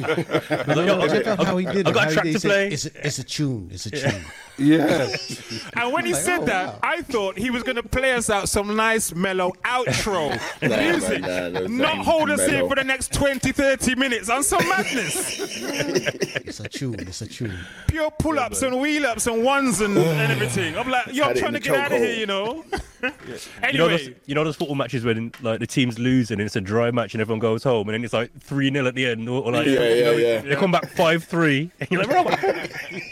[0.67, 1.93] like, "Yo, Check out how he did I it.
[1.93, 2.67] got a track to play.
[2.69, 3.69] It's a, it's a tune.
[3.71, 4.21] It's a tune.
[4.57, 5.07] Yeah.
[5.75, 6.79] And when he Like, said oh, that, wow.
[6.83, 10.29] I thought he was going to play us out some nice mellow outro
[10.61, 11.21] music.
[11.21, 12.69] man, nah, no, Not hold us here mellow.
[12.69, 15.39] for the next 20, 30 minutes on some madness.
[15.39, 16.99] It's a tune.
[16.99, 17.57] It's a tune.
[17.87, 20.77] Pure pull ups and wheel ups and ones and, and everything.
[20.77, 22.19] I'm like, yo, I'm trying to get the out of here, chokehold.
[22.19, 22.63] you know?
[23.01, 26.45] You know, anyway, those, you know those football matches when like the team's losing and
[26.45, 28.93] it's a dry match and everyone goes home and then it's like three 0 at
[28.93, 30.41] the end or, or like Yeah, you know, yeah.
[30.41, 32.43] they come back five three and you're like,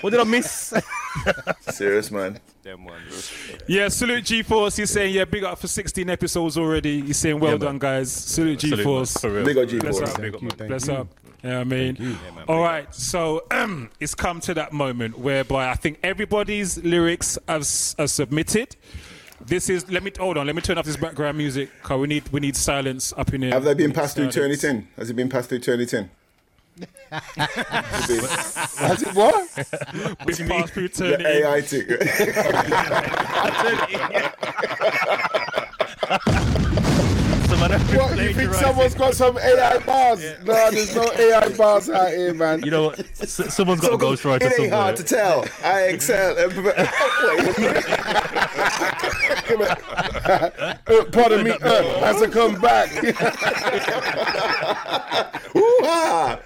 [0.02, 0.76] what did I miss?
[1.62, 2.40] Serious man.
[2.62, 3.32] Them ones.
[3.68, 4.76] yeah, salute G Force.
[4.76, 7.02] He's saying, yeah, big up for 16 episodes already.
[7.02, 8.12] He's saying, well Yeah, done, guys.
[8.12, 9.18] Salute G Force.
[9.22, 10.12] Big up G Bless Force.
[10.14, 10.22] up.
[10.22, 10.52] Big up, man.
[10.52, 10.88] Thank Bless
[11.44, 11.50] you.
[11.50, 11.54] up.
[11.54, 12.18] Yeah, I mean, man,
[12.48, 12.94] all right.
[12.94, 18.08] So um, it's come to that moment whereby I think everybody's lyrics have, s- are
[18.08, 18.76] submitted.
[19.46, 19.90] This is.
[19.90, 20.46] Let me hold on.
[20.48, 23.42] Let me turn off this background music because we need we need silence up in
[23.44, 23.52] here.
[23.52, 24.62] Have they been passed through silence.
[24.64, 24.86] Turnitin?
[24.98, 26.10] Has it been passed through Turnitin?
[27.12, 29.50] Has it what?
[30.26, 31.26] Been passed through The turning.
[31.26, 31.86] AI thing.
[37.60, 38.10] So, man, I've been What?
[38.12, 38.60] You think plagiarising.
[38.62, 40.22] someone's got some AI bars?
[40.46, 42.64] No, there's no AI bars out here, man.
[42.64, 43.00] You know what?
[43.22, 44.82] S- someone's got a ghostwriter It ain't somewhere.
[44.82, 45.46] hard to tell.
[45.64, 46.38] I excel.
[46.40, 46.50] Uh,
[49.50, 52.90] Uh, pardon me, uh, has to come back.
[55.56, 56.40] Ooh-ha!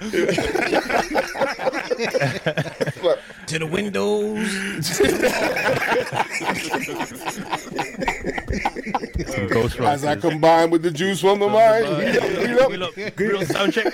[3.48, 4.50] To the windows.
[8.84, 9.88] Ghostwriter.
[9.88, 11.86] As I combine with the juice from the mind.
[11.86, 12.70] Heat up, heat up.
[12.70, 13.86] Wheel up, wheel sound check.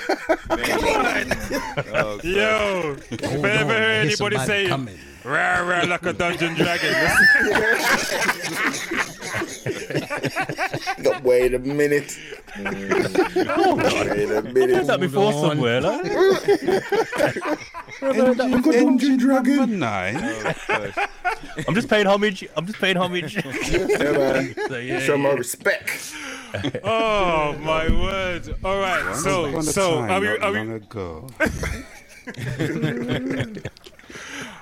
[2.24, 4.68] Yo, if I ever heard anybody say
[5.24, 6.94] rah rah like a dungeon dragon,
[11.00, 12.18] No, Wait a minute.
[12.58, 12.70] Wait a
[13.86, 14.88] Heard minute.
[14.88, 15.82] that before somewhere.
[15.82, 16.06] Like.
[18.76, 20.18] Engine Dragon Nine.
[20.20, 20.92] Oh,
[21.68, 22.48] I'm just paying homage.
[22.56, 23.36] I'm just paying homage.
[23.70, 24.56] Yeah, man.
[24.68, 26.14] So, yeah, Show my respect.
[26.84, 28.56] oh my word!
[28.64, 31.28] All right, so Upon a so time are we, are we, long ago.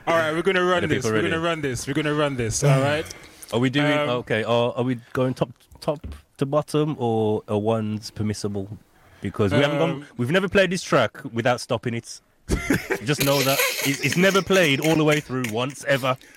[0.06, 1.06] all right, we're gonna run this.
[1.06, 1.30] We're ready?
[1.30, 1.88] gonna run this.
[1.88, 2.64] We're gonna run this.
[2.64, 3.06] All right.
[3.54, 4.44] Are we doing Um, okay?
[4.44, 5.50] Are, are we going top
[5.80, 6.06] top
[6.38, 8.78] to bottom or are ones permissible?
[9.22, 12.22] Because we haven't Um, gone, we've never played this track without stopping it.
[13.04, 16.18] Just know that it's, it's never played all the way through once ever.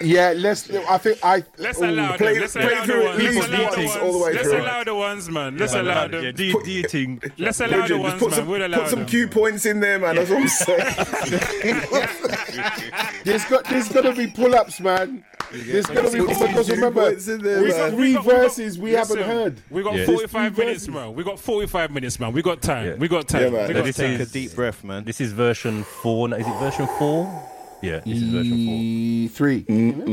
[0.00, 0.68] Yeah, let's.
[0.70, 1.42] I think I.
[1.58, 2.40] Let's Ooh, allow play- them.
[2.42, 3.18] Let's play allow the through it ones.
[3.18, 3.96] at Let's least allow the once ones.
[4.02, 4.60] all the way Let's through.
[4.60, 5.56] allow the ones, man.
[5.56, 6.34] Let's allow Yeah, them.
[6.34, 7.22] do, do your thing.
[7.38, 8.38] Let's allow the ones, just put man.
[8.38, 9.08] some, We'll allow put some them.
[9.08, 10.16] cue points in there, man.
[10.16, 11.82] That's what I'm saying.
[13.24, 15.24] There's got there's gonna be pull-ups, man.
[15.52, 17.76] There's gonna be because remember there, we man.
[17.78, 19.60] got three we got- verses we Listen, haven't heard.
[19.70, 20.06] We got Yeah.
[20.06, 21.14] 45 minutes, man.
[21.14, 22.32] We got 45 minutes, man.
[22.32, 22.86] We got time.
[22.86, 22.94] Yeah.
[22.96, 23.42] We got time.
[23.42, 23.68] Yeah, man.
[23.68, 24.18] We got this time.
[24.18, 25.04] Take a deep breath, man.
[25.06, 26.28] This is version four.
[26.34, 27.20] Is it version four?
[27.82, 29.36] Yeah, this is version four.
[29.36, 29.62] three.
[29.62, 30.06] four.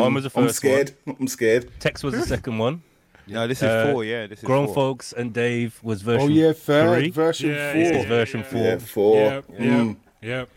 [0.00, 0.94] Mine was the I'm first scared.
[1.06, 1.64] I'm scared.
[1.64, 1.72] one.
[1.80, 2.82] Text was the second one.
[3.28, 4.04] No, this is Uh, four.
[4.04, 4.74] Yeah, this is Grown four.
[4.74, 7.10] folks and Dave was version Oh yeah, third three.
[7.10, 7.80] version Yeah, four.
[7.82, 8.60] This is version four.
[8.60, 9.16] Yeah, four.
[9.16, 9.96] Yep, yep, Mm.
[10.22, 10.48] yep.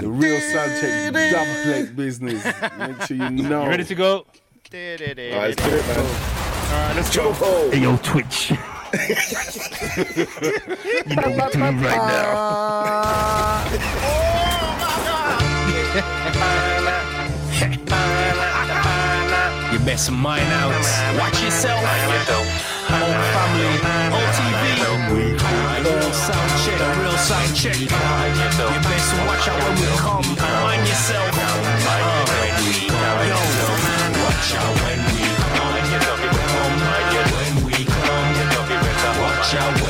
[0.00, 2.42] The real sound check double plate business.
[2.78, 3.64] Make sure you know.
[3.64, 4.12] You ready to go?
[4.14, 4.24] All
[4.72, 5.98] right, let's do it, man.
[5.98, 7.34] All right, let's go.
[7.42, 8.52] Oh, Hey, yo, Twitch.
[8.92, 8.98] you
[11.16, 13.66] know what we're doing right now.
[19.72, 20.72] You best mind out.
[21.16, 21.78] Watch yourself.
[22.90, 23.78] Whole family,
[24.10, 24.60] whole TV.
[25.84, 27.78] Real sound check, real sound check.
[27.78, 30.39] You best watch out when we come.
[39.50, 39.89] Come.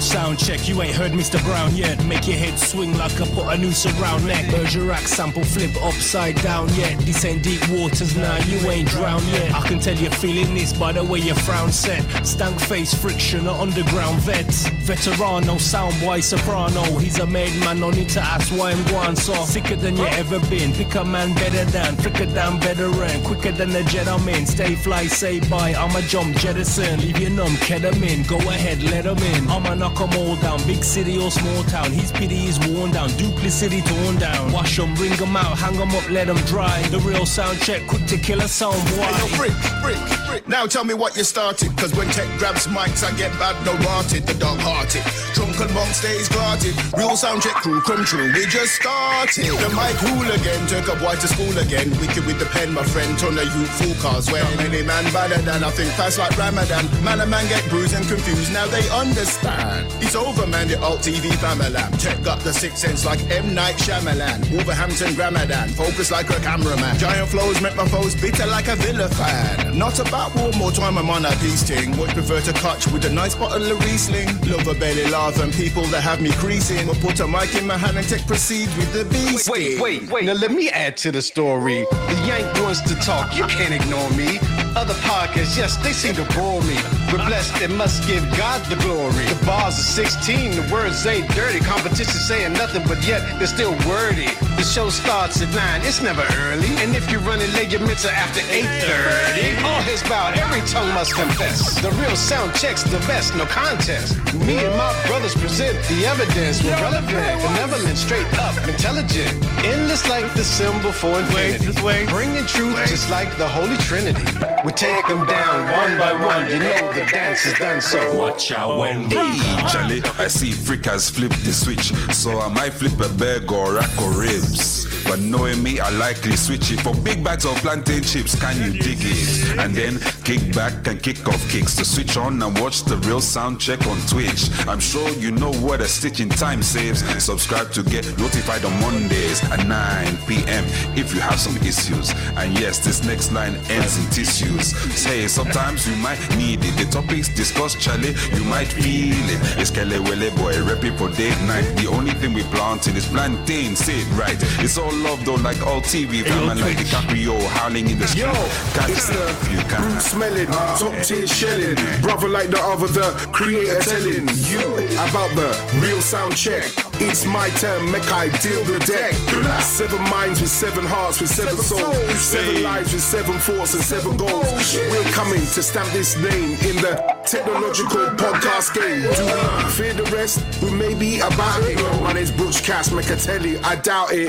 [0.00, 1.38] The sound check, you ain't heard Mr.
[1.44, 2.02] Brown yet.
[2.06, 4.46] Make your head swing like I put a noose around neck.
[4.46, 6.98] Bergerac sample flip upside down yet.
[7.00, 9.52] This ain't deep waters now, you ain't drowned yet.
[9.52, 12.00] I can tell you're feeling this by the way your frown set.
[12.26, 14.70] Stank face friction, underground vets.
[14.88, 16.82] Veterano, sound boy soprano.
[16.98, 19.34] He's a made man, no need to ask why I'm going so.
[19.44, 20.72] Sicker than you ever been.
[20.72, 23.22] Pick a man better than, flicker down veteran.
[23.22, 24.46] Quicker than the jet I'm in.
[24.46, 25.74] Stay fly, say bye.
[25.74, 27.00] I'm a jump jettison.
[27.00, 28.26] Leave your numb, ketamine.
[28.26, 29.46] Go ahead, let 'em in.
[29.50, 30.62] I'm an 'em all down.
[30.66, 33.08] Big city or small town, his pity is worn down.
[33.16, 34.52] Duplicity torn down.
[34.52, 36.82] Wash 'em, bring 'em out, hang 'em up, let 'em dry.
[36.90, 39.02] The real sound check, quick to kill a sound boy.
[39.02, 40.40] Hey, yo.
[40.46, 41.76] Now tell me what you started.
[41.76, 45.02] Cause when tech grabs mics, I get bad, no rotted, the dark hearted.
[45.34, 46.74] Drunken monk stays guarded.
[46.96, 48.32] Real sound check crew come true.
[48.32, 49.46] We just started.
[49.64, 51.90] The mic hooligan took a boy to school again.
[52.00, 53.18] Wicked with the pen, my friend.
[53.18, 54.30] Turn a youth fool cars.
[54.30, 56.84] When any man better than I think fast like Ramadan.
[57.04, 58.52] Man and man get bruised and confused.
[58.52, 60.02] Now they understand man.
[60.02, 61.90] It's over, man, the alt TV famalam.
[62.00, 63.54] Check up the six sense like M.
[63.54, 64.50] Night Shyamalan.
[64.52, 65.68] Wolverhampton Ramadan.
[65.70, 66.98] Focus like a cameraman.
[66.98, 69.78] Giant flows meant my foes bitter like a Villa fan.
[69.78, 71.96] Not about war, more time I'm on a peace ting.
[71.96, 74.28] Much prefer to catch with a nice bottle of Riesling.
[74.48, 76.86] Love a belly laugh and people that have me creasing.
[76.86, 79.48] But put a mic in my hand and take proceed with the beast.
[79.48, 80.24] Wait, wait, wait, wait.
[80.24, 81.86] Now let me add to the story.
[81.90, 83.36] The Yank wants to talk.
[83.36, 84.38] You can't ignore me.
[84.76, 86.76] Other podcasts, yes, they seem to bore me.
[87.10, 89.24] We're blessed and must give God the glory.
[89.26, 91.60] The bar 2016, the words ain't dirty.
[91.60, 94.26] Competition saying nothing, but yet they're still wordy.
[94.58, 96.66] The show starts at 9, it's never early.
[96.82, 99.62] And if you're running late, you're are after 8.30.
[99.62, 101.80] All his bowed, every tongue must confess.
[101.80, 104.18] The real sound checks the best, no contest.
[104.34, 106.62] Me and my brothers present the evidence.
[106.64, 109.30] We're relevant, benevolent, straight up, intelligent.
[109.62, 111.70] Endless like the symbol for infinity.
[112.10, 114.26] Bringing truth just like the Holy Trinity.
[114.64, 118.18] We take them down one by one, you know the dance is done so.
[118.18, 119.59] Watch out when we...
[119.68, 123.74] Charlie, I see Frick has flipped the switch, so I might flip a bag or
[123.74, 124.79] rack or ribs.
[125.04, 128.38] But knowing me, I likely switch it for big bags of plantain chips.
[128.38, 129.58] Can you dig it?
[129.58, 133.20] And then kick back and kick off kicks to switch on and watch the real
[133.20, 134.50] sound check on Twitch.
[134.66, 137.00] I'm sure you know what a stitch in time saves.
[137.22, 140.64] Subscribe to get notified on Mondays at 9 p.m.
[140.96, 142.12] if you have some issues.
[142.36, 144.76] And yes, this next line ends in tissues.
[144.94, 146.76] Say sometimes you might need it.
[146.76, 149.58] The topics discussed, Charlie, you might feel it.
[149.58, 151.66] It's Kelly Wele boy, repping for date night.
[151.76, 153.76] The only thing we planting is plantain.
[153.76, 154.38] Say it right.
[154.64, 156.22] It's all love though, like all TV.
[156.22, 158.22] Fam, and like DiCaprio howling in the street.
[158.22, 158.32] Yo,
[158.74, 159.82] Catch it's it the you can.
[159.82, 161.32] Bruce smelling, top tier ah.
[161.32, 161.76] shelling.
[162.02, 164.66] Brother like the other, the creator telling you
[165.08, 166.89] about the real sound check.
[167.02, 169.14] It's my turn, make I deal the deck.
[169.62, 172.20] Seven minds with seven hearts with seven souls.
[172.20, 174.76] Seven lives with seven thoughts and seven goals.
[174.76, 179.00] We're coming to stamp this name in the technological podcast game.
[179.00, 180.44] Do we fear the rest?
[180.62, 181.80] We may be about it.
[182.02, 184.28] My name's Butch Cass Mecatelli, I doubt it.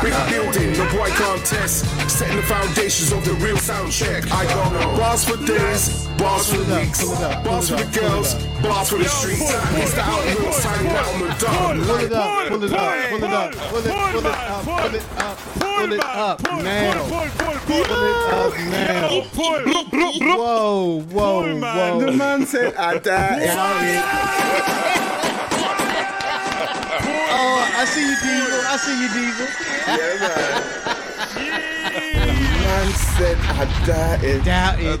[0.00, 1.84] Big building, the boy can't test.
[2.08, 4.30] Setting the foundations of the real sound check.
[4.30, 7.04] I got bars for days, bars for weeks,
[7.42, 9.40] bars for the girls, bars for the streets.
[9.42, 11.82] It's the outlaw sign Battleman done.
[11.84, 14.84] Pull it up, pull it up, pull it up, pull it, pull it up, pull
[14.84, 16.92] it up, pull it up now.
[17.66, 19.08] Pull it up now.
[20.36, 22.00] Whoa, whoa, whoa.
[22.00, 23.48] The man said, I died.
[27.34, 28.60] Oh, I see you, Diesel.
[28.66, 29.48] I see you, Diesel.
[32.72, 34.44] Man man said, I died.
[34.44, 35.00] Doubt it.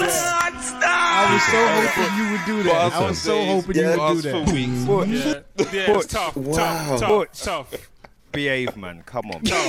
[0.00, 2.92] I was so hoping you would do that.
[2.92, 5.44] I was so hoping you would do that.
[5.56, 6.54] for Yeah, yeah it's tough, Wow.
[6.56, 7.32] tough, tough,
[7.70, 7.88] tough.
[8.32, 9.02] Behave, man.
[9.04, 9.42] Come on.
[9.44, 9.62] yeah,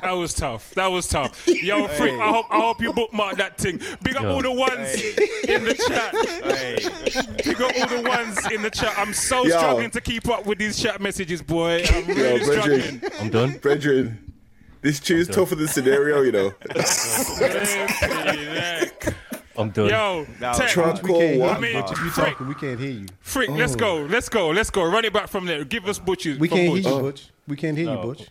[0.00, 0.72] that was tough.
[0.74, 1.48] That was tough.
[1.48, 3.80] Yo, freak, I hope I hope you bookmark that thing.
[4.04, 4.34] Big up Yo.
[4.34, 4.94] all the ones
[5.48, 6.12] in the chat.
[7.44, 8.94] Big up all the ones in the chat.
[8.96, 9.58] I'm so Yo.
[9.58, 11.82] struggling to keep up with these chat messages, boy.
[11.92, 13.02] I'm Yo, struggling.
[13.18, 13.58] I'm done.
[13.58, 14.27] brethren,
[14.80, 16.54] this tune's tougher than scenario, you know.
[19.56, 19.88] I'm done.
[19.88, 21.82] Yo, Tech, Trump We can't call I hear mean, you.
[21.82, 21.92] Butch.
[21.92, 22.26] If you Frick.
[22.28, 23.06] talking, we can't hear you.
[23.20, 24.04] freak, let's go, oh.
[24.04, 24.84] let's go, let's go.
[24.84, 25.64] Run it back from there.
[25.64, 26.38] Give us butches.
[26.38, 26.84] We can't Butch.
[26.84, 27.30] hear you, Butch.
[27.48, 28.28] We can't hear you, Butch.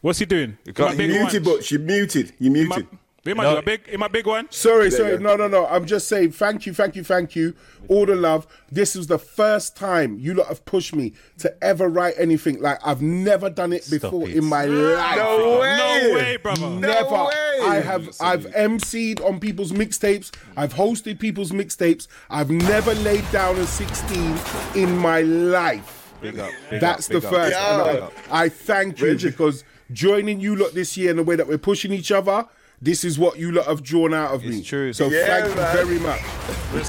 [0.00, 0.56] What's he doing?
[0.64, 2.32] You You muted, but you muted.
[2.38, 2.86] You muted.
[2.90, 2.96] He
[3.34, 3.52] might No.
[3.54, 4.46] do a big, he might big one.
[4.50, 5.12] Sorry, There sorry.
[5.12, 5.18] you.
[5.18, 5.66] No, no, no.
[5.66, 7.54] I'm just saying thank you, thank you, thank you.
[7.88, 8.46] All the love.
[8.70, 12.60] This was the first time you lot have pushed me to ever write anything.
[12.60, 14.36] Like I've never done it Stop before it.
[14.36, 15.16] in my life.
[15.16, 15.76] No way.
[16.08, 16.68] No way, brother.
[16.70, 17.24] Never.
[17.24, 17.58] way.
[17.62, 20.32] I have I've MC'd on people's mixtapes.
[20.56, 22.08] I've hosted people's mixtapes.
[22.30, 24.38] I've never laid down a 16
[24.74, 26.14] in my life.
[26.20, 26.50] Big up.
[26.70, 27.50] Big That's up, the big up, first.
[27.50, 28.12] big up, And big I, up.
[28.30, 29.30] I thank you Reggie.
[29.30, 32.46] because joining you lot this year in the way that we're pushing each other,
[32.80, 34.62] this is what you lot have drawn out of me.
[34.62, 34.92] true.
[34.92, 35.76] So Yeah, thank man.
[35.76, 36.20] you very much.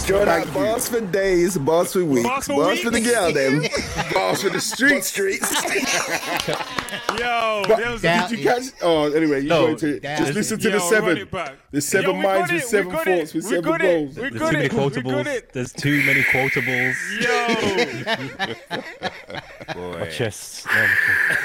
[0.05, 0.53] Join Thank out you.
[0.53, 3.09] bars for days, bars for weeks, Bars bars for for, the weeks.
[3.11, 3.63] girl, them,
[4.13, 5.49] bars for the street streets.
[7.17, 8.63] Yo, But there was did you catch?
[8.81, 11.17] Oh, anyway, you No, go into Just listen to Yo, the seven.
[11.17, 11.31] it.
[11.71, 14.15] The seven Yo, minds got with seven thoughts with seven got it, goals.
[14.17, 15.51] we There's too many it, we got quotables.
[15.53, 16.95] There's too many quotables.
[19.77, 20.65] Yo, My chest.
[20.65, 20.89] No, I'm-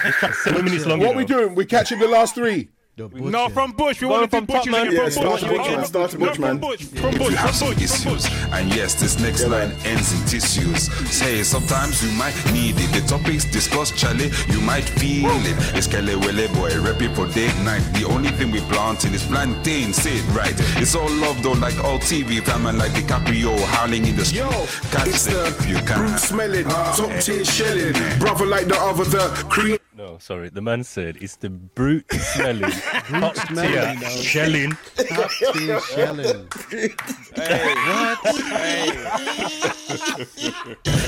[0.05, 1.01] just try- seven minutes long.
[1.01, 1.29] What we know.
[1.29, 1.55] doing?
[1.55, 2.71] We're catching the last three.
[2.95, 4.03] The No, from Bush.
[4.03, 4.65] We want to from do Bush.
[4.67, 4.85] Tottenham.
[4.85, 5.15] From Yeah, Bush.
[5.15, 6.49] start Bushman, no, start no, Bushman.
[6.51, 6.83] From Bush.
[6.85, 7.31] From If Bush.
[7.31, 7.91] you have From some Bush.
[8.03, 8.33] From issues, Bush.
[8.53, 10.93] and yes, this next line ends in tissues.
[11.11, 12.93] Say sometimes you might need it.
[12.93, 15.57] The topics discussed, Charlie, you might feel it.
[15.75, 17.81] It's Kelly Welle boy, rep it for day night.
[17.95, 19.95] The only thing we planting is plantain.
[19.95, 20.53] Say it right.
[20.77, 24.41] It's all love though, like all TV fam and like DiCaprio howling in the street.
[24.41, 24.51] Yo,
[24.93, 25.97] Catch it's them the if you can.
[26.09, 29.79] brute smelling, top tier shelling, brother like the other, the cream.
[30.03, 30.49] No, sorry.
[30.49, 32.63] The man said it's the brute smelling,
[33.07, 34.09] top smelling, tier no.
[34.09, 34.73] shelling.
[35.15, 36.49] Top tier shelling.
[37.33, 38.19] What?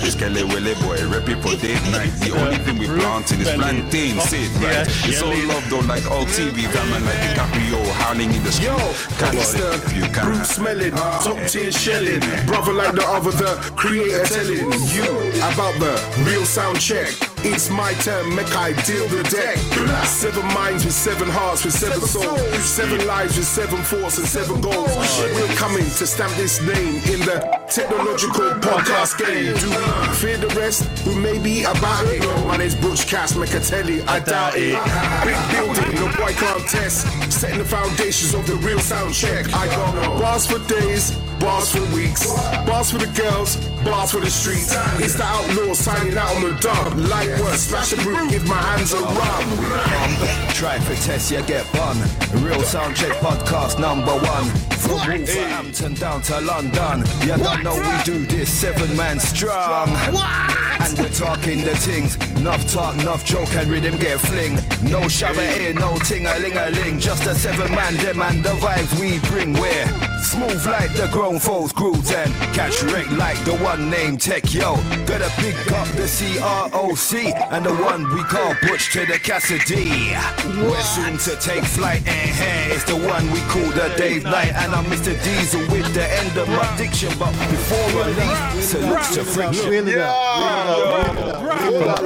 [0.06, 2.14] It's Kelly Welle boy, rep it for day night.
[2.22, 4.20] The only thing we planting is plantain.
[4.20, 4.86] Say it right.
[5.10, 8.68] It's all love though, like all TV fam and like DiCaprio howling in the street.
[8.68, 8.76] Yo,
[9.18, 10.24] Catch it's them if you the can.
[10.24, 11.20] brute smelling, ah.
[11.24, 15.10] top tier shelling, brother like the other, the creator telling you
[15.50, 17.33] about the real sound check.
[17.46, 19.58] It's my turn, make I deal the deck.
[20.06, 24.62] Seven minds with seven hearts with seven souls, seven lives with seven thoughts and seven
[24.62, 24.88] goals.
[24.88, 27.38] Oh, We're coming to stamp this name in the
[27.68, 29.52] technological podcast game.
[29.60, 32.22] Do we fear the rest who may be about it?
[32.46, 34.80] My name's Butch Cass Mecatelli, I doubt it.
[35.24, 37.06] Big building, no boy can't test.
[37.30, 39.52] Setting the foundations of the real sound check.
[39.52, 41.10] I got bars for days,
[41.40, 42.26] bars for weeks,
[42.66, 44.74] bars for the girls, bars for the streets.
[44.98, 46.96] It's the outlaw signing out on the dub.
[46.96, 47.58] Like what?
[47.58, 50.54] Smash a brute, give my hands a rub.
[50.54, 51.96] Try for test, you get bun.
[52.42, 54.46] Real Soundcheck podcast number one.
[54.84, 57.04] From Wolverhampton down to London.
[57.22, 59.88] You don't know we do this seven man strong.
[59.88, 62.16] And we're talking the things.
[62.36, 64.58] Enough talk, enough joke, and rhythm get fling.
[64.82, 66.98] No shower here, no ting a ling a ling.
[67.00, 69.54] Just a seven man, them and the vibes we bring.
[69.54, 69.86] We're
[70.22, 74.76] smooth like the grown folks grooves and catch wreck like the one named Tech Yo.
[75.06, 80.12] Gotta pick up the CROC and the one we call Butch to the Cassidy.
[80.60, 84.52] We're soon to take flight and hey, it's the one we call the Dave Knight
[84.52, 85.14] and I'm Mr.
[85.24, 87.10] Diesel with the end of my diction.
[87.18, 89.70] But before I leave, salutes to friction.
[89.70, 91.53] Wheel it.
[91.64, 92.00] Wheel it up.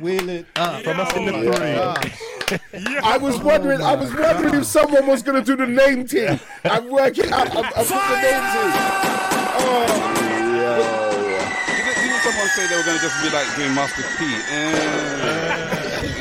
[0.00, 0.82] Wheel it up.
[0.82, 1.78] From us in the three.
[3.02, 6.40] I was wondering, I was wondering if someone was gonna do the name team.
[6.64, 7.50] I'm working out.
[7.50, 8.72] I'm, I'm putting the names in.
[9.60, 9.64] Oh.
[11.66, 14.24] Didn't, didn't someone say they were going to just be like doing Master P?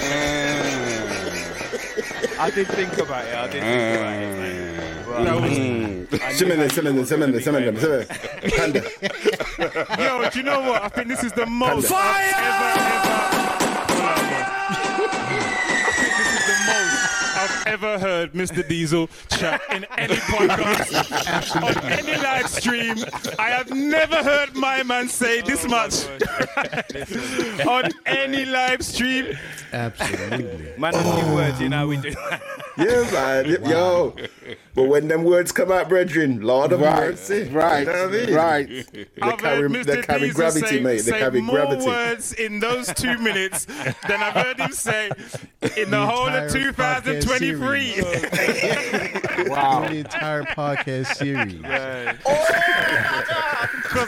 [0.08, 3.34] Eh, I did think about it.
[3.36, 4.67] I did think about it.
[5.24, 5.42] Man.
[5.42, 6.10] Mm.
[6.10, 8.06] But That was- I knew Semende, how you semende, was gonna semende, be semende, going.
[8.06, 8.56] semende.
[8.58, 8.82] Panda.
[10.04, 10.82] Yo, do you know what?
[10.84, 11.98] I think this is the most Panda.
[11.98, 13.18] I've ever, ever.
[14.98, 15.10] Hold.
[15.10, 17.04] I think this is the most
[17.40, 18.68] I've ever heard Mr.
[18.68, 22.98] Diesel chat in any podcast, on any live stream.
[23.38, 26.06] I have never heard my man say this oh, much
[27.68, 29.38] on any live stream.
[29.72, 30.74] Absolutely.
[30.78, 32.14] Man, a few words, you know we do.
[32.78, 33.46] Yeah, man.
[33.70, 34.16] Yo.
[34.78, 37.50] But when them words come out, brethren, Lord of Right, mercy.
[37.52, 38.36] right, You know what I mean?
[38.36, 38.68] right.
[38.94, 40.98] They I've carry, heard they carry Diesel gravity, say, mate.
[40.98, 41.86] They say carry more gravity.
[41.88, 45.10] words in those two minutes than I've heard him say
[45.76, 48.04] in the, whole of 2023.
[49.50, 49.88] Wow.
[49.88, 51.54] The entire podcast series.
[51.54, 52.18] Because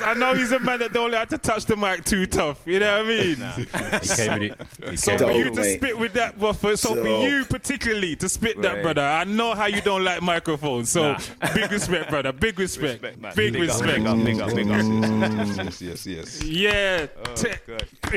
[0.01, 0.03] oh!
[0.05, 2.61] I know he's a man that don't like to touch the mic too tough.
[2.65, 3.35] You know what I mean?
[3.35, 3.65] He
[4.15, 4.51] came with
[4.81, 4.89] it.
[4.89, 5.53] He So for you it.
[5.53, 8.83] to spit with that, well, for, so for you particularly to spit that, Right.
[8.83, 10.58] brother, I know how you don't like microphones.
[10.85, 11.15] So
[11.53, 12.31] big respect, brother.
[12.31, 13.01] Big respect.
[13.01, 13.33] Respect, man.
[13.35, 14.05] Big, Big respect.
[14.05, 14.77] up, big up, big up.
[14.81, 15.65] Mm.
[15.65, 16.43] yes, yes, yes.
[16.43, 17.07] Yeah.
[17.25, 17.49] Oh, T-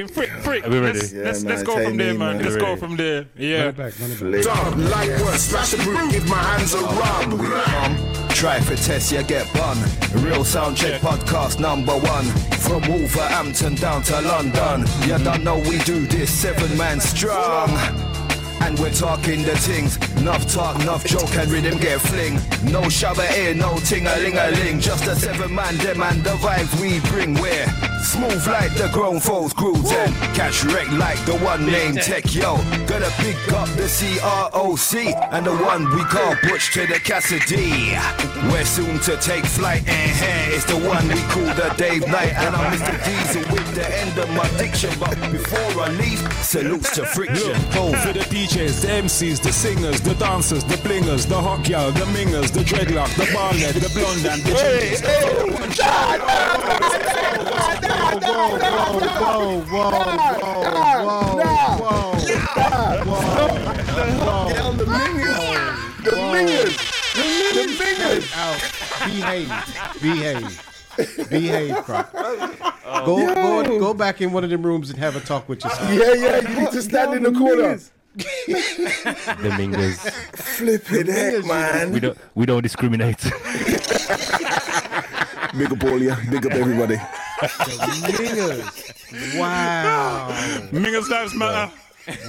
[0.01, 0.66] in frick, frick.
[0.66, 0.98] Are we ready?
[0.98, 2.36] Let's, Yeah, let's, let's go from there, man.
[2.39, 2.44] man.
[2.44, 3.27] Let's go from there.
[3.36, 3.69] Yeah.
[3.69, 3.98] it back.
[4.01, 4.43] Run it back.
[4.44, 5.39] Dub, like what?
[5.40, 8.31] Smash a brute, give my hands a rub.
[8.32, 9.77] Try for test, you get bun.
[10.24, 12.24] Real Soundcheck podcast number one.
[12.62, 14.86] From Wolverhampton down to London.
[15.06, 17.69] You don't know we do this seven man strong.
[18.64, 19.97] And we're talking the things.
[20.20, 22.39] Enough talk, enough joke, and rhythm get fling.
[22.70, 24.80] No shower here, no ting a ling a ling.
[24.80, 27.34] Just a seven man, them and the vibes we bring.
[27.34, 27.66] We're
[28.02, 32.56] smooth like the grown folks grooves and catch wreck like the one named Tech Yo.
[32.86, 37.97] Gotta pick up the CROC and the one we call Butch to the Cassidy.
[38.51, 42.34] We're soon to take flight and hey, it's the one we call the Dave Knight.
[42.34, 42.94] And I'm Mr.
[43.05, 44.90] Diesel with the end of my diction.
[44.98, 47.59] But before I leave, salutes to friction.
[47.72, 51.91] Go for the DJs, the MCs, the singers, the dancers, the blingers, the hot girl,
[51.91, 55.07] the mingers, the dreadlock, the ballhead, the blonde and the ginger.
[58.20, 59.89] Whoa, whoa, whoa,
[61.01, 61.33] whoa,
[63.07, 63.33] whoa,
[64.77, 65.57] The minions.
[66.05, 66.77] The minions.
[67.55, 68.29] The minions.
[68.37, 68.61] Out.
[69.07, 69.49] Behave.
[70.03, 70.53] Behave.
[71.31, 72.12] Behave, Croc.
[72.12, 75.91] Go, go, go back in one of them rooms and have a talk with yourself.
[75.91, 76.51] Yeah, yeah.
[76.51, 77.79] You need to stand in the corner.
[78.14, 79.98] The Mingers.
[80.36, 81.93] Flipping heck, man.
[81.93, 83.22] We don't we don't discriminate.
[85.56, 86.14] Big up all you.
[86.30, 86.97] Big up everybody.
[86.97, 87.06] The
[88.18, 89.39] Mingers.
[89.39, 90.28] Wow.
[90.72, 91.72] Mingers lives matter.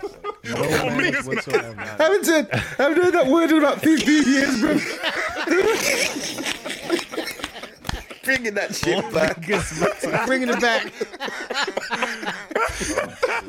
[0.43, 0.55] No
[0.97, 1.81] manners whatsoever.
[1.81, 4.73] haven't said, haven't heard that word in about 15 years, bro.
[8.23, 10.25] Bringing that shit back.
[10.25, 10.91] Bringing it back.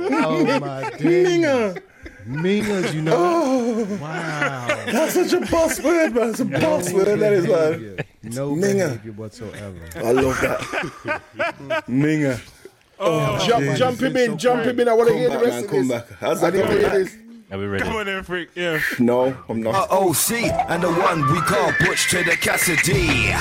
[0.01, 1.27] Oh my days.
[1.28, 1.82] Minger.
[2.27, 3.15] Mingers, you know.
[3.16, 4.66] Oh, Wow.
[4.86, 6.31] that's such a boss word, man.
[6.31, 7.73] It's a boss word, that is, man.
[7.73, 8.05] behavior.
[8.24, 8.89] No Minger.
[8.90, 9.78] behavior whatsoever.
[9.97, 11.85] I love that.
[11.89, 12.40] Minger.
[13.01, 14.89] Oh, Jump, jump him in, jump him in.
[14.89, 15.65] I want to hear the rest man.
[15.65, 16.02] of Come this.
[16.02, 16.19] back.
[16.19, 17.28] How's I that need to going?
[17.49, 17.53] Hear this.
[17.53, 17.85] Are we ready?
[17.85, 18.49] come on then, freak.
[18.55, 18.81] Yeah.
[18.99, 19.91] No, I'm Uh, not.
[19.91, 23.33] OC and the one we call Butch to the Cassidy.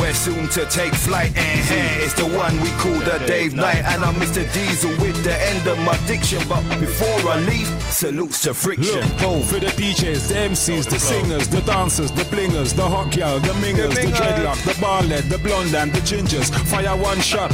[0.00, 3.82] We're soon to take flight, and here is the one we call the Dave Knight.
[3.84, 4.44] And I'm Mr.
[4.54, 6.40] Diesel with the end of my diction.
[6.48, 9.00] But before I leave, salutes to friction.
[9.18, 13.40] Go for the DJs, the MCs, the singers, the dancers, the blingers, the hot girl,
[13.40, 16.50] the mingers, the, dreadlock, the barlet, the blonde and the gingers.
[16.70, 17.50] Fire one shot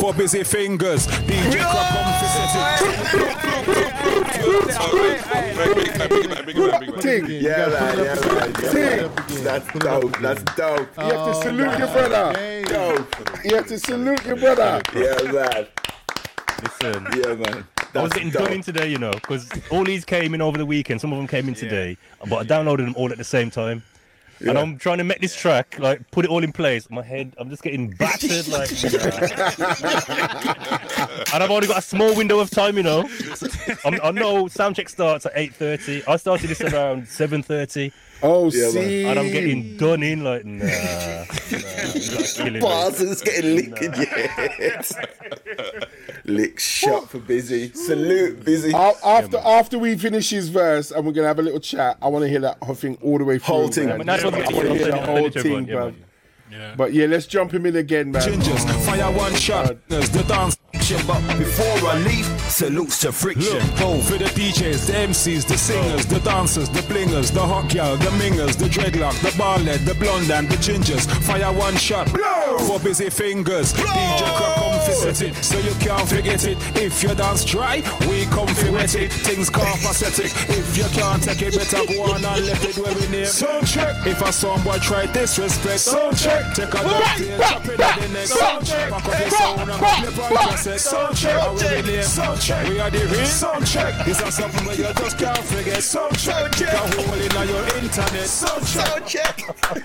[0.00, 1.06] for busy fingers.
[1.06, 1.86] DJ Crop
[7.40, 7.98] Yeah, man.
[7.98, 9.10] Yeah, man.
[9.42, 10.18] That's dope.
[10.18, 10.88] That's dope.
[10.96, 12.62] You have to salute your brother.
[12.64, 13.44] Dope.
[13.44, 14.82] You have to salute your brother.
[14.94, 15.66] Yeah, man.
[16.62, 17.06] Listen.
[17.16, 17.66] Yeah, man.
[17.94, 18.44] I was getting dope.
[18.44, 21.00] done in today, you know, because all these came in over the weekend.
[21.00, 21.96] Some of them came in today,
[22.28, 23.82] but I downloaded them all at the same time.
[24.40, 26.88] And I'm trying to make this track, like, put it all in place.
[26.90, 28.70] My head, I'm just getting battered, like.
[31.34, 33.00] and I've only got a small window of time, you know.
[33.84, 36.04] I'm, I know soundcheck starts at 8:30.
[36.08, 37.92] I started this around 7:30,
[38.22, 38.72] Oh, Yeah, man.
[38.72, 39.04] see.
[39.06, 40.64] and I'm getting done in like, nah.
[40.66, 41.24] nah
[41.94, 42.60] you lot killing me.
[42.60, 44.94] Bars is getting licked, yes.
[46.24, 47.72] Lick shot for busy.
[47.72, 48.72] Salute, busy.
[48.72, 52.08] A- After after we finish his verse and we're gonna have a little chat, I
[52.08, 53.54] want to hear that whole thing all the way through.
[53.54, 53.88] Whole thing.
[53.88, 53.98] man.
[53.98, 55.94] But that's I want to hear the whole I'll send it to thing, bro.
[56.50, 56.74] Yeah.
[56.76, 58.22] But yeah, let's jump him in again, man.
[58.22, 58.84] gingers.
[58.84, 59.76] Fire one shot.
[59.88, 60.56] There's The dance.
[61.06, 63.58] But before I leave, salutes to friction.
[63.78, 67.96] Go for the DJs, the MCs, the singers, the dancers, the blingers, the hot girl,
[67.96, 71.06] the mingers, the dreadlock, the barlet, the blonde and the gingers.
[71.22, 72.08] Fire one shot
[72.66, 73.72] for busy fingers.
[73.72, 76.58] DJ Crop come visit it, so you can't forget it.
[76.76, 79.12] If you dance dry, we come fi wet it.
[79.12, 80.30] Things copacetic.
[80.48, 83.26] If you can't take it, better go on and let it where we name.
[83.26, 84.06] Sound check.
[84.06, 86.54] If a song boy try disrespect, sound check.
[86.54, 88.26] Take a look, chop it at the neck.
[88.26, 88.90] Sound check.
[88.90, 90.80] Pack up your sound and go flip on cassette.
[90.80, 91.40] Sound check.
[91.40, 92.02] How we name?
[92.02, 92.68] Sound check.
[92.68, 94.04] We are the real sound check.
[94.04, 95.82] This is something where you just can't forget.
[95.82, 96.52] Sound check.
[96.52, 98.26] Kick a hole in your internet.
[98.26, 99.36] Sound check.
[99.60, 99.76] Cut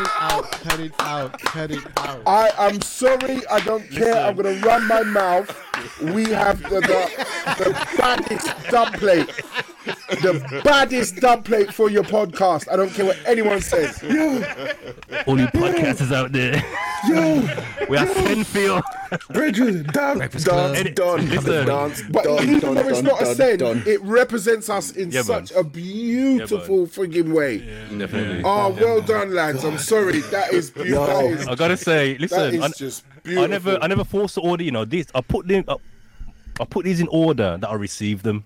[0.00, 0.50] it out.
[0.52, 1.38] Cut it out.
[1.40, 2.22] Cut it out.
[2.26, 4.14] I am sorry, I don't care.
[4.14, 5.69] I'm gonna run my mouth.
[6.02, 9.26] We have the, the, the baddest dub plate.
[10.10, 12.70] The baddest dub plate for your podcast.
[12.70, 14.02] I don't care what anyone says.
[15.26, 16.62] All you podcasters out there.
[17.08, 17.40] Yo,
[17.88, 18.82] We are Senfield.
[19.32, 20.94] Brethren, dance, dance, Edit.
[20.96, 21.28] done.
[21.30, 21.66] Listen.
[21.66, 24.92] Dance, But done, even done, though it's done, not a done, send, it represents us
[24.92, 25.60] in Yeah, such man.
[25.60, 27.58] a beautiful frigging way.
[27.96, 28.42] Definitely.
[28.44, 29.64] Oh, well done, lads.
[29.64, 30.20] I'm sorry.
[30.20, 31.06] That is beautiful.
[31.06, 34.42] That is, I gotta say, listen, is I, just I never, I never forced the
[34.42, 34.62] order.
[34.62, 35.64] You know, this I put them,
[36.60, 38.44] I, put these in order that I received them.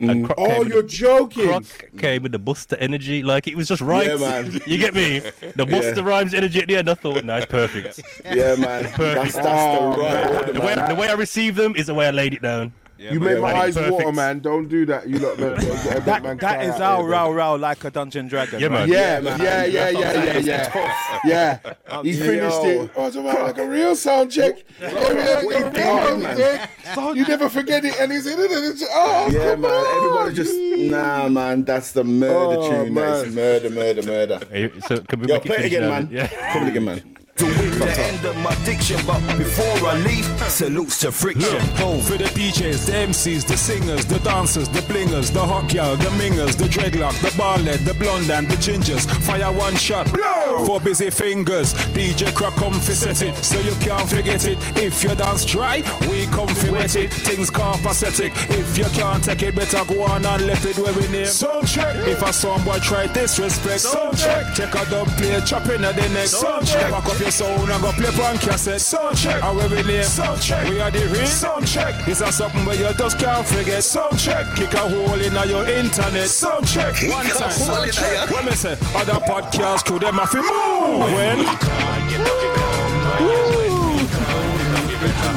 [0.00, 0.26] And mm.
[0.26, 1.46] Croc Oh, you're the- joking.
[1.46, 1.64] Croc
[1.98, 4.06] came with the Busta energy, like it was just right.
[4.08, 4.60] Yeah, man.
[4.66, 5.20] You get me?
[5.20, 6.02] The Busta Yeah.
[6.02, 6.90] rhymes energy at the end.
[6.90, 8.00] I thought, no, it's perfect.
[8.24, 8.82] Yeah, man.
[8.98, 10.88] That's, that's Oh, the right order, The way, man.
[10.88, 12.72] the way I received them is the way I laid it down.
[12.96, 13.62] You made my man.
[13.62, 13.92] eyes Perfect.
[13.92, 14.38] water, man.
[14.38, 15.08] Don't do that.
[15.08, 15.54] You lot, man.
[15.54, 18.60] That, man that cry our here, row row like a dungeon dragon.
[18.60, 18.88] Yeah, right?
[18.88, 18.88] man.
[18.88, 19.40] Yeah, man.
[19.40, 21.18] yeah, yeah, yeah, yeah, yeah.
[21.24, 22.02] Yeah.
[22.02, 22.90] He finished it.
[22.94, 24.62] Oh, it's about like a real sound check.
[24.80, 27.12] Yeah, yeah, What you yeah, doing, yeah, yeah.
[27.12, 27.98] You never forget it.
[27.98, 28.50] And he's in it.
[28.50, 29.70] And it's, oh, Yeah, come man.
[29.70, 29.96] on.
[29.96, 30.54] Everybody just
[30.90, 31.64] nah, man.
[31.64, 32.94] That's the murder Oh, tune.
[32.94, 33.34] That's man.
[33.34, 34.40] murder, murder, murder.
[34.50, 36.08] Hey, So can we Yo, make play it again, man.
[36.12, 36.52] Yeah.
[36.52, 37.16] Come again, man.
[37.36, 41.58] To with the end of my diction, but before I leave, salutes to friction.
[41.76, 45.96] Go for the DJs, the MCs, the singers, the dancers, the blingers, the hot girl,
[45.96, 49.10] the mingers, the dreadlock, the barlet, the blonde and the gingers.
[49.24, 50.44] Fire one shot blow!
[50.64, 51.74] for busy fingers.
[51.94, 54.58] DJ Croc come set it, so you can't forget it.
[54.76, 57.12] If you dance dry, we come wet it.
[57.12, 58.30] Things copacetic.
[58.50, 61.26] If you can't take it, better go on and left it where we name.
[61.26, 61.96] Sound check.
[62.06, 64.54] If a song boy try disrespect, sound check.
[64.54, 66.28] Check out the play, chopping at the neck.
[66.28, 66.90] Sound check.
[66.90, 68.80] Back up your sound and go play on cassette.
[68.80, 69.42] Sound check.
[69.42, 70.02] And where we name.
[70.04, 70.68] Sound check.
[70.68, 72.04] We are the real sound check.
[72.04, 73.82] This is something where you just can't forget.
[73.82, 74.46] Sound check.
[74.54, 76.28] Kick a hole in your internet.
[76.28, 76.94] Sound check.
[77.08, 77.50] One time.
[77.50, 78.30] Sound check.
[78.30, 81.12] When me say other podcast crew them have to move.
[81.12, 81.44] When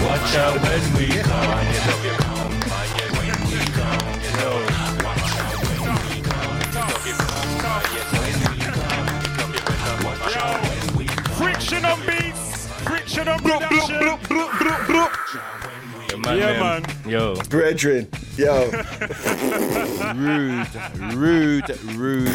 [0.08, 2.37] Watch out when we come.
[16.26, 16.82] Yeah, man.
[16.84, 16.86] man.
[17.10, 17.36] Yo.
[17.50, 18.70] Brethren, yo.
[20.16, 20.68] rude,
[21.14, 22.30] rude, rude,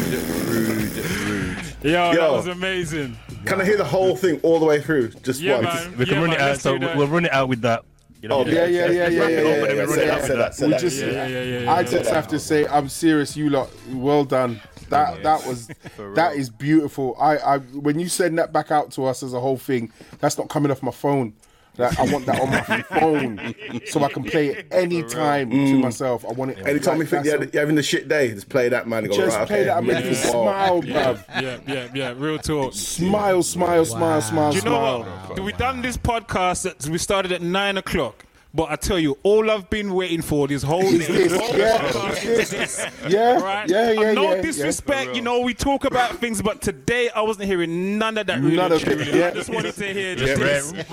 [0.45, 0.97] rude,
[1.27, 1.57] rude.
[1.83, 3.17] Yo, that was amazing.
[3.45, 5.09] Can I hear the whole thing all the way through?
[5.23, 5.65] Just Yeah, once.
[5.85, 5.97] man.
[5.97, 6.49] We can Yeah, run man, it out.
[6.51, 6.97] let's So do that.
[6.97, 7.83] we'll run it out with that.
[8.23, 9.39] You know, Oh, Yeah, yeah, yeah, yeah, yeah, yeah.
[9.41, 10.79] Open yeah, we run say it that, out say with that.
[10.79, 10.81] that.
[10.83, 13.35] We Yeah, yeah, yeah, yeah, yeah, I just have to say, I'm serious.
[13.35, 14.61] You lot, well done.
[14.87, 15.67] That that was
[16.15, 17.17] that is beautiful.
[17.19, 20.37] I, I when you send that back out to us as a whole thing, that's
[20.37, 21.33] not coming off my phone.
[21.75, 23.55] That I want that on my phone
[23.87, 25.81] so I can play it anytime to mm.
[25.81, 26.23] myself.
[26.23, 26.59] I want it.
[26.67, 29.05] Anytime you like, think that's you're, you're having the shit day, just play that man
[29.05, 29.65] and go, Just right, play okay.
[29.65, 31.23] that and make you smile, bruv.
[31.41, 32.13] Yeah, yeah, yeah.
[32.15, 32.73] Real talk.
[32.73, 35.03] Smile, smile, smile, smile, Do you know smile.
[35.29, 35.39] what?
[35.39, 36.69] We done this podcast.
[36.69, 38.23] At, we started at nine o'clock.
[38.55, 41.57] But I tell you, all I've been waiting for this whole, Is this this, whole
[41.57, 42.85] yeah, podcast is is this.
[43.09, 43.67] Yeah, Right?
[43.67, 45.13] yeah, yeah, And no yeah, disrespect, yeah.
[45.15, 48.39] you know, we talk about things, but today I wasn't hearing none of that.
[48.41, 49.19] Really None of it, truly.
[49.19, 49.27] yeah.
[49.29, 50.71] I just wanted to hear Just this.
[50.71, 50.83] yeah.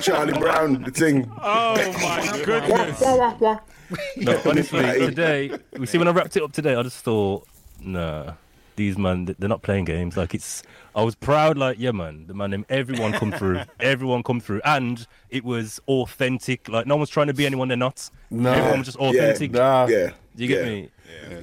[0.00, 1.30] Charlie Brown, the thing.
[1.42, 3.00] Oh my goodness.
[4.16, 7.46] No, honestly, today, we see when I wrapped it up today, I just thought,
[7.80, 8.32] nah,
[8.76, 10.16] these man, they're not playing games.
[10.16, 10.62] Like it's,
[10.94, 11.56] I was proud.
[11.58, 15.80] Like yeah, man, the man, them, everyone come through, everyone come through, and it was
[15.88, 16.68] authentic.
[16.68, 18.08] Like no one's trying to be anyone they're not.
[18.30, 18.52] No.
[18.52, 19.52] everyone was just authentic.
[19.52, 19.86] Nah.
[19.86, 20.10] Yeah.
[20.36, 20.70] Do you get yeah.
[20.70, 20.90] me?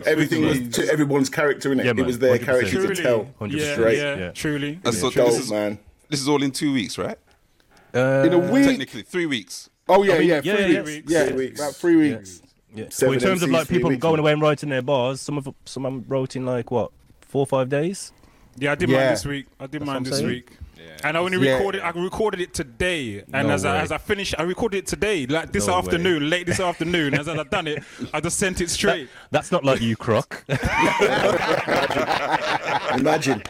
[0.06, 1.86] Everything was to everyone's character in it.
[1.86, 2.44] Yeah, it was their 100%.
[2.44, 2.96] character Truly.
[2.96, 3.26] to tell.
[3.40, 3.52] 100%.
[3.52, 3.98] Yeah, Straight.
[3.98, 4.32] yeah, Yeah.
[4.32, 4.80] truly.
[4.84, 5.80] And so Dope, this is man.
[6.10, 7.18] this is all in two weeks, right?
[7.94, 8.66] Uh, In a week.
[8.66, 9.70] Technically, three weeks.
[9.88, 11.12] Oh yeah, I mean, yeah, yeah, three yeah, weeks.
[11.12, 11.20] yeah.
[11.20, 11.60] Yeah, Three weeks.
[11.60, 12.42] about three weeks.
[12.74, 12.86] yeah.
[13.02, 15.86] Well, in terms of like people going away and writing their bars, some of some
[15.86, 16.92] of them wrote in like what
[17.32, 18.12] four or five days.
[18.58, 18.98] Yeah, I did Yeah.
[19.00, 19.46] mine this week.
[19.60, 20.28] I did mine what I'm this saying.
[20.28, 20.50] week.
[21.04, 21.54] And I only Yeah.
[21.54, 21.82] recorded.
[21.82, 23.80] I recorded it today, and No as I, way.
[23.80, 25.80] as I finished, I recorded it today, like this No way.
[25.80, 27.14] afternoon, late this afternoon.
[27.14, 27.82] As I done it,
[28.14, 29.08] I just sent it straight.
[29.32, 30.44] That's not like you, Croc.
[32.98, 33.42] Imagine.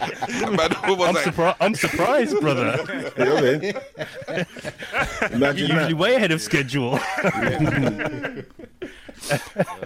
[0.56, 1.26] But what was I'm, that?
[1.34, 2.78] surpri- I'm surprised, brother.
[3.18, 3.74] You know what I mean?
[5.34, 5.95] Imagine You're usually that.
[5.98, 6.99] way ahead of schedule.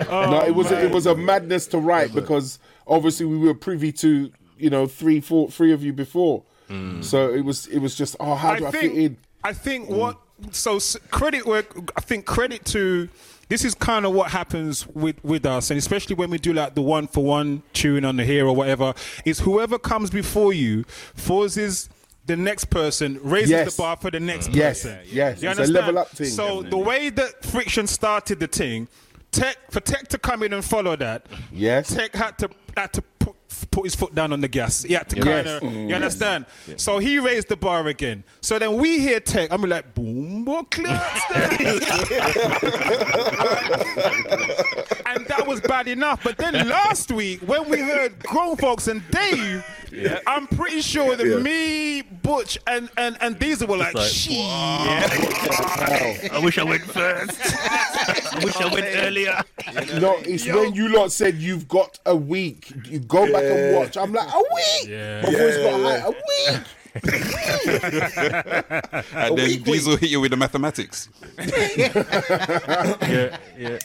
[0.10, 3.92] Oh, no, it was it was a madness to write because obviously we were privy
[3.92, 6.44] to you know three, four, three of you before.
[6.70, 7.04] Mm.
[7.04, 9.18] So it was it was just oh how do I, think, fit in?
[9.44, 9.98] I think mm.
[9.98, 10.18] what
[10.52, 10.80] so
[11.12, 11.92] credit work.
[11.96, 13.10] I think credit to
[13.48, 16.76] this is kind of what happens with with us, and especially when we do like
[16.76, 18.94] the one for one tune on the here or whatever.
[19.24, 20.84] Is whoever comes before you
[21.14, 21.90] forces
[22.26, 23.76] the next person raises Yes.
[23.76, 24.56] the bar for the next mm.
[24.56, 25.00] Yes, person.
[25.06, 26.28] yes, You it's a level up thing.
[26.28, 28.88] So the way that friction started the thing,
[29.32, 31.28] Tech for Tech to come in and follow that.
[31.52, 31.94] Yes.
[31.94, 33.36] Tech had to had to put,
[33.72, 34.84] put his foot down on the gas.
[34.84, 35.26] He had to Yes.
[35.26, 35.96] kind of, you mm.
[35.96, 36.46] understand?
[36.78, 38.24] So he raised the bar again.
[38.42, 39.52] So then we hear Tech.
[39.52, 40.86] I'm like, boom, boom, and
[45.46, 46.24] that was bad enough.
[46.24, 49.64] But then last week, when we heard Grown Folks and Dave,
[50.28, 51.38] I'm pretty sure that Yeah.
[51.38, 54.38] me, Butch, and, and, and Diesel were like, like, shit.
[54.40, 57.40] I wish I went first.
[57.42, 59.42] I wish I went earlier.
[60.00, 62.72] No, it's when you lot said you've got a week.
[62.86, 63.98] You go back and watch.
[63.98, 64.90] I'm like a week.
[64.90, 65.22] Yeah.
[65.22, 65.98] My voice got high.
[65.98, 66.62] A week.
[69.14, 71.10] And then Diesel hit you with the mathematics.
[71.38, 73.78] Yeah, yeah.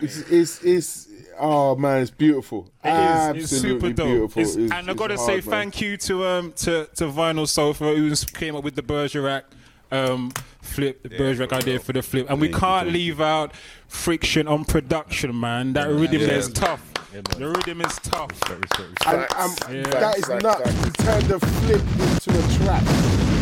[0.00, 1.08] It's, it's it's
[1.38, 2.70] oh man, it's beautiful.
[2.84, 2.94] It is.
[2.94, 4.06] Absolutely It's super dope.
[4.06, 4.42] beautiful.
[4.42, 5.42] It's- It's- and I it's got to hard, say man.
[5.60, 9.44] thank you to um to, to Vinyl Sofa who came up with the Bergerac
[9.90, 12.28] um flip, the Bergerac idea for the flip.
[12.30, 13.52] And we can't leave out
[13.88, 15.72] friction on production, man.
[15.74, 16.28] That rhythm Yeah.
[16.36, 16.82] is tough.
[17.22, 18.30] The rhythm is tough.
[18.50, 19.82] And, um, Yeah.
[20.00, 20.62] that is Facts, nuts.
[20.62, 22.82] facts, To turn the flip into a track.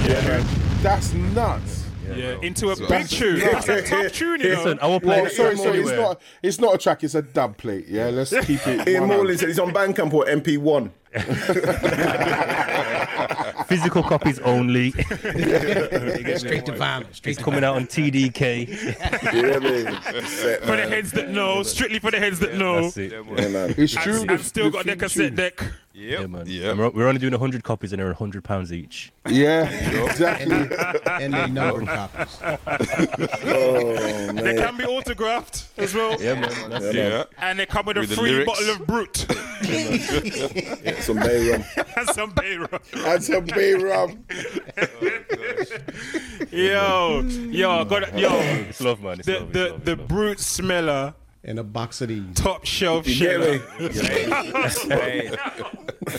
[0.07, 0.45] Yeah.
[0.83, 1.82] That's nuts.
[2.17, 3.41] Yeah, into a big tune.
[3.41, 4.55] That's a tough tune, you know.
[4.57, 6.21] Listen, I will play Well, it sorry, sorry, it's not.
[6.43, 7.05] It's not a track.
[7.05, 7.87] It's a dub plate.
[7.89, 8.89] Yeah, let's keep it.
[8.89, 9.17] Ian 100.
[9.17, 10.91] Morley said he's on Bandcamp or MP1.
[13.67, 14.91] Physical copies only.
[14.93, 17.15] Straight to vinyl.
[17.15, 18.69] Straight It's to coming out on TDK.
[19.33, 19.61] You know what I
[20.13, 20.25] mean?
[20.27, 22.83] Set, For the heads that know, strictly for the heads that know.
[22.83, 23.13] That's it.
[23.13, 23.75] Yeah, man.
[23.77, 24.25] It's And, true.
[24.29, 25.63] and still got their cassette deck.
[26.03, 26.45] Yeah, man.
[26.47, 26.73] Yeah.
[26.75, 29.13] We're, we're only doing 100 copies and they're 100 pounds each.
[29.29, 29.69] Yeah,
[30.05, 30.69] exactly.
[31.07, 32.39] and they numbered copies.
[33.45, 34.37] Oh, man.
[34.37, 36.21] They can be autographed as well.
[36.21, 36.71] Yeah, man.
[36.71, 37.25] That's Yeah.
[37.39, 38.47] And they come with a With the free lyrics.
[38.53, 39.17] bottle of Brut
[41.03, 41.65] Some Bay rum.
[41.97, 42.81] and some Bay rum.
[42.95, 44.25] And some bay rum.
[44.79, 48.29] Oh, yo, yo, I got yo.
[48.33, 49.19] It's love, man.
[49.21, 50.09] It's The love, it's the love, the it's love.
[50.09, 52.23] Brute smeller, And a box of these.
[52.35, 53.59] top shelf You get sheller.
[53.81, 53.89] me?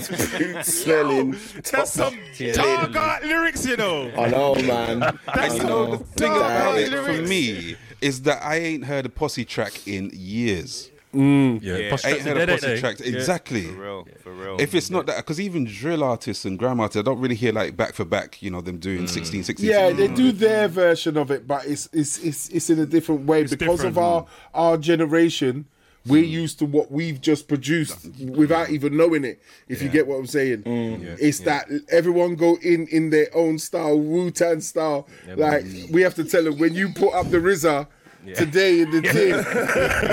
[0.64, 1.36] Smelling.
[1.72, 2.18] That's some
[2.54, 4.12] dark art lyrics, you know.
[4.18, 5.00] I know, man.
[5.00, 5.98] That's I some know.
[5.98, 10.90] thing about it for me is that I ain't heard a posse track in years.
[11.14, 11.61] Mm.
[11.61, 12.80] Yeah, Posse Tracks Ain't heard are of dead, ain't Posse?
[12.80, 13.02] Tracks.
[13.02, 13.15] Yeah.
[13.15, 13.68] Exactly.
[13.68, 14.57] For real, for real.
[14.60, 17.53] If it's not that, because even drill artists and gram artists, I don't really hear
[17.53, 19.10] like back for back, you know, them doing mm.
[19.10, 19.69] 16, 16.
[19.69, 20.07] Yeah, 16.
[20.07, 23.44] they do their version of it, but it's it's it's, it's in a different way
[23.44, 23.85] because different.
[23.85, 25.65] of our our generation.
[26.06, 26.31] We're mm.
[26.31, 29.41] used to what we've just produced without even knowing it.
[29.69, 33.98] If you get what I'm saying, it's that everyone go in in their own style,
[33.98, 35.07] Wu Tang style.
[35.38, 37.88] like we have to tell them when you put up the RZA
[38.36, 39.36] today in the team,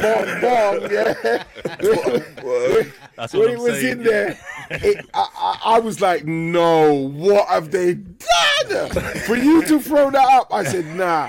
[0.03, 1.45] bong bong, yeah.
[3.17, 3.99] That's when what it was saying.
[3.99, 4.39] in there,
[4.71, 8.91] it, I, I, I was like, no, what have they done?
[9.27, 11.29] For you to throw that up, I said, nah.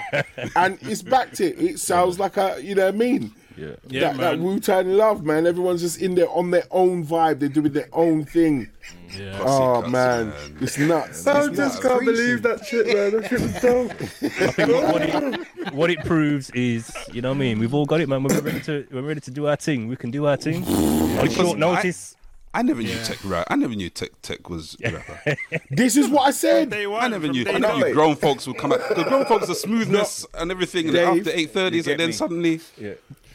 [0.56, 1.60] And it's back to it.
[1.60, 3.34] It sounds like a, you know what I mean?
[3.57, 3.76] Yeah.
[3.88, 4.40] Yeah, that, that.
[4.40, 5.45] Wu Tang love, man.
[5.45, 7.40] Everyone's just in there on their own vibe.
[7.40, 8.68] They're doing their own thing.
[8.68, 9.19] Mm.
[9.19, 9.38] Yeah.
[9.41, 10.30] Oh ah, cuts, man.
[10.30, 10.57] man.
[10.61, 11.28] it's nuts.
[11.28, 11.80] I It's just nuts.
[11.80, 13.11] can't believe that shit, man.
[13.11, 13.91] That shit was dope.
[14.02, 17.60] I think what, what it, what it proves is, you know what I mean?
[17.60, 18.23] We've all got it, man.
[18.23, 20.65] When we're ready to, we're ready to do our thing, we can do our thing.
[21.19, 22.15] On short notice.
[22.53, 23.48] I never knew Tech rap.
[23.49, 25.38] I never knew Tech Tech was a rapper.
[25.69, 26.73] This is what I said.
[26.73, 27.45] I never knew.
[27.48, 27.80] I never one.
[27.80, 28.82] knew grown folks would come out.
[28.94, 32.14] The grown folks, the smoothness and everything, and after eight thirties, you and then me.
[32.14, 32.60] suddenly,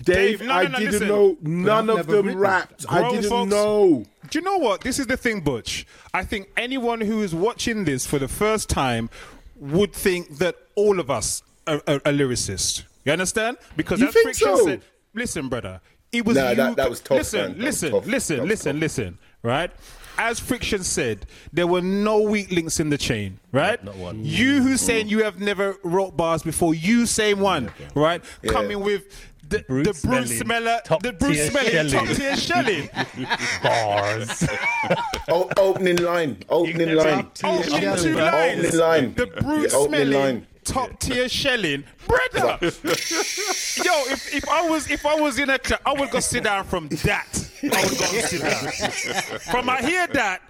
[0.02, 1.09] Dave, Dave, no, I no, no, didn't listen.
[1.09, 2.85] know none of them rapped.
[2.89, 4.05] I Grown didn't folks- know.
[4.31, 4.81] Do you know what?
[4.82, 5.86] This is the thing, Butch.
[6.12, 9.09] I think anyone who is watching this for the first time
[9.56, 12.82] would think that all of us are, are, are lyricists.
[13.05, 13.56] You understand?
[13.77, 14.64] Because You that think friction so?
[14.64, 14.82] said,
[15.14, 15.81] "Listen, brother,
[16.12, 17.48] it was Nah, you." that- that was tough, Listen, man.
[17.51, 18.06] That was listen, tough.
[18.06, 18.81] listen, That was listen, tough.
[18.81, 19.18] listen.
[19.43, 19.70] Right?
[20.18, 23.39] As friction said, there were no weak links in the chain.
[23.52, 23.82] Right?
[23.85, 24.24] Not one.
[24.24, 27.70] You who saying you have never wrote bars before, you same one.
[27.94, 28.23] Right?
[28.47, 29.05] Coming with.
[29.48, 32.89] The, Bruce the Bruce Smelling, Smeller, top the Bruce tier Smelling, top tier shelling.
[33.62, 34.48] Bars.
[35.28, 36.39] O- opening line.
[36.48, 37.31] Opening line.
[37.44, 37.62] Opening
[37.97, 38.74] two lines.
[38.74, 39.14] Opening line.
[39.14, 40.47] The Bruce Yeah, opening Smelling line.
[40.64, 42.59] top tier shelling, brother.
[42.60, 46.44] Yo, if, if I was if I was in a club, I would go sit
[46.44, 47.27] down from that.
[47.62, 49.39] I would go sit down.
[49.52, 50.43] From I hear that,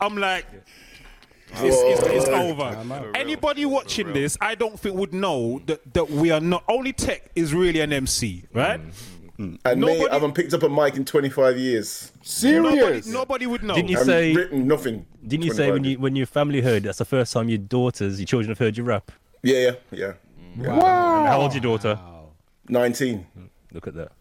[0.00, 0.46] I'm like.
[1.58, 3.12] It's, it's, it's oh, over.
[3.14, 7.30] Anybody watching this, I don't think would know that, that we are not only Tech
[7.34, 8.80] is really an MC, right?
[8.80, 8.92] Mm.
[9.38, 9.58] Mm.
[9.66, 12.10] And me, I haven't picked up a mic in 25 years.
[12.42, 13.06] Nobody, Serious.
[13.06, 13.74] nobody would know.
[13.74, 14.34] Didn't you I've say?
[14.34, 15.06] written nothing.
[15.26, 17.58] Didn't you say 25 when you when your family heard that's the first time your
[17.58, 19.12] daughters, your children have heard you rap?
[19.42, 20.12] Yeah, yeah,
[20.56, 20.72] yeah.
[20.72, 22.00] And how old's your daughter?
[22.68, 23.26] 19.
[23.72, 24.12] Look at that.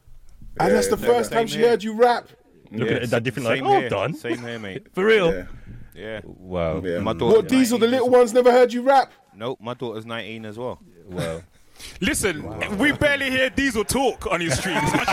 [0.59, 2.27] And that's the first same time she heard you rap.
[2.71, 4.13] Look at that different like, Same oh, done.
[4.13, 4.87] Same here, mate.
[4.93, 5.47] For real.
[5.95, 6.03] Yeah.
[6.03, 6.21] Yeah.
[6.23, 6.81] Wow.
[6.83, 6.99] Yeah.
[6.99, 7.37] My daughter.
[7.37, 9.11] What Diesel, the little ones never heard you rap.
[9.35, 10.79] Nope, my daughter's 19 as well.
[11.05, 11.41] Well.
[12.01, 14.91] Listen, we barely hear Diesel talk on his streams.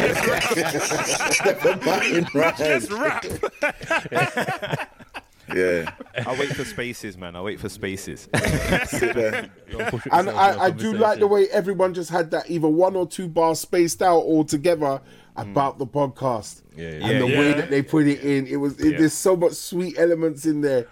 [2.59, 3.25] Just rap.
[5.55, 5.93] Yeah.
[6.25, 7.37] I wait for spaces, man.
[7.37, 8.29] I wait for spaces.
[8.87, 9.17] Sit.
[10.11, 13.29] And I, I do like the way everyone just had that either one or two
[13.29, 15.03] bars spaced out all together
[15.37, 16.63] about the podcast.
[16.77, 17.07] Yeah, yeah.
[17.07, 17.39] And the Yeah.
[17.39, 18.99] way that they put it in, it was it, Yeah.
[18.99, 20.87] there's so much sweet elements in there.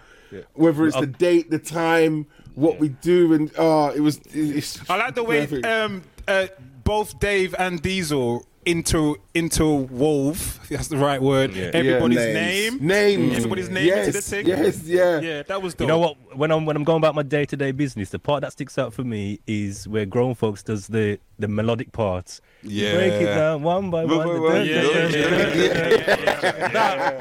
[0.53, 4.19] Whether it's the date, the time, what we do, and uh it was.
[4.33, 5.65] It's I like the way perfect.
[5.65, 6.47] um, uh,
[6.85, 10.35] both Dave and Diesel into interwove.
[10.63, 11.53] if That's the right word.
[11.53, 11.71] Yeah.
[11.73, 12.33] Everybody's Yeah.
[12.33, 12.77] name.
[12.81, 13.35] Names.
[13.37, 14.45] Everybody's name yes, into the thing.
[14.47, 15.19] Yes, yeah.
[15.19, 15.81] Yeah, that was dope.
[15.81, 16.15] You know what?
[16.37, 18.77] When I'm when I'm going about my day to day business, the part that sticks
[18.77, 22.41] out for me is where grown folks does the the melodic parts.
[22.63, 22.93] Yeah.
[22.95, 24.29] Break it down one by one.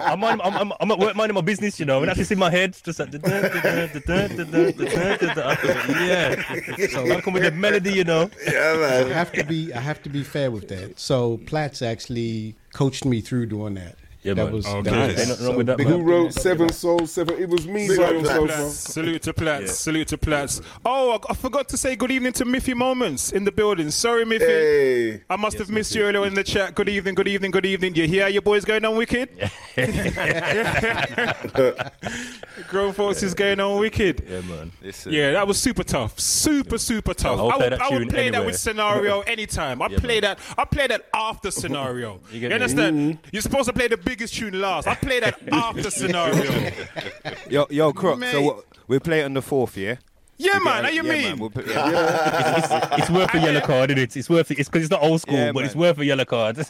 [0.01, 2.51] I'm I'm I'm at work minding my business, you know, and that's just in my
[2.51, 2.77] head.
[2.83, 3.27] Just like yeah.
[6.89, 8.31] So I come with the melody, you know.
[8.47, 9.11] Yeah, man.
[9.11, 10.99] I have to be I have to be fair with that.
[10.99, 13.97] So Platts actually coached me through doing that.
[14.23, 14.53] Yeah, that man.
[14.53, 14.83] was Okay.
[14.83, 15.09] that Nice.
[15.13, 15.99] was- Ain't nothing wrong with that, big man.
[16.01, 16.35] Who wrote.
[16.35, 17.11] Seven Souls?
[17.13, 17.39] Seven.
[17.43, 17.89] It was me.
[17.89, 18.55] Big up Seven Platts.
[18.57, 18.79] Souls.
[18.79, 19.79] Salute to Platts.
[19.79, 20.61] Salute to Platts.
[20.85, 23.91] Oh, I, I forgot to say good evening to Miffy Moments in the building.
[23.91, 24.41] Sorry, Miffy.
[24.41, 25.23] Hey.
[25.31, 26.75] I must have missed you earlier in the chat.
[26.75, 27.95] Good evening, good evening, good evening.
[27.95, 29.31] You hear your boys going on wicked?
[32.69, 34.25] Grown folks is going on wicked.
[34.29, 34.73] Yeah, man.
[34.83, 35.13] Listen.
[35.13, 36.19] Yeah, that was super tough.
[36.21, 37.39] Super, super tough.
[37.39, 38.47] I'll I play would, that I would tune play that anywhere.
[38.47, 39.83] with scenario anytime.
[39.83, 40.39] I play that.
[40.59, 42.21] I play that after scenario.
[42.31, 42.55] You you, get me?
[42.55, 42.97] understand?
[43.15, 43.29] Mm-hmm.
[43.33, 44.89] You're supposed to play the biggest tune last.
[44.89, 46.73] I play that after scenario.
[47.49, 48.19] Yo, yo, Croc.
[48.19, 48.33] Mate.
[48.33, 49.97] So what, we play it on the fourth, yeah?
[50.41, 50.75] Yeah, We man.
[50.77, 51.23] get- How you yeah, mean?
[51.23, 52.97] Man, we'll put, yeah.
[52.99, 54.17] It's worth a yellow card, isn't it?
[54.17, 54.59] It's worth it.
[54.59, 56.57] It's because it's not old school, Yeah, but it's worth a yellow card.
[56.57, 56.63] Yo,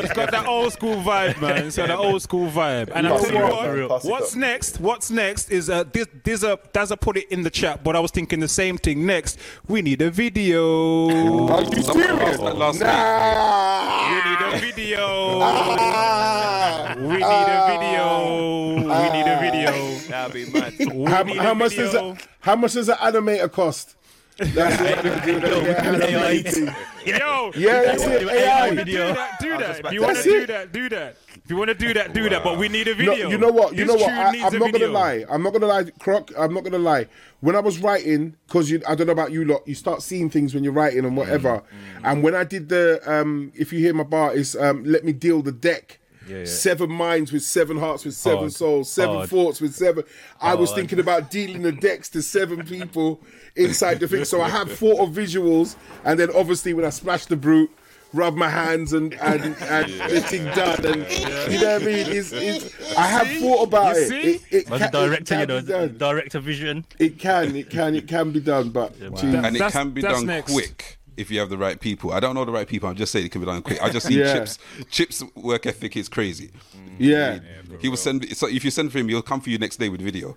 [0.00, 1.66] it's got that old school vibe, man.
[1.66, 2.90] It's got that old school vibe.
[2.94, 3.88] And I Pass tell you it up, what, man.
[3.88, 4.80] Pass it what's next?
[4.80, 6.06] What's next is uh, this.
[6.24, 9.04] This a Dazza put it in the chat, but I was thinking the same thing.
[9.06, 9.38] Next,
[9.68, 11.48] we need a video.
[11.48, 12.38] Are you serious?
[12.38, 14.08] Last Nah.
[14.10, 15.40] We need a video.
[17.00, 18.74] We need a video.
[18.74, 19.94] We need a video.
[20.08, 20.74] That'd be mad.
[21.08, 22.12] How, how much does video.
[22.12, 23.96] a, how much does an animator cost?
[24.38, 25.64] That's what they're doing.
[25.64, 27.18] They're.
[27.18, 28.68] Yo, Yeah, that's it, you AI.
[28.68, 29.84] wanna Do that, do that.
[29.86, 31.16] If you want to do that, do that.
[31.44, 32.42] If you want to do that, do that.
[32.44, 33.28] But we need a No, video.
[33.28, 33.72] you know what?
[33.74, 34.10] You This know what?
[34.12, 35.24] I, I'm not gonna lie.
[35.30, 36.30] I'm not gonna lie, Croc.
[36.38, 37.06] I'm not gonna lie.
[37.40, 40.54] When I was writing, because I don't know about you lot, you start seeing things
[40.54, 41.62] when you're writing and whatever.
[42.04, 45.12] And when I did the, um, if you hear my bar, is um, let me
[45.12, 45.98] deal the deck.
[46.30, 46.44] Yeah.
[46.44, 48.52] Seven minds with seven hearts with seven Hard.
[48.52, 49.28] souls, seven Hard.
[49.30, 50.04] thoughts with seven.
[50.40, 53.20] I was thinking about dealing the decks to seven people
[53.56, 54.24] inside the thing.
[54.24, 57.70] So I had thought of visuals, and then obviously when I splashed the brute,
[58.12, 61.06] rub my hands and and and the thing done, and
[61.52, 62.06] you know what I mean.
[62.08, 64.08] It's, it's, I have thought about You it.
[64.08, 64.20] see?
[64.20, 65.98] It, it, As ca- a director, it you know, be done.
[65.98, 66.84] director vision.
[66.98, 69.44] It can, it can, it can be done, but Jeez.
[69.46, 72.12] and it can be done quick if you have the right people.
[72.12, 72.88] I don't know the right people.
[72.88, 73.80] I'm just saying it can be done quick.
[73.82, 74.34] I just see Yeah.
[74.34, 74.58] Chips.
[74.90, 76.50] Chips work ethic is crazy.
[76.98, 77.38] Yeah.
[77.80, 78.36] he will send.
[78.36, 80.36] So if you send for him, he'll come for you next day with video.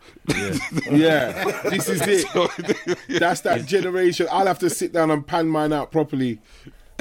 [0.89, 2.99] Yeah, this is it.
[3.19, 4.27] That's that generation.
[4.31, 6.39] I'll have to sit down and pan mine out properly.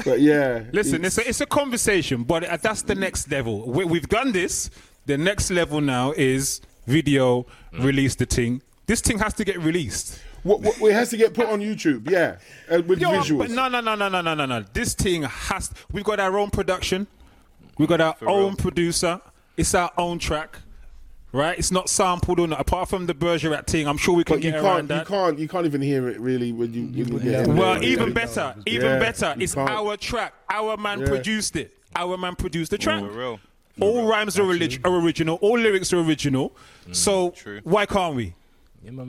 [0.03, 3.69] But yeah, Listen, it's a, it's a conversation, but uh, that's the next level.
[3.69, 4.69] We, we've done this.
[5.05, 7.45] The next level now is video.
[7.79, 8.63] Release the thing.
[8.87, 10.19] This thing has to get released.
[10.43, 12.37] What, what, it has to get put on YouTube, yeah,
[12.69, 13.37] uh, with Yo, visuals.
[13.39, 14.65] But no, no, no, no, no, no, no, no.
[14.73, 15.71] This thing has.
[15.91, 17.07] We've got our own production.
[17.77, 19.21] We've got our own producer.
[19.55, 20.57] It's our own track,
[21.31, 21.57] right?
[21.57, 22.59] It's not sampled or not.
[22.59, 25.05] Apart from the Bergerac thing, I'm sure we can But you get can't, around you
[25.05, 26.87] can't, you can't even hear it really when you.
[27.05, 27.83] When you get in Well, there.
[27.83, 29.33] even better, even Yeah, better.
[29.37, 29.69] you It's can't.
[29.69, 30.33] our track.
[30.49, 31.07] Our man Yeah.
[31.07, 31.77] produced it.
[31.95, 32.99] Our man produced the track.
[33.01, 33.39] For real.
[33.79, 35.37] All rhymes are, relig- are original.
[35.41, 36.55] All lyrics are original.
[36.91, 37.33] so
[37.63, 38.33] why can't we?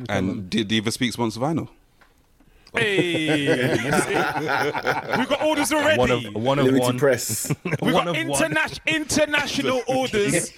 [0.08, 1.68] And did Diva speak sponsor vinyl?
[2.76, 5.96] Hey, we got orders already.
[5.98, 6.98] One of one of Limited one.
[6.98, 7.54] press.
[7.80, 8.40] we one got of one.
[8.40, 10.52] interna- international orders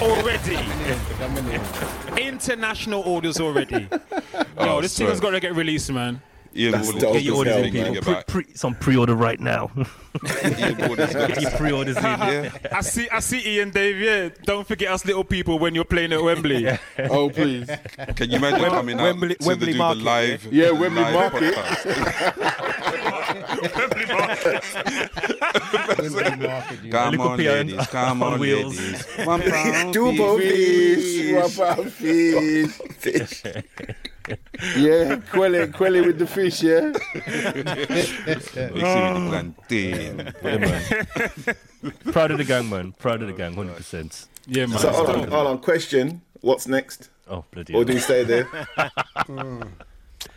[0.00, 2.22] already.
[2.22, 3.88] international orders already.
[3.90, 3.98] Yo,
[4.56, 6.22] Oh, this thing has got to get released, man.
[6.56, 8.02] Ian That's Ward- Get your as orders in, people.
[8.14, 9.70] Pre- pre- it's on pre-order right now.
[10.58, 11.28] Ian Ward is good.
[11.28, 12.02] Get your pre-orders in.
[12.02, 12.50] Yeah.
[12.72, 13.98] I see, I see Ian Dave.
[14.00, 16.66] Yeah, don't forget us little people when you're playing at Wembley.
[17.10, 17.68] Oh please,
[18.16, 20.48] Can you imagine coming out Wembley- to Wembley the, do Market, the live?
[20.52, 21.54] Yeah, Wembley live Market.
[23.28, 24.64] podcast?
[26.90, 27.86] Come on, ladies.
[27.88, 29.04] Come on on, ladies.
[29.24, 30.18] One pound Two fish.
[30.18, 32.72] pound fish, one pound fish.
[32.98, 33.42] fish.
[34.76, 36.92] Yeah, Quelly, Quelly with the fish, yeah.
[37.14, 37.20] We
[38.42, 40.34] see the plantain.
[42.12, 42.92] Proud of the gang, man.
[42.98, 44.26] Proud of the gang, hundred percent.
[44.46, 44.78] Yeah, man.
[44.80, 45.58] So hold on, hold on.
[45.60, 47.08] Question: What's next?
[47.26, 47.72] Oh bloody!
[47.72, 48.44] Or do we stay there?
[48.44, 49.62] Hmm.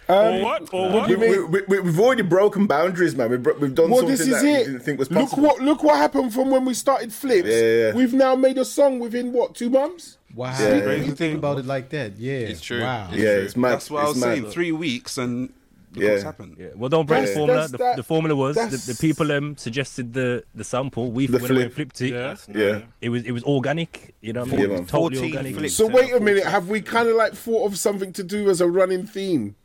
[0.08, 0.74] Or what?
[0.74, 1.10] Or what?
[1.10, 3.30] we, we, we, we, we've already broken boundaries, man.
[3.30, 4.66] We've, we've done Well, something this is that we it.
[4.66, 5.44] didn't think was Look possible.
[5.44, 7.48] what look what happened from when we started Flips.
[7.48, 7.94] Yeah, yeah, yeah.
[7.94, 10.18] We've now made a song within what two months?
[10.36, 10.56] Wow.
[10.60, 10.92] Yeah.
[10.94, 12.18] You think about it like that.
[12.18, 12.34] Yeah.
[12.34, 12.82] It's true.
[12.82, 13.10] Wow.
[13.12, 13.72] It's yeah, it's mad.
[13.74, 14.38] That's what I was mad.
[14.38, 14.50] saying.
[14.52, 15.54] Three weeks and
[15.94, 16.12] look Yeah.
[16.12, 16.56] what's happened.
[16.58, 16.68] Yeah.
[16.76, 17.60] Well, don't break the formula.
[17.62, 21.12] that's The, that- the formula was the, the people um, suggested the the sample.
[21.12, 21.74] We The went flip.
[21.74, 22.14] flipped it.
[22.14, 22.36] Yeah.
[22.54, 22.82] Yeah.
[23.02, 24.16] It was it was organic.
[24.22, 24.72] You know, what I mean?
[24.72, 25.56] Yeah, totally 14 organic.
[25.58, 25.74] flips.
[25.76, 25.96] So Yeah.
[25.96, 28.68] wait a minute, have we kind of like thought of something to do as a
[28.68, 29.56] running theme?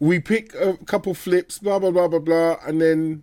[0.00, 3.22] We pick a couple flips, blah blah blah blah blah, and then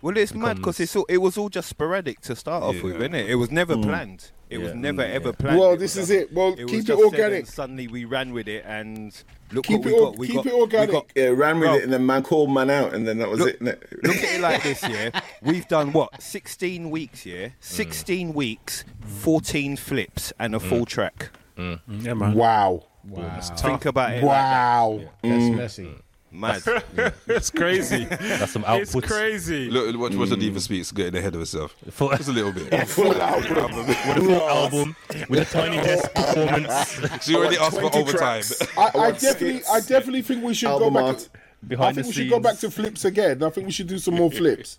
[0.00, 2.98] Well, it's mad because it's all, it was all just sporadic to start off with,
[3.00, 3.08] Yeah.
[3.08, 3.24] innit?
[3.26, 3.82] It It was never mm.
[3.82, 4.30] planned.
[4.48, 5.34] It was never Mm, ever yeah.
[5.38, 5.58] planned.
[5.58, 6.32] Well, was this is just- it.
[6.32, 7.38] Well, was keep it just organic.
[7.40, 9.14] and suddenly we ran with it and
[9.52, 10.18] look Keep what we it or- got.
[10.18, 10.88] We keep got, it organic.
[10.88, 11.76] We got, Yeah, ran with Bro.
[11.78, 13.60] it and then man called man out and then that was Look- it.
[13.60, 14.02] innit?
[14.02, 15.20] Look at it like this, yeah.
[15.42, 16.20] We've done what?
[16.22, 17.46] 16 weeks, yeah?
[17.48, 17.52] Mm.
[17.60, 20.88] 16 weeks, 14 flips, and a full mm.
[20.88, 21.30] track.
[21.58, 22.34] Yeah, man.
[22.34, 23.40] wow, Wow.
[23.40, 24.22] Think about it.
[24.22, 25.00] wow.
[25.22, 25.56] That's mm.
[25.56, 25.90] messy.
[26.34, 26.62] Mad.
[27.26, 28.04] it's crazy.
[28.06, 28.96] That's some outputs.
[28.96, 29.68] It's crazy.
[29.68, 30.40] Look, watch, watch the mm.
[30.40, 31.76] Diva speaks getting ahead of herself.
[31.90, 32.88] For- Just a little bit.
[32.88, 33.76] Full album.
[33.76, 34.96] with a full album
[35.28, 38.16] with a tiny desk performance She already asked for 20 overtime.
[38.18, 38.62] tracks.
[38.78, 39.70] I, I definitely, skits.
[39.70, 41.08] I definitely think we should Album go back.
[41.16, 41.28] art.
[41.34, 42.14] I behind think the we scenes.
[42.14, 43.42] should go back to flips again.
[43.42, 44.78] I think we should do some more flips.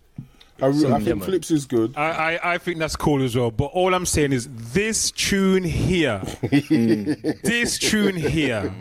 [0.62, 1.20] I, re- I think man.
[1.22, 1.98] flips is good.
[1.98, 3.52] I, I, I think that's cool as well.
[3.52, 8.74] But all I'm saying is this tune here, this tune here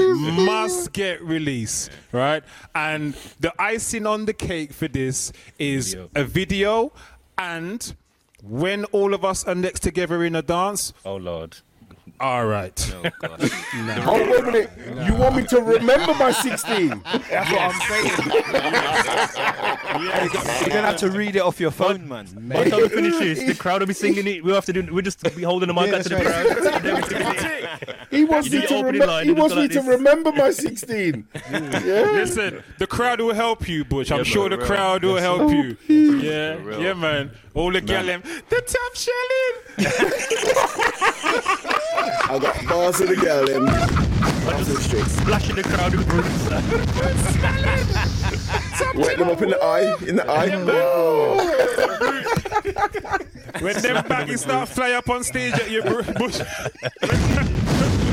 [0.00, 2.42] must get released, right?
[2.74, 6.10] And the icing on the cake for this is Video.
[6.14, 6.92] a video
[7.36, 7.94] and
[8.42, 11.56] when all of us are next together in a dance, Oh lord.
[12.20, 12.94] All right.
[12.94, 13.12] Oh wait
[14.40, 14.70] a minute!
[15.06, 16.88] You want me to remember my 16?
[17.04, 18.12] That's what I'm saying.
[19.98, 22.26] You're gonna have to read it off your phone, man.
[22.48, 24.44] By the time we finish this, the crowd will be singing it.
[24.44, 24.86] We'll have to do.
[24.92, 26.46] We'll just be holding the mic Yeah, out to the crowd.
[26.46, 27.96] and then we're singing it.
[28.10, 31.28] He wants me to, opening remem- line he wants me go to remember my 16.
[31.50, 31.60] Yeah.
[32.12, 34.10] Listen, the crowd will help you, Butch.
[34.10, 34.66] I'm sure the real.
[34.66, 35.76] crowd will help you.
[35.88, 37.30] Oh, yeah, yeah, man.
[37.58, 39.54] All the gal them, the top shelling.
[42.30, 43.66] I got bars of the girl them.
[43.66, 45.10] Bars of the streets.
[45.10, 46.44] Splashing the crowd with brutes.
[48.94, 50.54] Wet them up in the eye, in the eye.
[53.60, 56.40] When them baggies start fly up on stage at your br- bush.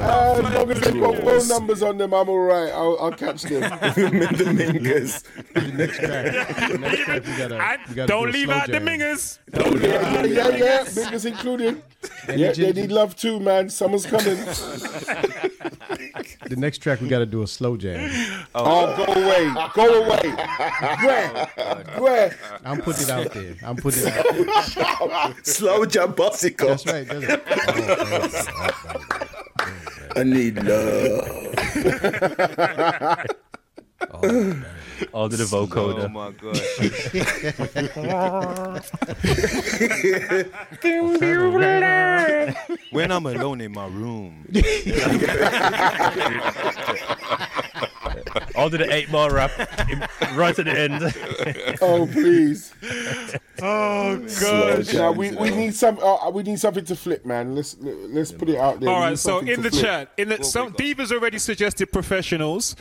[0.00, 2.70] Uh, as long as they've got phone numbers on them, I'm all right.
[2.72, 3.60] I'll, I'll catch them.
[3.60, 5.22] the mingers.
[5.76, 6.80] Next track.
[6.80, 8.86] Next track we gotta, And we gotta don't do leave slow out the jam.
[8.86, 9.38] mingers.
[9.82, 10.84] yeah, yeah, yeah.
[10.94, 11.82] Biggest included.
[12.34, 13.68] Yeah, they need love too, man.
[13.68, 14.36] Summer's coming.
[16.48, 18.10] The next track we gotta do a slow jam.
[18.54, 19.52] Oh, go away.
[19.74, 20.34] Go away.
[21.04, 21.28] Where?
[21.98, 22.38] Where?
[22.64, 23.54] I'm putting it out there.
[23.64, 25.46] I'm putting it out.
[25.46, 26.68] Slow jam, bicycle.
[26.68, 27.06] That's right.
[27.06, 27.42] That's it.
[28.54, 29.21] Oh, oh,
[30.14, 31.28] I need love.
[34.10, 34.64] Oh,
[35.12, 36.04] All to oh, the vocoder.
[36.04, 36.56] Oh my god.
[42.90, 44.44] when I'm alone in my room.
[48.54, 49.50] All to the eight bar rap
[50.34, 51.78] right at the end.
[51.80, 52.72] Oh, please.
[53.64, 54.92] Oh God.
[54.92, 55.96] Now we, we need some.
[56.00, 57.54] Uh, we need something to flip, man.
[57.54, 58.88] Let's let's put it out there.
[58.90, 59.82] All We right, need so in the flip.
[59.84, 62.74] chat, in the, some Divas already suggested professionals.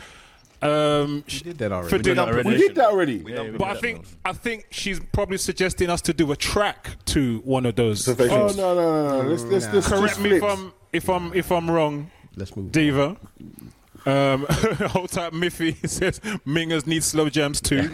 [0.64, 1.90] Um, we did that already.
[1.90, 2.50] For We did that already.
[2.50, 3.58] we did that already.
[3.60, 7.68] but I think I think she's probably suggesting us to do a track to one
[7.68, 8.08] of those.
[8.08, 9.30] Oh no no no no!
[9.30, 10.44] Let's let's, let's Correct just me if.
[10.44, 12.10] I'm if I'm if I'm wrong.
[12.36, 12.72] Let's move.
[12.72, 13.18] Diva.
[14.06, 17.84] Um, hold tight, Miffy says Mingers need slow jams too.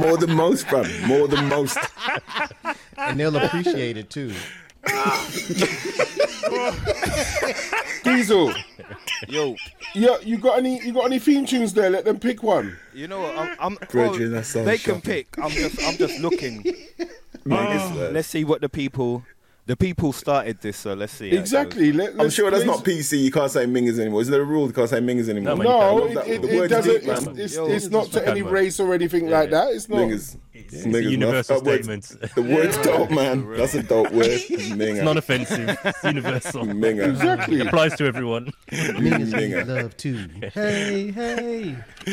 [0.00, 0.84] More than most, bro.
[1.06, 1.78] More than most.
[2.96, 4.32] And they'll appreciate it too.
[8.02, 8.52] Diesel.
[9.28, 9.54] Yo,
[9.94, 10.80] Yo, you got any?
[10.84, 11.90] You got any theme tunes there?
[11.90, 12.76] Let them pick one.
[12.94, 13.36] you know what?
[13.38, 13.56] I'm.
[13.60, 15.00] I'm Brethren, well, that sounds they can shocking.
[15.02, 15.38] pick.
[15.38, 15.82] I'm just.
[15.84, 16.64] I'm just looking.
[17.50, 18.10] Oh.
[18.12, 19.24] Let's see what the people.
[19.64, 21.28] The people started this, so let's see.
[21.30, 21.40] how it goes.
[21.52, 21.92] Exactly.
[21.92, 23.22] Let, I'm let's- sure that's not PC.
[23.22, 24.20] You can't say mingers anymore.
[24.20, 25.54] Is there a rule you can't say mingers anymore?
[25.56, 26.92] No, No, it, it, it doesn't.
[27.00, 28.52] deep, It's, it's, Yo, it's not to any man.
[28.52, 29.68] race or anything like that.
[29.72, 29.98] It's not.
[30.00, 30.36] Mingers.
[30.52, 31.02] It's, Mingers, it's a man.
[31.10, 32.34] universal That word's- statement.
[32.34, 33.52] The word's dope, man.
[33.52, 34.26] That's a dope word.
[34.26, 34.96] Minger.
[34.96, 35.78] It's non offensive.
[35.84, 36.64] It's universal.
[36.66, 37.10] Minger.
[37.10, 37.60] Exactly.
[37.60, 38.50] It applies to everyone.
[38.72, 38.98] Niggas
[39.32, 39.66] need Minger.
[39.68, 40.28] love too.
[40.54, 41.76] Hey, hey.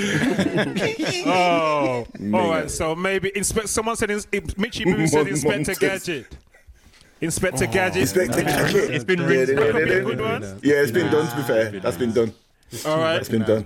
[1.25, 2.49] oh, all Minger.
[2.49, 2.69] right.
[2.71, 5.79] So maybe inspe- someone said ins- Mitchy Boo said Inspector Monsters.
[5.79, 6.27] Gadget.
[7.21, 8.01] Inspector Gadget.
[8.01, 8.89] Inspector Gadget.
[8.91, 10.53] It's been Yeah, yeah, yeah, Could be yeah, good yeah.
[10.75, 11.27] Yeah, it's been done.
[11.29, 12.33] To be fair, that's been done.
[12.85, 13.13] All right.
[13.15, 13.65] That's been done.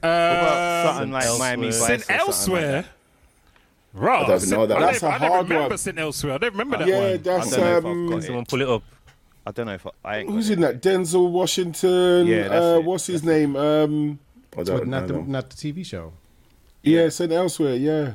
[0.00, 1.76] What about Uh, something like Miami Vice.
[1.86, 2.00] St.
[2.00, 2.72] or something like Elsewhere.
[2.82, 2.86] that?
[3.94, 4.24] Right.
[4.24, 4.76] I don't even know that.
[4.76, 5.78] I That's don't- a I don't hard remember one.
[5.78, 5.98] St.
[5.98, 6.34] Elsewhere.
[6.34, 7.04] I don't remember that Yeah, one.
[7.04, 8.08] I that's don't know if I've um.
[8.08, 8.22] got it.
[8.24, 8.82] Someone pull it up.
[9.46, 10.30] I don't know if I, I ain't.
[10.30, 10.82] Who's got in that?
[10.82, 12.26] Denzel Washington.
[12.26, 13.56] Yeah, that's uh, what's his name?
[13.56, 14.18] Um.
[14.56, 15.20] I don't the know.
[15.22, 16.12] not the TV show.
[16.82, 17.30] Yeah, St.
[17.32, 17.74] Elsewhere.
[17.76, 18.12] Yeah.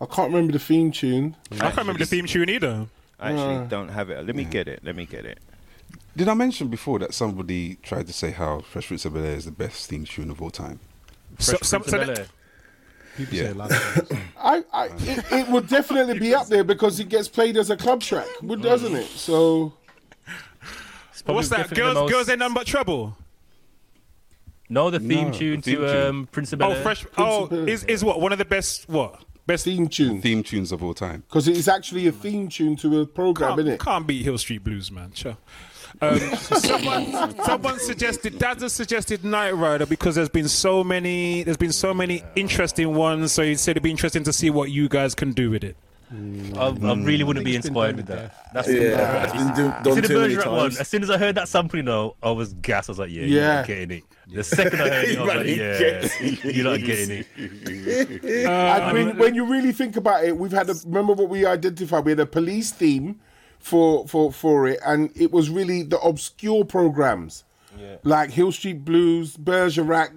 [0.00, 1.36] I can't remember the theme tune.
[1.52, 2.86] I can't remember the theme tune either.
[3.20, 3.64] I actually Uh.
[3.64, 4.26] don't have it.
[4.26, 4.80] Let me get it.
[4.82, 5.38] Let me get it.
[6.16, 9.34] Did I mention before that somebody tried to say how Fresh Prince of Bel Air
[9.36, 10.78] is the best theme tune of all time?
[11.38, 12.26] So, Prince so of Bel-Air.
[13.16, 13.42] People Yeah.
[13.44, 13.72] say a lot.
[14.38, 17.76] I, I it, it would definitely be up there because it gets played as a
[17.76, 18.26] club track,
[18.60, 19.06] doesn't it?
[19.06, 19.72] So
[21.26, 21.70] what's that?
[21.74, 23.16] Girls, most- girls ain't nothing but trouble.
[24.68, 26.06] No, the theme No, tune the theme to tune.
[26.06, 26.82] um, Prince of Bel Oh, Air.
[26.82, 27.06] fresh.
[27.18, 28.88] Oh, is is what one of the best?
[28.88, 29.64] What best?
[29.64, 31.22] theme tune Theme tunes of all time.
[31.28, 33.80] because it is actually a theme tune to a program, Can't, isn't it?
[33.80, 35.12] can't beat Hill Street Blues, man.
[35.14, 35.36] Sure.
[36.02, 41.72] Um, someone, someone suggested Dazza suggested Knight Rider because there's been so many there's been
[41.72, 43.30] so many interesting ones.
[43.32, 45.76] So he said it'd be interesting to see what you guys can do with it.
[46.14, 46.56] Mm.
[46.56, 47.26] I, I really mm.
[47.26, 48.52] wouldn't be inspired with to that.
[48.52, 50.58] That's Yeah, it's been do, See done the too many Bergerac one.
[50.60, 50.78] times.
[50.78, 52.88] As soon as I heard that sample, you know, I was gassed.
[52.88, 55.34] I was like, "Yeah, you're not getting it." The second I heard it, I was
[55.34, 60.52] like, "Yeah, you're not getting it." and when, when you really think about it, we've
[60.52, 62.04] had a, remember what we identified.
[62.04, 63.20] We had a police theme
[63.58, 67.42] for for for it, and it was really the obscure programs,
[68.04, 70.12] like Hill Street Blues, Bergerac.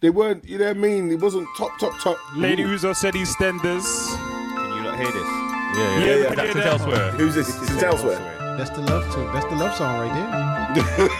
[0.00, 1.12] They weren't, you know what I mean?
[1.12, 2.16] It wasn't top, top, top.
[2.34, 4.16] Lady Uzo said EastEnders.
[4.16, 5.41] Can you not hear this?
[5.74, 5.98] Yeah, yeah.
[5.98, 6.64] Yeah, yeah, yeah, That's yeah.
[6.64, 7.10] elsewhere.
[7.12, 7.48] Who's this?
[7.48, 8.18] Is it elsewhere?
[8.58, 9.32] That's the love tune.
[9.32, 11.08] That's the love song right there.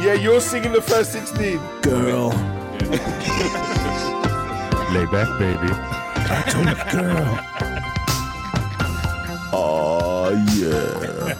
[0.00, 1.58] Yeah, you're singing the first sixteen.
[1.82, 2.28] Girl.
[4.92, 5.68] Lay back, baby.
[6.30, 7.38] I told you, Girl.
[9.52, 11.34] Oh yeah.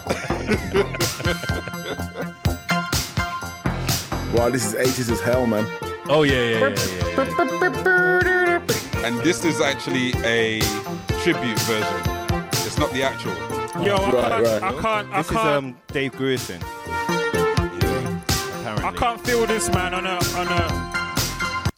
[4.35, 5.65] wow, this is 80s as hell, man.
[6.09, 6.75] Oh yeah, yeah, yeah,
[7.15, 7.83] yeah.
[7.83, 8.28] yeah.
[9.05, 10.59] And this is actually a
[11.23, 12.01] tribute version.
[12.65, 13.33] It's not the actual.
[13.85, 14.63] Yo, I Right, can't, right.
[14.63, 16.59] I can't, I This is can't, um Dave Grierson.
[16.61, 18.25] I
[18.61, 18.99] Apparently.
[18.99, 20.89] can't feel this man on a on a.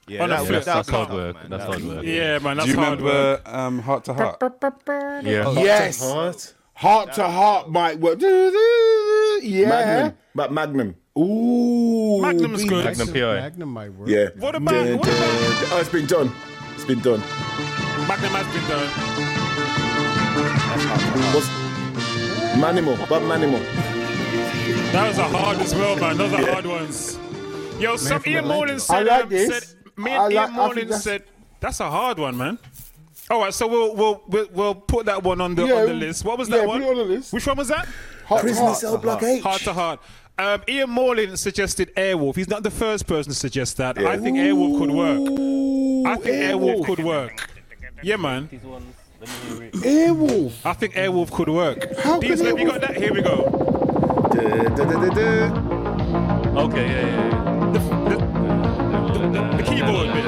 [0.07, 0.63] Yeah, on the that- flip.
[0.65, 1.35] that- That's hard tough, work.
[1.35, 1.49] man.
[1.49, 2.03] That's That hard work.
[2.03, 3.41] Yeah, man, Do that's you hard work.
[3.45, 5.23] remember um, Hart to Hart?
[5.23, 5.51] Yeah.
[5.53, 6.01] Yes.
[6.01, 6.53] Heart.
[6.73, 7.99] Hart to Hart, Mike.
[7.99, 8.19] What?
[8.21, 9.69] Yeah.
[9.69, 10.17] Magnum.
[10.35, 10.95] But Magnum.
[11.17, 12.19] Ooh.
[12.21, 12.85] Magnum's good.
[12.85, 13.35] Magnum PI.
[13.41, 14.09] Magnum might work.
[14.09, 14.29] Yeah.
[14.37, 16.31] What about- what about- Oh, it's been done.
[16.91, 17.21] It's been done.
[18.05, 18.87] Magnum has been done.
[21.33, 21.47] What's
[22.59, 22.97] Manimal?
[23.07, 23.61] But Manimal.
[24.91, 26.17] That was a hard as well, man.
[26.17, 27.17] Those are hard ones.
[27.79, 29.63] Yo, some from Ian Morning said, like um, said
[29.95, 31.23] me I and like- Ian Morning that's- said
[31.61, 32.59] that's a hard one, man.
[33.29, 35.93] All right, so we'll we'll we'll, we'll put that one on the Yeah, on the
[35.93, 36.25] list.
[36.25, 36.83] What was yeah, that put one?
[36.83, 37.31] it on the list.
[37.31, 37.87] Which one was that?
[38.25, 38.77] Heart to Prisoner heart.
[38.77, 39.41] Cell Block H.
[39.43, 39.99] Hart to Hart.
[40.37, 42.35] Um, Ian Morlin suggested Airwolf.
[42.35, 43.99] He's not the first person to suggest that.
[43.99, 44.09] Yeah.
[44.09, 45.19] I think Airwolf could work.
[46.07, 46.85] I think Airwolf Airwolf.
[46.85, 47.49] could work.
[48.01, 48.49] Yeah, man.
[49.21, 50.53] Airwolf.
[50.65, 51.95] I think Airwolf could work.
[51.99, 52.95] How These, can have you got that?
[52.97, 53.49] Here we go.
[54.33, 56.61] Da, da, da, da, da.
[56.61, 57.71] Okay, yeah, yeah, yeah.
[57.71, 57.79] The,
[58.09, 58.15] the,
[59.29, 60.25] the, the keyboard bit.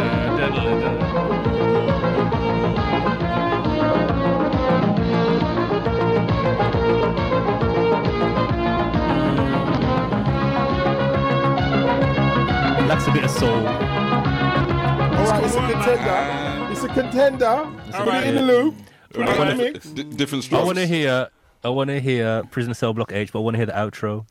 [12.93, 13.49] Lacks a bit of soul.
[13.49, 16.71] All right, it's a contender.
[16.71, 17.71] It's a contender.
[17.91, 18.23] Put right.
[18.23, 18.75] it in the loop.
[19.11, 19.85] Put All it in the mix.
[19.87, 21.27] D- different I want to hear.
[21.63, 24.27] I want to hear Prisoner Cell Block H, but I want to hear the outro.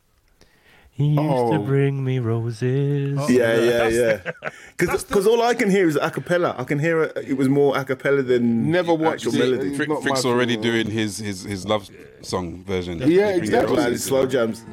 [0.92, 1.54] He used Oh.
[1.54, 3.18] to bring me roses.
[3.20, 4.32] Oh, yeah, yeah, yeah.
[4.76, 6.54] Because all I can hear is a cappella.
[6.56, 7.16] I can hear it.
[7.30, 9.50] It was more a cappella than Never watched actual it.
[9.50, 9.74] melody.
[9.74, 10.62] Frick, Not my Frick's already fault.
[10.62, 11.88] doing his, his, his love
[12.20, 12.98] song version.
[12.98, 13.70] Yeah, He brings exactly.
[13.76, 13.84] roses.
[13.84, 14.64] Man, it's slow jams.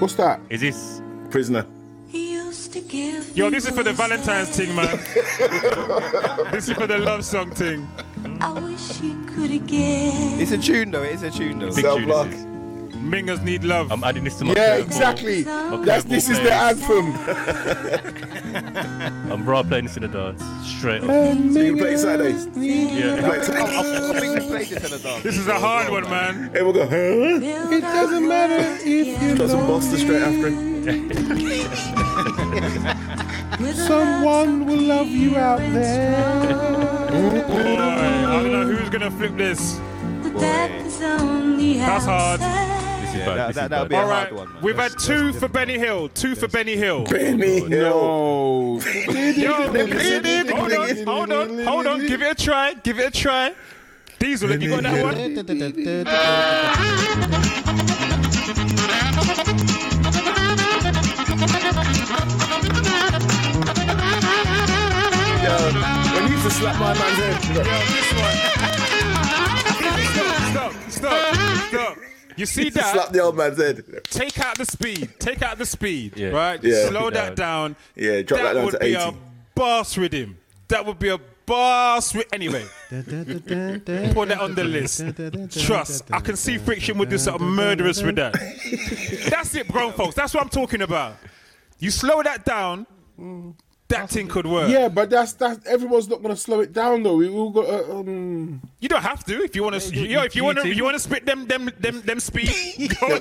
[0.00, 0.40] What's that?
[0.48, 1.02] Is this?
[1.34, 1.66] Prisoner.
[3.34, 4.98] Yo, this is for the Valentine's thing, man.
[6.52, 7.88] this is for the love song thing.
[10.40, 11.02] It's a tune though.
[11.02, 11.74] It's a tune though.
[11.74, 12.28] Big Cell tune block.
[12.28, 12.53] this is.
[13.04, 13.92] Mingers need love.
[13.92, 14.84] Um, I'm adding this to my Yeah, curveball.
[14.86, 15.44] exactly.
[15.44, 17.14] My That's this is the anthem.
[18.54, 20.40] Um, I'm raw playing this in the dance.
[20.78, 21.08] Straight up.
[21.08, 21.16] So
[21.60, 22.46] you can play it Saturdays.
[22.54, 23.20] Yeah.
[23.20, 24.68] Play it Saturdays.
[24.70, 25.22] this at a dance.
[25.24, 26.50] This is a hard one, man.
[26.52, 26.86] Hey, we'll go.
[26.86, 26.94] Huh?
[26.94, 30.48] It doesn't matter if you Got some know Busta straight after
[33.66, 33.76] it.
[33.76, 36.22] someone will love you out there.
[37.10, 39.80] Boy, I don't know who's gonna flip this.
[40.38, 42.40] That's hard.
[43.14, 43.38] This is Yeah, bad.
[43.38, 43.88] that, this that, is that'll bad.
[43.88, 44.52] be a All hard right, one.
[44.54, 44.62] Man.
[44.62, 46.08] we've had two for Benny Hill.
[46.08, 47.04] Two for Benny Hill.
[47.04, 47.68] Benny Hill.
[47.68, 48.80] No.
[48.80, 49.52] Yo,
[50.56, 52.06] hold on, hold on, hold on.
[52.06, 52.74] Give it a try.
[52.74, 53.54] Give it a try.
[54.18, 56.14] Diesel, have you got that one?
[65.44, 65.56] Yo,
[66.14, 67.56] when you used to slap my man's head.
[67.56, 68.53] Yo, this one.
[72.36, 72.92] You see that?
[72.94, 73.84] Slap the old man's head.
[74.04, 75.10] Take out the speed.
[75.18, 76.16] Take out the speed.
[76.16, 76.28] Yeah.
[76.28, 76.62] Right?
[76.62, 76.88] Yeah.
[76.88, 77.76] Slow Drop that down.
[77.94, 78.96] Yeah, drop that down would to be 80.
[78.96, 79.14] a
[79.54, 80.38] boss rhythm.
[80.68, 82.14] That would be a boss.
[82.14, 85.04] Ri- anyway, put that on the list.
[85.66, 86.04] Trust.
[86.12, 88.32] I can see friction would do something murderous with that.
[89.30, 90.14] That's it, grown folks.
[90.14, 91.16] That's what I'm talking about.
[91.78, 92.86] You slow that down.
[93.94, 94.68] That thing could work.
[94.70, 95.64] Yeah, but that's that.
[95.66, 97.16] Everyone's not gonna slow it down though.
[97.16, 97.66] We all got.
[97.68, 99.96] Uh, um, You don't have to if you want to.
[99.96, 102.50] Yo, if you want to, you want to spit them, them, them, them speed.
[103.00, 103.16] Go no,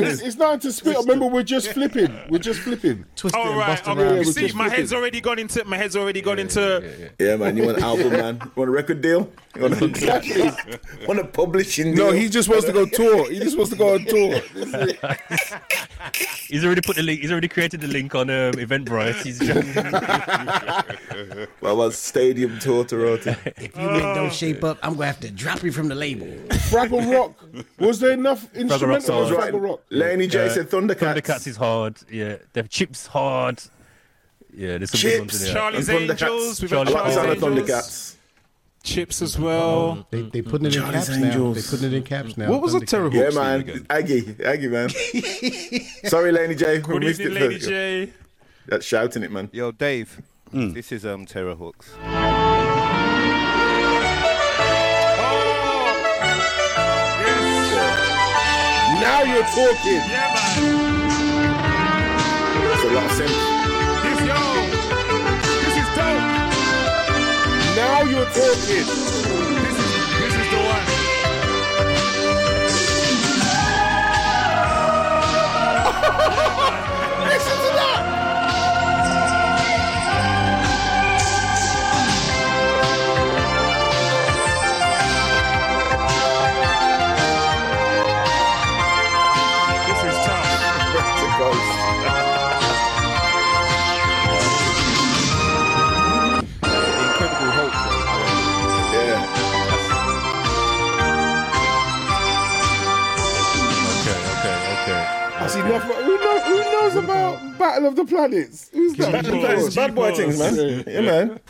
[0.00, 0.96] it's, it's not to spit.
[0.98, 2.12] Remember, we're just flipping.
[2.30, 3.04] We're just flipping.
[3.14, 3.66] Twist it All and right.
[3.68, 4.00] bust Okay.
[4.02, 4.78] Yeah, You see, just my flipping.
[4.80, 5.64] head's already gone into.
[5.64, 7.10] My head's already gone into.
[7.18, 7.56] Yeah, man.
[7.56, 8.40] You want an album, man?
[8.42, 9.30] You want a record deal?
[9.54, 10.50] You want a, Exactly.
[11.06, 12.06] want a publishing deal?
[12.06, 13.30] No, he just wants to go tour.
[13.30, 14.40] He just wants to go on tour.
[14.54, 14.98] This is it.
[16.48, 17.20] He's already put the link.
[17.20, 19.22] He's already created the link on um, Eventbrite.
[19.26, 19.76] He's just,
[21.60, 23.34] Well, well, stadium tour Toronto.
[23.56, 26.26] If you make don't shape up, I'm gonna have to drop you from the label.
[26.70, 27.34] Fraggle Rock.
[27.78, 29.32] Was there enough instrumental hard.
[29.34, 29.80] on Fraggle Rock?
[29.90, 31.14] Laney J Uh, said Thundercats.
[31.20, 31.96] Thundercats is hard.
[32.10, 33.62] Yeah, the chips hard.
[34.54, 35.44] Yeah, there's some good ones in Chips.
[35.44, 35.54] there.
[35.54, 36.62] Charlie's And Angels.
[36.62, 37.68] We've I had Charlie's Charlie's Angels.
[37.68, 38.12] Thundercats.
[38.82, 40.06] Chips as well.
[40.10, 41.26] They they putting it in Charlie's caps now.
[41.26, 41.56] Angels.
[41.56, 42.50] They putting it in caps now.
[42.50, 42.88] What was the Thundercats.
[42.88, 43.86] Terror Yeah, man.
[43.90, 44.88] Aggie, Aggie, man.
[46.04, 46.76] Sorry, Laney J.
[46.78, 47.48] We Good missed evening, it.
[47.48, 48.12] Lady J.
[48.68, 49.48] That's shouting it, man.
[49.52, 50.22] Yo, Dave.
[50.52, 51.86] This is um Terrahawks.
[59.00, 60.02] Now you're talking.
[60.10, 60.60] Yeah, man.
[62.64, 63.38] That's a lot of sense.
[64.02, 64.40] This yo.
[65.64, 66.24] This is dope.
[67.76, 68.86] Now you're talking.
[68.86, 69.90] This is
[70.20, 70.84] this is the one.
[77.28, 77.95] Listen to that.
[105.70, 108.68] Yeah, but who, know, who knows about Battle of the Planets?
[108.72, 109.12] Who's that?
[109.12, 110.84] Battle of the Planets, bad boy things, man.
[110.86, 111.40] Yeah, man.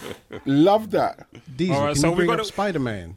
[0.45, 1.27] Love that.
[1.57, 3.17] Diesel, All right, can so you we bring gotta- up Spider Man?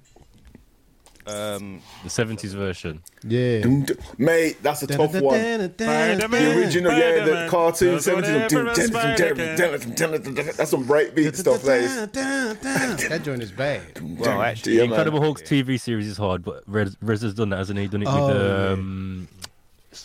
[1.28, 3.04] Um, The 70s version.
[3.24, 3.60] Yeah.
[3.62, 3.98] Dum, dum.
[4.18, 5.38] Mate, that's a tough one.
[5.40, 8.16] The original, yeah, the cartoon, 70s.
[8.16, 9.58] whatever Dum, a dum, spider dum, can.
[9.58, 10.46] dum, dum, dum, dum.
[10.58, 12.14] That's some breakbeat stuff, that
[13.10, 13.82] That joint is bad.
[14.20, 14.94] well, actually, Yeah, the man.
[14.94, 17.88] Incredible Hulk's TV series is hard, but Rez, Rez has done that, hasn't he?
[17.88, 19.28] Done it Oh, with um,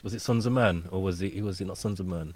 [0.02, 1.42] was it Sunz of Man or was it?
[1.42, 2.34] Was it not Sunz of Man?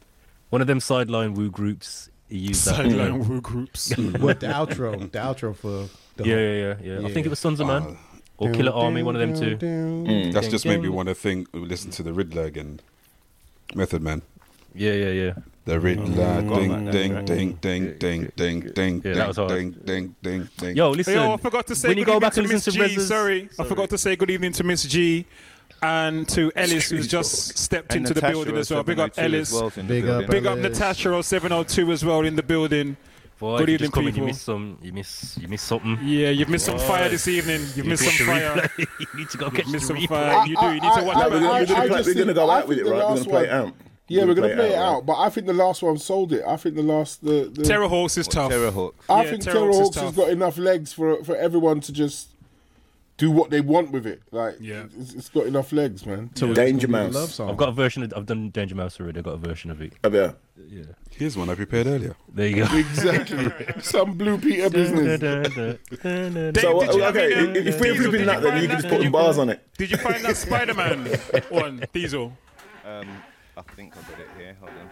[0.51, 2.11] One of them sideline woo groups.
[2.29, 2.77] He used that.
[2.77, 3.93] Sideline woo groups.
[3.97, 4.99] What the outro?
[5.11, 7.07] The outro for the Yeah, yeah, yeah, yeah.
[7.07, 7.97] I think it was Sunz of Man
[8.39, 9.03] or Killarmy.
[9.03, 9.57] One of them two.
[9.57, 12.81] Mm, That's just made me want to think, listen to the Riddler again.
[13.75, 14.23] Method Man.
[14.75, 15.33] Yeah, yeah, yeah.
[15.65, 16.07] The Riddler,
[16.43, 16.91] Mm.
[16.91, 20.77] ding, ding, ding, ding, ding, ding, ding, Yeah, that was ding, ding, ding, ding, ding.
[20.77, 21.15] Yo, listen.
[21.15, 22.83] Yo, I forgot to say when good you go evening back to and Miss listen
[22.83, 23.01] to G.
[23.01, 25.27] Sorry, I forgot to say good evening to Miss G.
[25.83, 28.83] And to Ellis, who's just stepped And into the building as well.
[28.83, 29.49] Big up Ellis.
[29.49, 30.31] as well is in the Big up building.
[30.31, 30.79] Big up Ellis.
[30.79, 32.97] Natasha 0702 as well in the building.
[33.39, 34.27] Boy, Good you evening, just come in, people.
[34.27, 34.79] You miss some.
[34.83, 35.39] You miss.
[35.41, 35.99] You miss something.
[36.03, 37.61] Yeah, you've missed some fire this evening.
[37.61, 38.71] You've You missed need some to fire.
[38.99, 40.09] you need to go catch You've some replay.
[40.09, 40.47] fire.
[40.49, 40.67] You do.
[40.67, 42.35] You need to watch I- it We're gonna, we're I play, just we're gonna think-
[42.35, 42.93] go out with it, right?
[42.95, 43.73] We're gonna play it out.
[44.09, 44.83] Yeah, we're gonna play it right?
[44.83, 46.43] out, but I think the last one sold it.
[46.45, 48.51] I think the last the, the Terrahawks is tough.
[48.51, 48.95] Terrahawk.
[49.09, 52.29] I Yeah, think Terror Terrahawks Hawks has got enough legs for for everyone to just
[53.19, 54.23] do what they want with it.
[54.31, 54.85] Like, Yeah.
[54.97, 56.31] it's, it's got enough legs, man.
[56.37, 57.15] So it's Danger gonna be a Mouse.
[57.15, 57.51] Love song.
[57.51, 58.03] I've got a version.
[58.05, 59.19] Of, I've done Danger Mouse already.
[59.19, 59.93] I've got a version of it.
[60.05, 60.33] Oh, yeah.
[60.69, 60.83] Yeah.
[61.11, 62.15] Here's one I prepared earlier.
[62.33, 62.77] There you go.
[62.77, 63.51] Exactly.
[63.83, 65.21] Some Blue Peter business.
[65.21, 68.77] So, uh, okay, I mean, uh, if if we're Diesel, flipping that, then you can
[68.77, 69.67] just put did some bars on it.
[69.77, 71.07] Did you find that Spider Man
[71.49, 72.33] one, Diesel?
[72.85, 73.09] Um,
[73.57, 74.57] I think I got it here.
[74.61, 74.91] Hold on.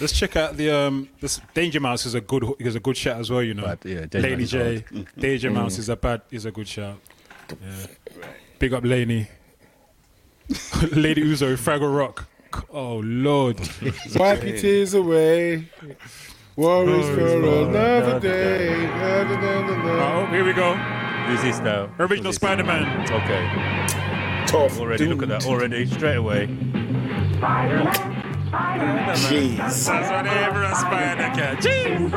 [0.00, 1.08] Let's check out the um.
[1.20, 3.42] This Danger Mouse is a good is a good shout as well.
[3.42, 4.84] You know, But, yeah, Danger Laney Mouse is J.
[4.92, 5.08] hard.
[5.18, 6.98] Danger Mouse is a bad is a good shout.
[7.50, 7.86] Yeah.
[8.58, 9.28] Big up Laney.
[10.92, 12.26] Lady Uzo, Fraggle Rock.
[12.70, 13.58] Oh Lord.
[14.14, 15.68] Wipe your tears away.
[16.56, 18.86] Worries for another day.
[18.86, 20.20] Na, na.
[20.20, 20.74] Oh, here we go.
[20.74, 21.90] Who's this now?
[21.98, 22.36] Original Who's?
[22.36, 23.02] Spider Man.
[23.10, 24.46] Okay.
[24.46, 24.78] Tough.
[24.80, 25.46] Already, look at that.
[25.46, 26.46] Already, straight away.
[28.56, 29.56] Jeez.
[29.56, 31.56] That's whatever a spider can.
[31.56, 32.10] Jeez.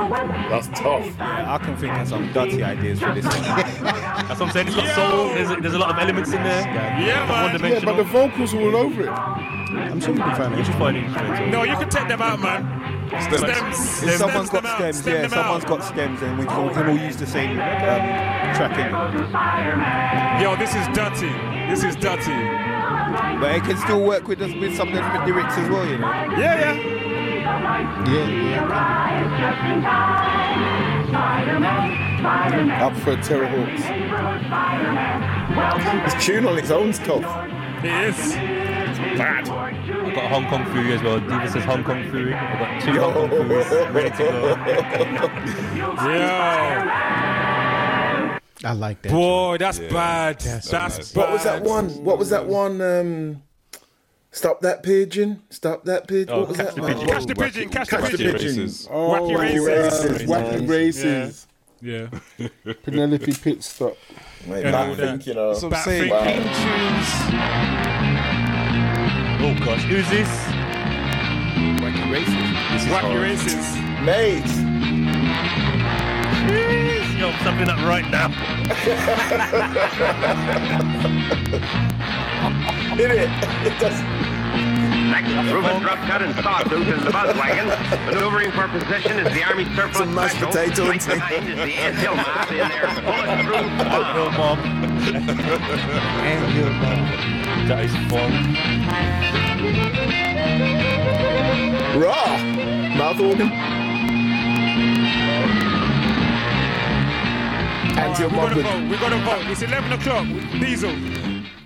[0.50, 1.06] That's tough.
[1.18, 3.42] Yeah, I can think of some dirty ideas for this one.
[3.44, 4.68] That's what I'm saying.
[4.68, 5.28] It's got soul.
[5.30, 6.62] There's a, there's a lot of elements in there.
[6.62, 7.72] Yeah, One man.
[7.72, 9.10] Yeah, but the vocals are all over it.
[9.10, 10.66] I'm sure you can find you it.
[10.66, 11.50] should find it.
[11.50, 13.10] No, you can take them out, man.
[13.22, 13.44] Stems.
[13.44, 14.96] If Stems someone's them got out.
[14.96, 15.70] stems, yeah, them someone's out.
[15.70, 17.58] got stems, and we can, we can all use the same um,
[18.56, 18.92] tracking.
[20.44, 21.32] Yo, this is dirty.
[21.70, 22.69] This is dirty.
[23.40, 25.98] But it can still work with us with some of the lyrics as well, you
[25.98, 26.12] know.
[26.38, 26.74] Yeah, yeah.
[28.06, 28.70] Yeah, yeah.
[31.52, 33.84] I prefer Terrahawks.
[36.06, 37.24] This tune on its own's tough.
[37.84, 38.34] It is.
[39.18, 39.50] Bad.
[39.50, 41.20] I've got Hong Kong Phooey as well.
[41.20, 42.34] Diva says Hong Kong Phooey.
[42.34, 44.56] I've got two Hong Kong Phooeys ready to go.
[46.10, 47.29] Yeah.
[48.64, 49.12] I like that.
[49.12, 50.40] Boy, that's bad.
[50.40, 51.12] That's, nice.
[51.14, 51.18] bad.
[51.22, 51.90] What was that one?
[52.04, 52.82] What was that one?
[52.82, 53.42] Um,
[54.32, 55.42] stop that pigeon!
[55.50, 56.30] Stop that pigeon!
[56.34, 56.76] Oh, what was catch that?
[56.76, 56.94] the one?
[56.94, 57.08] pigeon.
[57.08, 57.70] Catch the pigeon.
[57.70, 58.38] Catch the Catch the pigeon.
[58.38, 58.70] pigeon.
[58.92, 60.12] Oh, Wacky wacky races.
[60.12, 60.30] races.
[60.30, 61.48] Wacky races.
[61.82, 62.08] Yeah.
[62.84, 63.96] Penelope Pit Stop.
[64.46, 65.52] Mate, And back all think, you know.
[65.54, 66.12] That's what I'm saying.
[66.12, 66.46] freaking
[69.42, 70.28] Oh gosh, who's this?
[71.80, 72.36] Wacky races.
[72.74, 73.22] This is Wacky hard.
[73.22, 73.66] races.
[74.04, 74.44] Mate,
[77.20, 78.30] Yo, something up right now.
[82.96, 83.30] hit it.
[83.68, 84.00] It does.
[85.12, 87.68] Next, Rufus Ruffcut and Sawtooth in the buzz wagon.
[88.06, 90.52] Maneuvering for position is the Army surplus Some mashed special.
[90.52, 91.20] potato Right and thing.
[91.20, 94.60] behind is the anthill mob in their bulletproof Uphill bomb.
[94.62, 94.80] bomb.
[97.68, 98.32] That is fun.
[102.00, 102.38] Raw.
[102.96, 103.52] Mouth organ.
[108.10, 108.66] Anti We gotta good.
[108.66, 108.90] vote.
[108.90, 109.52] We gotta vote.
[109.52, 110.26] It's 11 o'clock.
[110.60, 110.96] Diesel.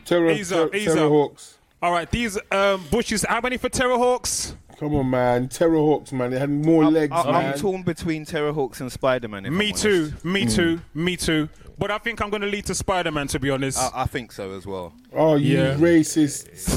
[0.04, 1.10] Terror, Ter-.
[1.10, 1.58] Hawks.
[1.82, 3.26] All right, these um, bushes.
[3.28, 4.56] How many for Terrahawks?
[4.80, 5.48] Come on, man.
[5.48, 6.32] Terrahawks, man.
[6.32, 7.54] They had more legs, I, man.
[7.54, 9.56] I'm torn between Terrahawks and Spider Man.
[9.56, 10.12] Me too.
[10.24, 10.50] Me hmm.
[10.50, 10.82] too.
[10.94, 11.48] Me too.
[11.78, 13.28] But I think I'm gonna lead to Spider Man.
[13.28, 13.78] To be honest.
[13.80, 14.94] I, I think so as well.
[15.14, 15.76] Oh, you Yeah.
[15.76, 16.70] racists.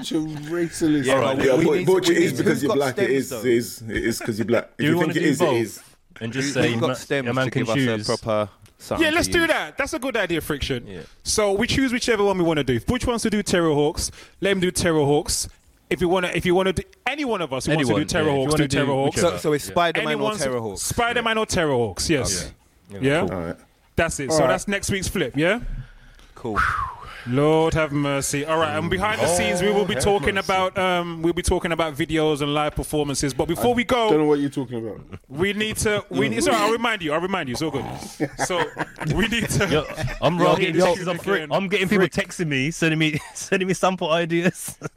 [0.10, 1.04] You're racist.
[1.04, 1.36] Yeah, man.
[1.36, 2.98] but Yeah, We but, but to- it is because you're black.
[2.98, 3.28] It stems, is.
[3.30, 3.38] though?
[3.40, 3.82] It is.
[3.82, 4.70] It is because you're black.
[4.72, 5.54] If Do you you want think to it do both?
[5.56, 5.82] is.
[6.22, 7.88] And just say, got ma- stems a man to can give choose.
[7.88, 8.50] us a proper
[8.80, 9.48] something Yeah, let's to do use?
[9.48, 9.78] that.
[9.78, 10.86] That's a good idea, Friction.
[10.86, 11.00] Yeah.
[11.22, 12.80] So we choose whichever one we want to do.
[12.88, 14.10] Which wants to do Terrahawks?
[14.40, 15.48] Let him do Terrahawks.
[15.88, 17.94] If you want to, if you want to do any one of us who Anyone,
[17.94, 18.36] wants to do Terror yeah.
[18.42, 19.18] Hawks, wanna do do Terrahawks.
[19.18, 20.78] So, so it's Spider Man or Terrahawks.
[20.78, 22.08] Spider-Man or Terrahawks?
[22.08, 22.52] Yes.
[23.00, 23.20] Yeah.
[23.22, 23.56] All right.
[23.96, 24.30] That's it.
[24.30, 24.48] All so right.
[24.50, 25.36] that's next week's flip.
[25.36, 25.60] Yeah.
[26.34, 26.58] Cool.
[27.26, 28.44] Lord have mercy.
[28.44, 30.46] All right, and behind the scenes, we will be talking mercy.
[30.46, 33.34] about um, we'll be talking about videos and live performances.
[33.34, 35.00] But before we go, Don't know what you're talking about.
[35.28, 36.04] we need to.
[36.10, 36.42] We need.
[36.42, 37.12] Sorry, I'll remind you.
[37.12, 37.52] I'll remind you.
[37.52, 37.84] It's all good.
[38.46, 38.64] So
[39.14, 39.68] we need to.
[39.68, 39.84] Yo,
[40.22, 40.60] I'm Yo, wrong.
[40.60, 44.78] yo, I'm, I'm getting people texting me, sending me, sending me sample ideas.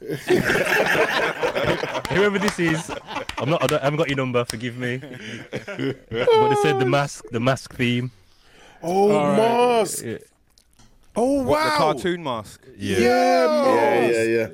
[2.10, 2.90] Whoever this is,
[3.38, 3.62] I'm not.
[3.62, 4.44] I, don't, I haven't got your number.
[4.44, 4.98] Forgive me.
[4.98, 5.68] But
[6.48, 8.10] they said the mask, the mask theme.
[8.82, 9.36] Oh, All right.
[9.80, 10.04] mask.
[10.04, 10.18] Yeah.
[11.16, 11.44] Oh, wow.
[11.44, 12.66] What, the cartoon mask?
[12.76, 12.98] Yeah.
[12.98, 14.14] Yeah, Yeah, mask.
[14.14, 14.48] yeah, yeah.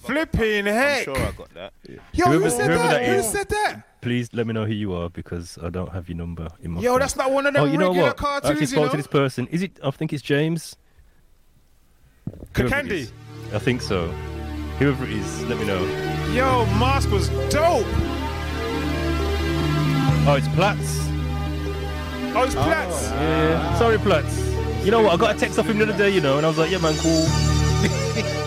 [0.00, 1.04] Flipping I'm heck.
[1.04, 1.72] sure I got that.
[2.12, 2.90] Yo, Whoever- who said that?
[2.90, 3.28] that Who is.
[3.30, 3.82] said that?
[4.00, 6.80] Please let me know who you are because I don't have your number in my.
[6.80, 7.00] Yo, phone.
[7.00, 8.24] that's not one of oh, them Oh, you know regular what?
[8.24, 8.90] I actually cartoons, you spoke know?
[8.92, 9.46] to this person.
[9.48, 9.78] Is it?
[9.84, 10.76] I think it's James.
[12.56, 13.10] Whoever Kakandi.
[13.52, 14.06] I think so.
[14.78, 15.84] Whoever it is, let me know.
[16.32, 17.84] Yo, mask was dope.
[20.26, 20.98] Oh, it's Platts.
[22.34, 23.10] Oh, it's Platts.
[23.10, 23.78] Yeah.
[23.78, 24.49] Sorry, Platts.
[24.84, 25.12] You know what?
[25.12, 26.70] I got a text off him the other day, you know, and I was like,
[26.70, 27.26] yeah, man, cool.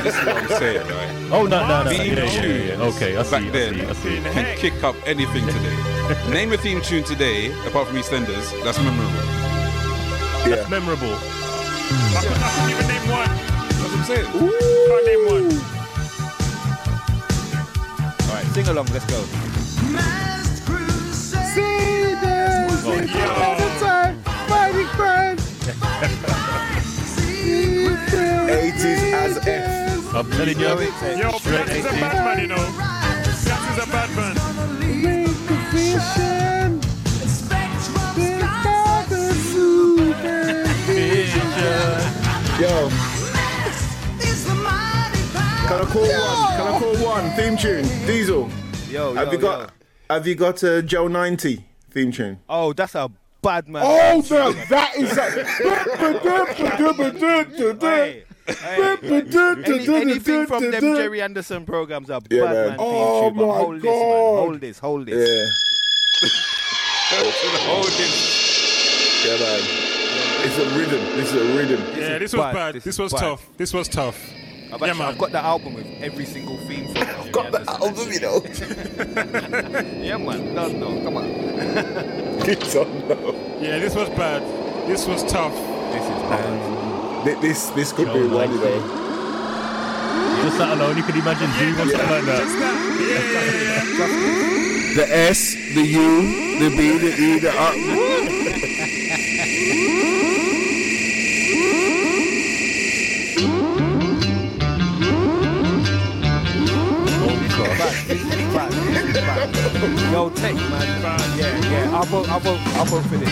[0.00, 1.10] This is what I'm saying, right?
[1.30, 1.90] Oh, no, no, no.
[1.90, 2.82] Theme Yeah, yeah, yeah, yeah.
[2.88, 3.30] Okay, I see.
[3.30, 4.20] back I then see, I see.
[4.32, 5.76] can kick up anything today.
[6.30, 9.12] Name a theme tune today, apart from EastEnders, that's memorable.
[10.48, 11.12] That's memorable.
[11.12, 13.28] I couldn't, I couldn't even name one.
[13.28, 14.26] That's what I'm saying.
[14.88, 15.46] Can't name one.
[18.30, 18.86] All right, sing along.
[18.86, 19.20] Let's go.
[22.90, 23.12] Eighties
[30.20, 30.66] I'm telling you.
[30.66, 30.76] Yo,
[31.38, 32.56] straight Platts is a bad man, you know.
[32.56, 34.36] Platts is a bad man.
[42.60, 42.90] Yo.
[45.66, 46.52] Can I call one?
[46.52, 47.30] Can I call one?
[47.30, 47.84] Theme tune.
[48.06, 48.50] Diesel.
[48.90, 49.60] Yo, Have you got?
[49.60, 49.66] yo.
[50.14, 52.40] Have you got a Joe ninety theme tune?
[52.46, 53.10] Oh, that's a
[53.40, 53.82] bad man.
[53.86, 55.12] Oh, no, that is
[57.80, 58.24] Hey, a.
[58.64, 62.68] Any, anything from them Gerry Anderson programs are Yeah, bad man.
[62.68, 62.76] man.
[62.80, 64.36] Oh, theme tune, my hold this, man.
[64.36, 65.14] Hold this, hold Yeah.
[65.16, 65.56] this.
[67.66, 68.12] Hold it.
[69.26, 69.60] Yeah, man.
[70.46, 71.00] It's a rhythm.
[71.16, 71.80] This is a rhythm.
[71.98, 72.54] Yeah, is this was bad.
[72.54, 72.74] bad.
[72.76, 73.20] This This was bad.
[73.20, 73.46] tough.
[73.56, 74.30] This was tough.
[74.72, 75.08] I've, Yeah, actually, man.
[75.08, 77.02] I've got the album with every single theme song.
[77.02, 78.42] I've Got the album, you know.
[80.00, 80.54] Yeah, man.
[80.54, 81.24] No, no, come on.
[82.48, 83.34] It's on now.
[83.60, 84.42] Yeah, this was bad.
[84.88, 85.54] This was tough.
[85.92, 86.89] This is bad.
[87.24, 88.64] Thi- This this could be Joe one, you 90.
[88.64, 88.80] know.
[90.42, 92.40] Just that alone, you could imagine doing something like that.
[92.42, 92.76] Just that.
[93.00, 94.94] Yeah, yeah, yeah.
[94.96, 96.10] The S, the U,
[96.60, 97.74] the B, the E, the R.
[106.70, 107.94] Bad.
[108.06, 108.72] This is bad.
[108.72, 110.12] This is bad.
[110.12, 111.38] Yo, Tech, man.
[111.38, 111.96] Yeah, yeah.
[111.96, 113.28] I'll vote, I'll vote, I'll vote for this.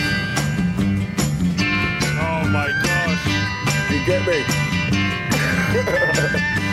[3.89, 4.43] You get me?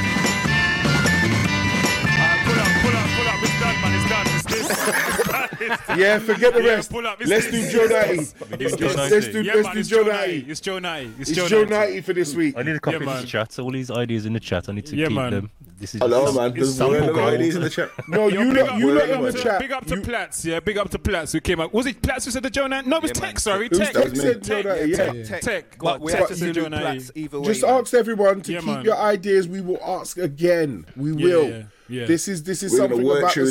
[5.97, 6.91] Yeah, forget the rest.
[6.91, 8.19] pull Let's do Joe Natty.
[8.19, 8.33] It's
[8.77, 8.97] Joe this.
[8.97, 9.15] Natty.
[9.17, 10.39] Let's do, let's do it's Joe Joe Natty.
[10.39, 10.51] Natty.
[10.51, 11.11] It's Joe Natty.
[11.19, 11.71] It's, It's Joe, Joe Natty.
[11.93, 12.55] Natty for this week.
[12.57, 13.21] I need a copy Yeah, of man.
[13.23, 13.59] this chat.
[13.59, 15.31] All these ideas in the chat, I need to Yeah, keep man.
[15.33, 15.51] them.
[15.79, 16.47] This is Hello, man.
[16.51, 17.33] it's There's sample one of the gold.
[17.33, 17.91] ladies in the chat.
[18.09, 19.61] No, you big lot, up- you Wait, lot in the chat.
[19.61, 20.61] Big up to Platts, yeah.
[20.61, 21.73] Big up to Platts who came up.
[21.75, 22.89] Was it Platts who said the Joe Natty?
[22.89, 23.37] No, it was Yeah, Tech, man.
[23.37, 23.69] sorry.
[23.69, 23.93] Who's Tech.
[23.93, 24.17] Tech me.
[24.19, 24.91] said Joe Natty?
[24.91, 24.97] Yeah.
[24.97, 25.41] Tech, Tech.
[25.43, 25.79] Tech.
[25.79, 26.83] But we Tech have to said do Joe Natty.
[26.83, 27.47] Platts either way.
[27.47, 27.71] Just man.
[27.75, 28.85] ask everyone to Yeah, keep man.
[28.85, 29.49] your ideas.
[29.49, 30.87] We will ask again.
[30.97, 31.49] We Yeah, will.
[31.51, 32.07] yeah, yeah.
[32.07, 33.41] This is this is We're gonna something work about the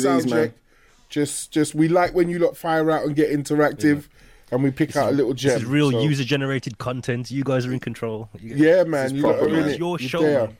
[1.10, 1.38] sound these, man.
[1.42, 1.48] check.
[1.48, 4.08] Just just we like when you lot fire out and get interactive,
[4.50, 5.54] and we pick out a little gem.
[5.54, 7.30] This is real So, user-generated content.
[7.30, 8.28] You guys are in control.
[8.40, 9.14] You- Yeah, man.
[9.14, 9.68] You proper, man.
[9.68, 10.40] It's your You're show, there.
[10.48, 10.56] man.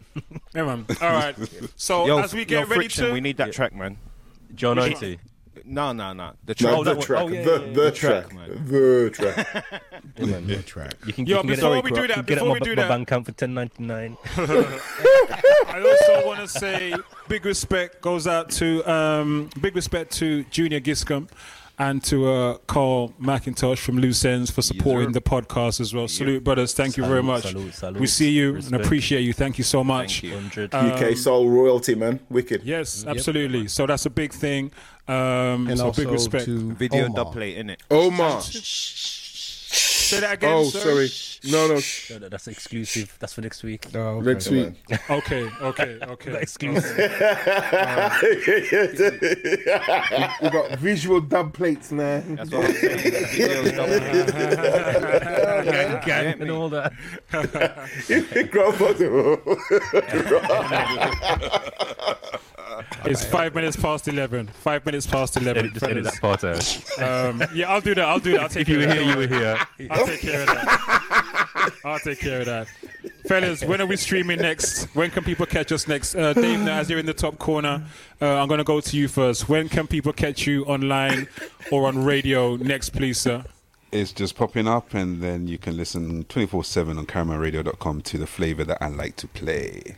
[0.55, 0.87] Yeah, man.
[1.01, 1.37] All right.
[1.77, 3.99] So Yo, as we yo, get ready Friction, to, we need that track, man.
[4.55, 5.19] Joe 90.
[5.65, 6.33] No, no, no.
[6.45, 6.75] The No, track.
[6.79, 7.23] Oh, the that track.
[7.23, 7.73] Oh, yeah, the yeah, yeah.
[7.73, 8.29] the The track.
[8.29, 8.67] track, man.
[8.67, 9.75] The track.
[10.17, 10.95] The track.
[11.07, 12.53] You can, Yo, you can get before it, we do that, get it before on
[12.55, 14.17] we my, do that- bank account for ten ninety nine.
[14.37, 16.95] I also want to say
[17.29, 21.29] big respect goes out to um, big respect to Junior Giscombe
[21.79, 26.09] and to uh, Carl McIntosh from Loose Ends for supporting the podcast as well.
[26.09, 26.73] Salute, brothers.
[26.73, 27.43] Thank you very much.
[27.43, 28.01] salute, salute.
[28.01, 28.75] We see you Respect.
[28.77, 29.35] and appreciate you.
[29.35, 30.23] Thank you so much.
[30.23, 30.71] Thank you.
[30.71, 30.75] Hundred.
[30.75, 32.21] UK soul royalty, man.
[32.31, 32.63] Wicked.
[32.63, 33.69] Yes, absolutely.
[33.69, 34.71] So that's a big thing.
[35.09, 36.45] Um, And so also big respect.
[36.47, 37.17] to Video Omar.
[37.25, 37.77] dub plate, innit?
[37.91, 38.41] Omar.
[38.43, 40.53] Say that again.
[40.53, 40.79] Oh, sir.
[40.81, 41.11] sorry.
[41.53, 41.81] No, no.
[42.11, 43.17] No, no, that's exclusive.
[43.19, 43.87] That's for next week.
[43.95, 44.33] Oh, okay.
[44.33, 44.75] Next week.
[45.11, 46.41] Okay, okay, Got okay.
[46.41, 46.97] exclusive.
[50.43, 52.37] We got visual dub plates, man.
[52.37, 52.99] That's what I'm saying.
[52.99, 54.27] Video dub plate.
[55.65, 56.51] gang, gang, Get and me.
[56.51, 56.93] all that.
[63.05, 64.47] It's five minutes past eleven.
[64.49, 65.67] Five minutes past eleven.
[65.67, 67.01] Edit, just edit that part out.
[67.01, 68.05] Um, yeah, I'll do that.
[68.09, 68.41] I'll do that.
[68.43, 68.87] I'll take If you care
[69.17, 69.69] were of here, that.
[69.79, 69.91] you were here.
[69.91, 71.73] I'll take care of that.
[71.85, 72.69] I'll take care of that.
[73.27, 74.85] Fellas, when are we streaming next?
[74.95, 76.15] When can people catch us next?
[76.15, 77.85] Uh, Dave, now, as you're in the top corner,
[78.23, 79.49] uh, I'm going to go to you first.
[79.49, 81.27] When can people catch you online
[81.73, 83.45] or on radio next, please, sir?
[83.91, 88.27] It's just popping up, and then you can listen 24 7 on caramelradio.com to the
[88.27, 89.97] flavor that I like to play.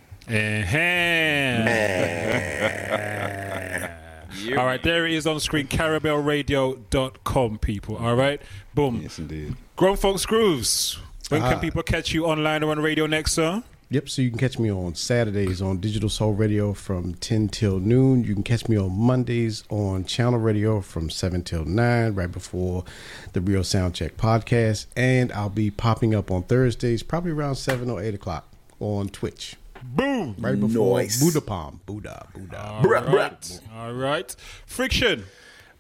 [4.59, 7.97] All right, there it is on screen, carabelradio.com, people.
[7.97, 8.41] All right,
[8.75, 9.01] boom.
[9.03, 9.57] Yes, indeed.
[9.77, 10.99] Grown Folks Grooves.
[11.29, 11.59] When can Ah.
[11.59, 13.63] people catch you online or on radio next, sir?
[13.91, 17.79] Yep, so you can catch me on Saturdays on Digital Soul Radio from 10 till
[17.79, 18.23] noon.
[18.25, 22.85] You can catch me on Mondays on Channel Radio from 7 till 9, right before
[23.33, 24.87] the Real Soundcheck podcast.
[24.97, 28.47] And I'll be popping up on Thursdays, probably around 7 or 8 o'clock
[28.81, 29.57] on Twitch.
[29.83, 30.35] Boom!
[30.39, 31.23] Right before Nice.
[31.23, 31.81] Buddha Palm.
[31.87, 32.63] Buddha, Buddha.
[32.63, 33.61] All right.
[33.75, 34.35] All right.
[34.67, 35.25] Friction.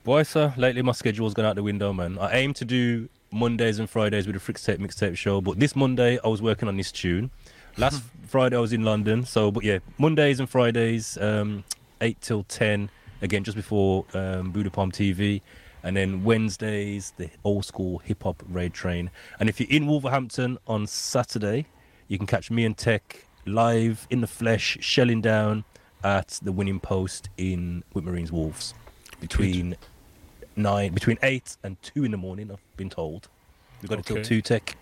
[0.05, 2.19] Boy, sir, lately my schedule's gone out the window, man.
[2.19, 5.77] I aim to do Mondays and Fridays with the Frick Tape Mixtape show, but this
[5.77, 7.31] Monday I was working on this tune.
[7.77, 11.65] Last Friday I was in London, so but yeah, Mondays and Fridays, um,
[12.01, 12.89] eight till ten,
[13.21, 15.43] again just before um, Buddha Palm TV,
[15.83, 19.11] and then Wednesdays the old school hip hop raid train.
[19.39, 21.67] And if you're in Wolverhampton on Saturday,
[22.07, 25.65] you can catch me and Tech live in the flesh, shelling down
[26.05, 28.75] at the winning post in Whitmore Reans Wolves
[29.21, 29.77] between
[30.57, 32.51] nine, between eight and two in the morning.
[32.53, 33.29] I've been told.
[33.83, 34.25] We've got it till Okay.
[34.29, 34.77] two tech.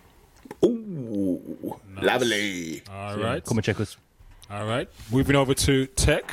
[0.63, 2.81] Ooh, lovely.
[2.89, 3.43] All So, right.
[3.43, 3.97] come and check us.
[4.49, 4.89] All right.
[5.11, 6.31] Moving over to tech.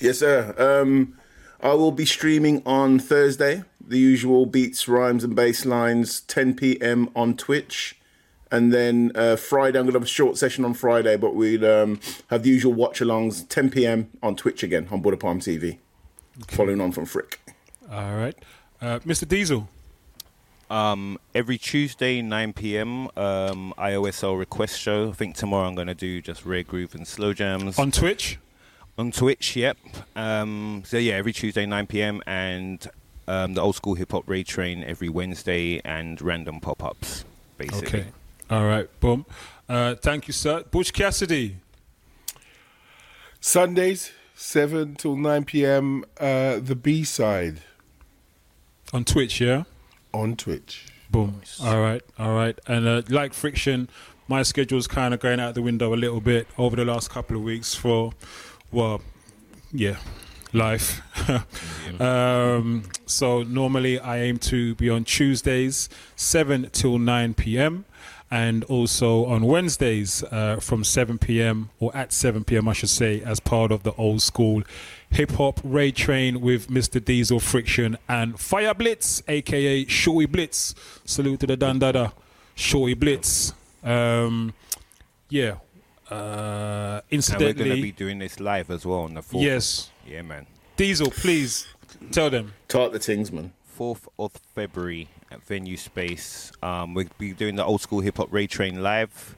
[0.00, 0.54] Yes, sir.
[0.58, 1.16] Um,
[1.60, 3.62] I will be streaming on Thursday.
[3.84, 7.08] The usual beats, rhymes, and bass lines, 10 p.m.
[7.16, 7.96] on Twitch.
[8.52, 11.64] And then uh, Friday, I'm going to have a short session on Friday, but we'll
[11.64, 11.98] um,
[12.28, 14.10] have the usual watch alongs, 10 p.m.
[14.22, 15.78] on Twitch again on Buddha Palm TV.
[16.48, 17.40] Following on from Frick.
[17.90, 18.36] All right.
[18.80, 19.26] Uh, Mr.
[19.26, 19.68] Diesel.
[20.70, 23.08] Um, every Tuesday, 9 p.m.
[23.16, 25.08] Um, IOSL request show.
[25.08, 28.38] I think tomorrow I'm going to do just rare groove and slow jams On Twitch?
[28.98, 29.78] On Twitch, yep.
[30.14, 32.22] Um, so yeah, every Tuesday, 9 p.m.
[32.26, 32.86] and
[33.26, 37.24] um, the old school hip hop raid train every Wednesday and random pop ups,
[37.56, 38.00] basically.
[38.00, 38.08] Okay.
[38.52, 38.86] All right.
[39.00, 39.24] Boom.
[39.66, 40.62] Uh, thank you, sir.
[40.70, 41.56] Butch Cassidy.
[43.40, 46.04] Sundays, 7 till 9 p.m.
[46.20, 47.62] Uh, the B side.
[48.92, 49.62] On Twitch, yeah?
[50.12, 50.88] On Twitch.
[51.10, 51.40] Boom.
[51.62, 52.02] All right.
[52.18, 52.58] All right.
[52.66, 53.88] And uh, like Friction,
[54.28, 57.38] my schedule's kind of going out the window a little bit over the last couple
[57.38, 58.12] of weeks for,
[58.70, 59.00] well,
[59.72, 59.96] yeah,
[60.52, 61.00] life.
[62.02, 67.86] um, so normally I aim to be on Tuesdays, 7 till 9 p.m.
[68.32, 71.68] And also on Wednesdays uh, from 7 p.m.
[71.78, 72.66] or at 7 p.m.
[72.66, 74.62] I should say, as part of the old school
[75.10, 77.04] hip hop raid train with Mr.
[77.04, 80.74] Diesel Friction and Fire Blitz, aka Shorty Blitz.
[81.04, 82.12] Salute to the Dandada,
[82.54, 83.52] Shorty Blitz.
[83.84, 84.54] Um,
[85.28, 85.56] yeah.
[86.10, 89.42] Uh, And we're going to be doing this live as well on the 4th.
[89.42, 89.90] Yes.
[90.06, 90.46] Yeah, man.
[90.76, 91.66] Diesel, please
[92.10, 92.54] tell them.
[92.68, 93.52] Talk the things, man.
[93.78, 96.52] 4th of February at Venue Space.
[96.62, 99.36] Um, we'll be doing the old school hip hop raid train live.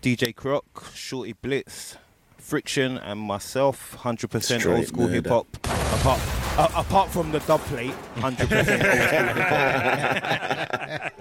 [0.00, 0.64] DJ Croc,
[0.94, 1.96] Shorty Blitz,
[2.38, 3.96] Friction, and myself.
[4.00, 5.46] 100% old school hip hop.
[5.64, 6.20] Apart,
[6.58, 11.12] uh, apart from the dub plate, 100% old school hip hop.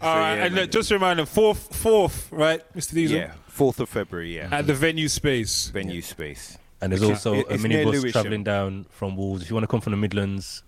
[0.00, 2.92] All right, and look, just a reminder, fourth, fourth, right, Mr.
[2.94, 3.18] Diesel?
[3.18, 4.48] Yeah, 4th of February, yeah.
[4.52, 5.68] At the venue space.
[5.68, 6.58] Venue Space.
[6.80, 9.42] And there's Which also is- a minibus travelling down from Wolves.
[9.42, 10.62] If you want to come from the Midlands,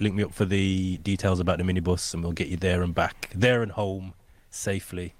[0.00, 2.94] link me up for the details about the minibus, and we'll get you there and
[2.94, 4.14] back, there and home,
[4.50, 5.14] safely.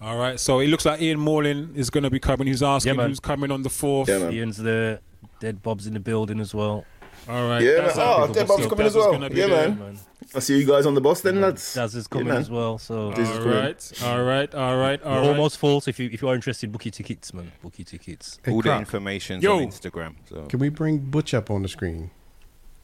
[0.00, 2.46] All right, so it looks like Ian Morlin is going to be coming.
[2.46, 3.08] He's asking man.
[3.10, 4.08] who's coming on the fourth.
[4.08, 5.00] Yeah, Ian's there.
[5.40, 6.86] Dead Bob's in the building as well.
[7.28, 7.62] All right.
[7.62, 7.84] Yeah, man.
[7.84, 9.32] that's Oh, Dead Bob's coming as Daz is well.
[9.32, 9.68] Yeah, there.
[9.70, 9.98] man.
[10.34, 11.74] I see you guys on the bus then, lads.
[11.74, 12.38] Daz is coming man.
[12.38, 12.78] as well.
[12.78, 13.58] So This is All coming.
[13.58, 15.80] right, all right, all right, We're almost full.
[15.82, 17.52] So if you if you are interested, book your tickets, man.
[17.62, 18.38] Book your tickets.
[18.42, 19.56] Hey, All the Croc, information's Yo.
[19.58, 20.14] on Instagram.
[20.30, 20.46] So.
[20.46, 22.10] Can we bring Butch up on the screen?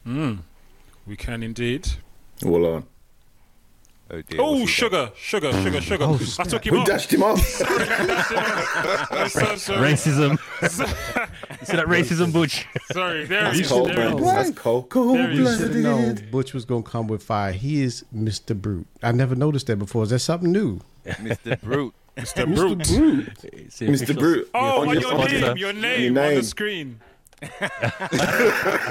[0.05, 0.39] Mm,
[1.07, 1.87] we can indeed.
[2.43, 2.85] Hold on.
[4.09, 6.05] Oh, dear, Oh, what's sugar, sugar, sugar, sugar.
[6.07, 6.87] Oh, I took him We off.
[6.87, 7.39] dashed him off.
[7.61, 9.75] I'm so.
[9.75, 10.37] Racism.
[10.61, 12.65] you see that racism, Butch?
[12.93, 13.67] Sorry, there he That's is.
[13.67, 14.23] cold, There man.
[14.23, 14.89] That's cold.
[14.89, 15.57] Cold There he is.
[15.57, 17.51] should have known Butch was gonna come with fire.
[17.51, 18.55] He is Mr.
[18.59, 18.85] Brut.
[19.03, 20.03] I never noticed that before.
[20.03, 20.79] Is that something new?
[21.05, 21.59] Mr.
[21.61, 21.91] Brut.
[22.15, 22.55] Mr.
[22.55, 23.43] Brut.
[23.53, 24.17] It's the Mr.
[24.17, 24.47] Brut.
[24.53, 26.99] Oh, On on your your name, your name, Your on the screen.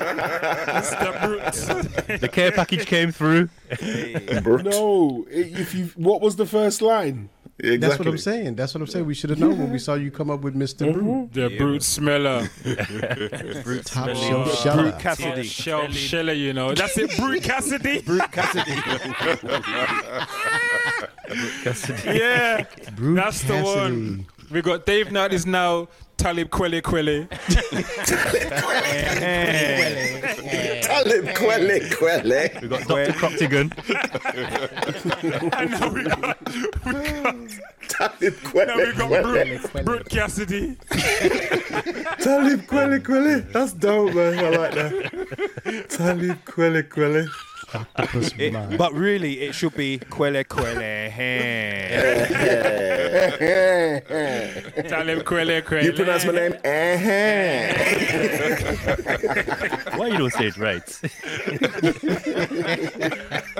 [0.06, 1.20] Mr.
[1.20, 2.20] Brut.
[2.20, 3.48] The care package came through.
[3.82, 7.28] No, if you what was the first line?
[7.58, 8.56] That's what I'm saying.
[8.56, 9.06] That's what I'm saying.
[9.06, 10.92] We should have known when we saw you come up with Mr.
[10.92, 11.24] Mm-hmm.
[11.24, 11.32] Brut.
[11.32, 12.48] The brute smeller.
[13.84, 14.82] Top Oh, shelf sheller.
[14.82, 15.42] Brut Cassidy.
[15.44, 16.74] Shelf sheller, you know.
[16.74, 18.00] That's it, Brut Cassidy.
[18.06, 18.72] Brut Cassidy.
[21.62, 22.02] Cassidy.
[22.18, 22.64] yeah,
[22.94, 24.26] Brut that's the one.
[24.50, 27.28] We got Dave Knight is now Talib Kweli Kweli.
[30.82, 32.62] Talib Kweli Kweli.
[32.62, 33.12] We got Dr.
[33.12, 33.72] Croptigan.
[35.58, 36.38] and now we got,
[36.86, 37.36] we got
[37.88, 39.58] Talib now Kweli we got Kweli.
[39.72, 40.76] Brut, Brut Cassidy.
[42.24, 43.52] Talib Kweli Kweli.
[43.52, 44.38] That's dope, man.
[44.38, 44.92] I like that.
[45.90, 47.28] Talib Kweli Kweli.
[47.74, 48.78] Octopus It- mind.
[48.78, 51.10] but really, it should be Quelle Quelle.
[54.88, 55.84] Talib Kweli Kweli.
[55.84, 56.52] You pronounce my name?
[59.98, 61.00] Why you don't say it right?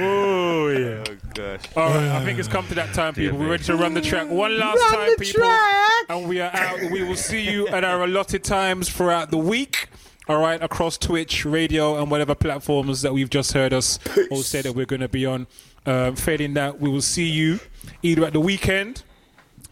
[0.00, 1.02] Oh yeah.
[1.08, 1.60] Oh gosh.
[1.74, 3.38] All right, I think it's come to that time, people.
[3.38, 5.40] We're ready to run the track one last Run time, the people.
[5.42, 6.04] track.
[6.10, 6.78] And we are out.
[6.92, 9.88] We will see you at our allotted times throughout the week.
[10.28, 13.98] All right, across Twitch, radio, and whatever platforms that we've just heard us
[14.30, 15.46] all say that we're going to be on.
[15.86, 17.60] Um, failing that, we will see you
[18.02, 19.04] either at the weekend,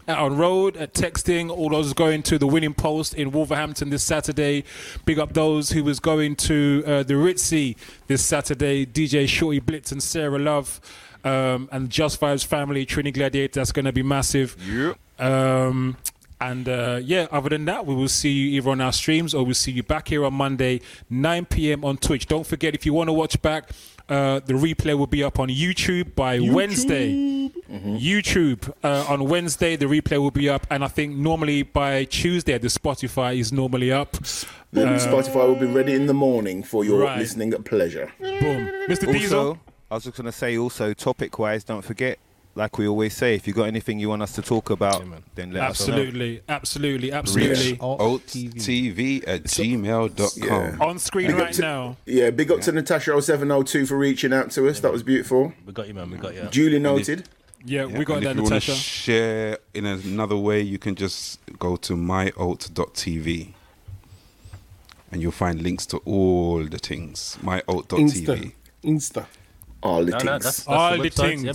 [0.07, 4.01] out on road, at texting, all those going to the winning post in Wolverhampton this
[4.01, 4.63] Saturday.
[5.05, 7.77] Big up those who was going to uh, the Ritzy
[8.07, 8.83] this Saturday.
[8.83, 10.81] DJ Shorty Blitz and Sarah Love.
[11.23, 14.55] Um, and Just Vibes family, Trini Gladiator, that's going to be massive.
[14.67, 14.97] Yep.
[15.19, 15.97] Um,
[16.39, 19.43] and uh, yeah, other than that, we will see you either on our streams or
[19.45, 21.83] we'll see you back here on Monday, 9 p.m.
[21.83, 22.25] on Twitch.
[22.27, 23.69] Don't forget, if you want to watch back,
[24.09, 27.49] uh, the replay will be up on YouTube by Wednesday.
[27.69, 32.57] YouTube uh, on Wednesday, the replay will be up, and I think normally by Tuesday,
[32.57, 34.17] the Spotify is normally up.
[34.71, 37.17] Then Uh, Spotify will be ready in the morning for your Right.
[37.19, 38.11] listening pleasure.
[38.19, 39.11] Boom, Mr.
[39.11, 39.39] Diesel.
[39.39, 39.59] Also,
[39.89, 42.19] I was just going to say, also topic wise, don't forget,
[42.57, 45.05] like we always say, if you got anything you want us to talk about,
[45.35, 45.93] then let us know.
[45.93, 47.71] Absolutely, absolutely, absolutely.
[47.71, 50.81] Reach alttv at gmail.com.
[50.81, 51.97] On screen Big right to- now.
[52.05, 54.79] Yeah, big up to Natasha 0702 for reaching out to us.
[54.79, 55.53] That was beautiful.
[55.65, 56.09] We got you, man.
[56.09, 56.47] We got you.
[56.51, 57.29] Duly noted.
[57.65, 58.75] Yeah, we got that, if you want to Natasha.
[58.75, 63.53] share in another way, you can just go to myalt.tv
[65.11, 67.37] and you'll find links to all the things.
[67.43, 68.53] myalt.tv.
[68.83, 69.25] Insta.
[69.25, 69.25] Insta.
[69.83, 70.23] All the No, things.
[70.25, 71.43] no, that's, that's All the the things.
[71.43, 71.53] Yeah,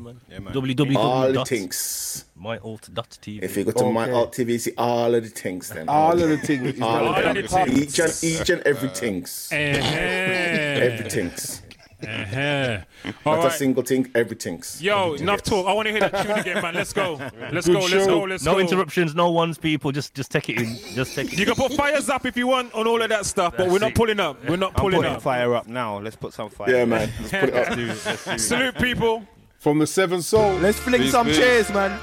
[0.00, 0.20] man.
[0.30, 0.44] Yeah, man.
[0.44, 0.54] man.
[0.54, 0.96] www.
[0.96, 2.24] all the dot things.
[2.40, 3.42] myalt.tv.
[3.42, 3.92] If you go to Okay.
[3.92, 5.88] my alt TV, see all of the things then.
[5.88, 6.68] All of the things.
[6.68, 7.82] It's All of the the things.
[7.82, 9.48] Each and each and every things.
[9.52, 9.58] Uh-huh.
[9.58, 11.62] Everything's.
[12.02, 12.78] Uh-huh.
[13.24, 13.52] All Not a right.
[13.58, 14.82] single thing, everything's.
[14.82, 15.66] Yo, enough talk.
[15.66, 16.74] I want to hear that tune again, man.
[16.74, 17.14] Let's go.
[17.52, 17.80] Let's Good go.
[17.80, 18.20] Let's go.
[18.24, 18.58] Let's no go.
[18.60, 19.92] interruptions, no ones, people.
[19.92, 20.76] Just just take it in.
[20.94, 23.24] Just take it You can put fires up if you want on all of that
[23.24, 23.94] stuff, but we're not it.
[23.96, 24.44] pulling up.
[24.46, 25.22] We're not I'm pulling putting up.
[25.22, 25.98] fire up now.
[25.98, 26.70] Let's put some fire.
[26.70, 27.10] Yeah, man.
[27.20, 27.76] Let's put it up.
[27.76, 28.38] Let's do let's do.
[28.38, 29.22] Salute, people.
[29.58, 30.52] From the Seven Soul.
[30.58, 31.38] Let's fling Peace, some peace.
[31.38, 31.98] cheers, man.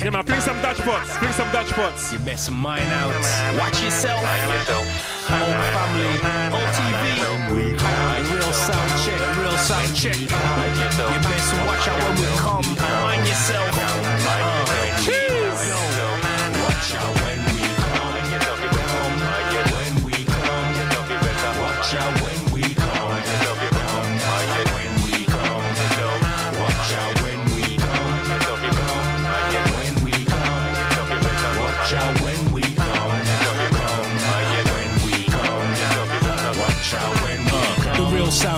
[0.00, 0.24] Yeah, man.
[0.24, 1.18] Bring some Dutch pots.
[1.18, 2.12] Bring some Dutch pots.
[2.12, 3.14] You best mine out.
[3.58, 4.20] Watch yourself.
[4.20, 6.18] Whole family.
[6.50, 6.92] Whole TV.
[6.92, 6.99] Real sound
[9.70, 9.86] check.
[9.86, 10.16] Real check.
[10.26, 12.39] You best watch out when we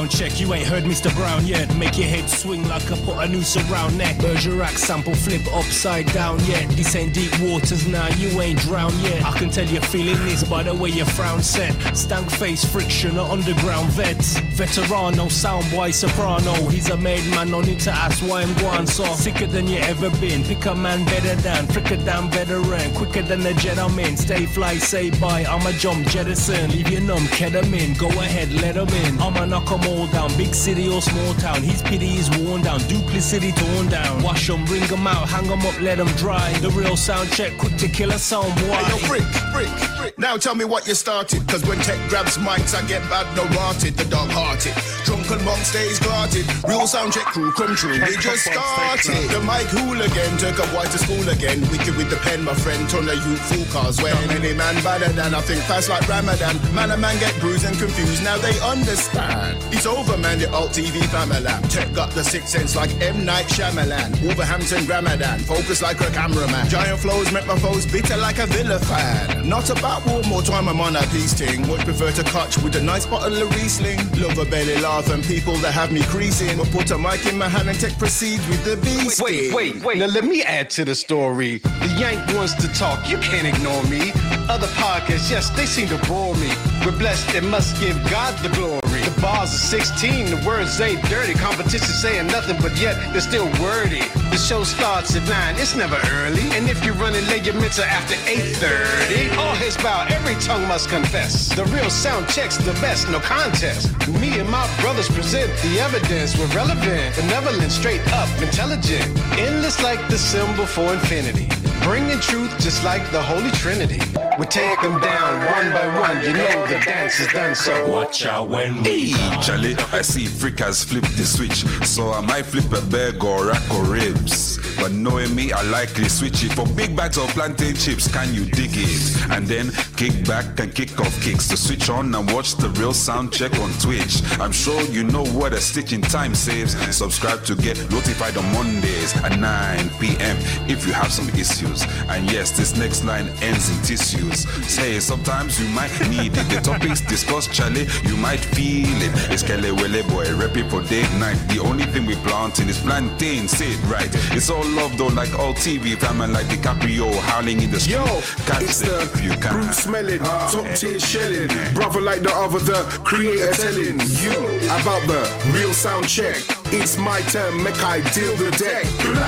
[0.03, 1.15] sound check, you ain't heard Mr.
[1.15, 1.75] Brown yet.
[1.77, 4.17] Make your head swing like I put a noose around neck.
[4.17, 6.69] Bergerac sample flip upside down yet.
[6.71, 9.25] This ain't deep waters now, you ain't drowned yet.
[9.25, 11.73] I can tell you're feeling this by the way your frown set.
[11.97, 14.41] Stank face friction, or underground vets.
[14.57, 16.55] Veterano, sound boy soprano.
[16.69, 19.05] He's a made man, no need to ask why I'm going so.
[19.15, 20.43] Sicker than you ever been.
[20.45, 22.93] Pick a man better than, pricker than veteran.
[22.95, 24.17] Quicker than the gentleman.
[24.17, 25.45] Stay fly, say bye.
[25.45, 26.71] I'm a jump jettison.
[26.71, 27.99] Leave your numb, ketamine.
[27.99, 29.21] Go ahead, let him in.
[29.21, 30.31] I'ma knock 'em all down.
[30.37, 31.63] Big city or small town.
[31.63, 32.81] His pity is worn down.
[32.89, 34.23] Duplicity torn down.
[34.23, 36.53] Wash 'em, bring 'em out, hang 'em up, let 'em dry.
[36.65, 38.75] The real sound check, quick to kill a sound boy.
[38.75, 40.19] Hey, yo, Frick, Frick, Frick.
[40.19, 41.47] Now tell me what you started.
[41.49, 44.75] Cause when tech grabs mics, I get bad, no rotted, the dog hearted.
[45.05, 46.47] Drunken monk stays guarded.
[46.69, 47.99] Real sound check crew come true.
[48.09, 49.29] We just started.
[49.35, 51.61] The mic hooligan took a boy to school again.
[51.71, 54.01] Wicked with the pen, my friend, turn the youth fool cars.
[54.03, 56.57] When any man better than I think fast like Ramadan.
[56.75, 58.23] Man and man get bruised and confused.
[58.25, 59.43] Now they understand.
[59.43, 59.82] man.
[59.83, 61.43] It's over, man, the alt TV family.
[61.69, 63.25] Tech got the sixth sense like M.
[63.25, 64.23] Night Shyamalan.
[64.23, 65.41] Wolverhampton Ramadan.
[65.41, 66.69] focus like a cameraman.
[66.69, 69.49] Giant flows make my foes bitter like a Villa fan.
[69.49, 71.67] Not about war, more time I'm on a peace ting.
[71.67, 73.99] Would prefer to catch with a nice bottle of Riesling.
[74.21, 76.57] Love a belly laugh and people that have me creasing.
[76.59, 79.21] But put a mic in my hand and take proceed with the beast.
[79.21, 79.99] Wait, wait, wait.
[79.99, 81.59] Now let me add to the story.
[81.59, 84.13] The Yank wants to talk, you can't ignore me.
[84.49, 86.53] Other podcasts, yes, they seem to bore me.
[86.87, 88.82] We're blessed and must give God the glory.
[89.01, 91.35] The bars are 16, the words ain't dirty.
[91.35, 94.03] Competition saying nothing, but yet they're still wordy.
[94.31, 96.43] The show starts at 9, it's never early.
[96.53, 99.37] And if you're running late, your minutes are after 8.30.
[99.39, 101.55] All his bow, every tongue must confess.
[101.55, 103.89] The real sound checks the best, no contest.
[104.21, 106.37] Me and my brothers present the evidence.
[106.37, 109.07] We're relevant, benevolent, straight up, intelligent.
[109.39, 111.49] Endless like the symbol for infinity.
[111.83, 114.01] Bringing truth just like the Holy Trinity.
[114.39, 116.23] We take them down one by one.
[116.25, 120.85] You know the dance is done, so watch out when we Charlie, I see freakers
[120.85, 121.65] flip the switch.
[121.87, 124.59] So I might flip a burger or rack or ribs.
[124.77, 128.11] But knowing me, I likely switch it for big bags of plantain chips.
[128.11, 129.31] Can you dig it?
[129.31, 132.93] And then kick back and kick off kicks to switch on and watch the real
[132.93, 134.23] sound check on Twitch.
[134.41, 136.73] I'm sure you know what a stitch in time saves.
[136.95, 140.37] Subscribe to get notified on Mondays at 9 p.m.
[140.69, 141.72] if you have some issues.
[142.09, 144.49] And yes, this next line ends in tissues.
[144.67, 146.49] Say sometimes you might need it.
[146.49, 149.13] The topics discussed, Charlie, you might feel it.
[149.33, 151.37] It's Kweli Kweli boy, repping for Dave Knight.
[151.49, 153.49] The only thing we planting is plantain.
[153.49, 154.11] Say it right.
[154.37, 157.97] It's all love though, like all TV family, like DiCaprio howling in the street.
[157.97, 158.05] Yo,
[158.47, 159.53] Catch it's the if you can.
[159.53, 160.51] Bruce smelling, ah.
[160.53, 161.49] top tier shelling.
[161.75, 164.37] Brother like the other, the creator telling you
[164.81, 165.23] about the
[165.53, 166.37] real sound check.
[166.75, 168.85] It's my turn, make I deal the deck.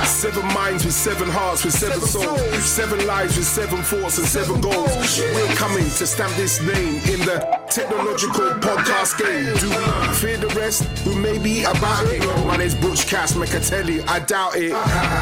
[0.06, 2.23] Seven minds with seven hearts with seven souls.
[2.64, 5.20] Seven lives with seven thoughts and seven goals.
[5.20, 7.38] We're coming to stamp this name in the
[7.68, 9.54] technological podcast game.
[9.60, 12.24] Do we fear the rest who may be about it?
[12.46, 14.72] My name's Butch Cass Mecatelli, I doubt it.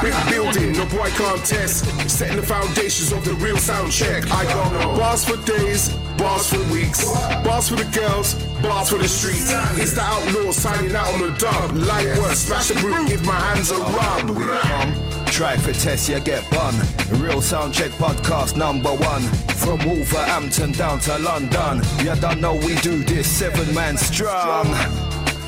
[0.01, 1.85] Big building, no boy can't test.
[2.09, 4.31] Setting the foundations of the real sound check.
[4.31, 7.05] I got bars for days, bars for weeks,
[7.43, 9.53] bars for the girls, bars for the streets.
[9.77, 11.73] It's the outlaw signing out on the dub.
[11.73, 15.22] Light work, smash the brute, give my hands a rub.
[15.33, 16.75] Try for test, you get bun.
[17.19, 19.23] Real Soundcheck podcast number one.
[19.57, 21.81] From Wolverhampton down to London.
[22.05, 24.67] You don't know we do this seven man strong.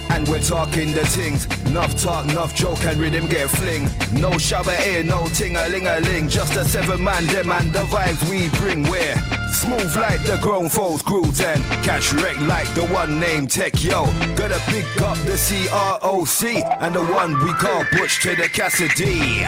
[0.08, 1.44] And we're talking the things.
[1.66, 3.86] Enough talk, enough joke, and rhythm get fling.
[4.18, 6.30] No shower here, no ting a ling a ling.
[6.30, 8.84] Just a seven man, them and the vibes we bring.
[8.84, 13.82] We're smooth like the grown folks grooves and catch wreck like the one named Tech
[13.82, 14.04] Yo.
[14.34, 19.46] Gotta pick up the CROC and the one we call Butch to the Cassidy.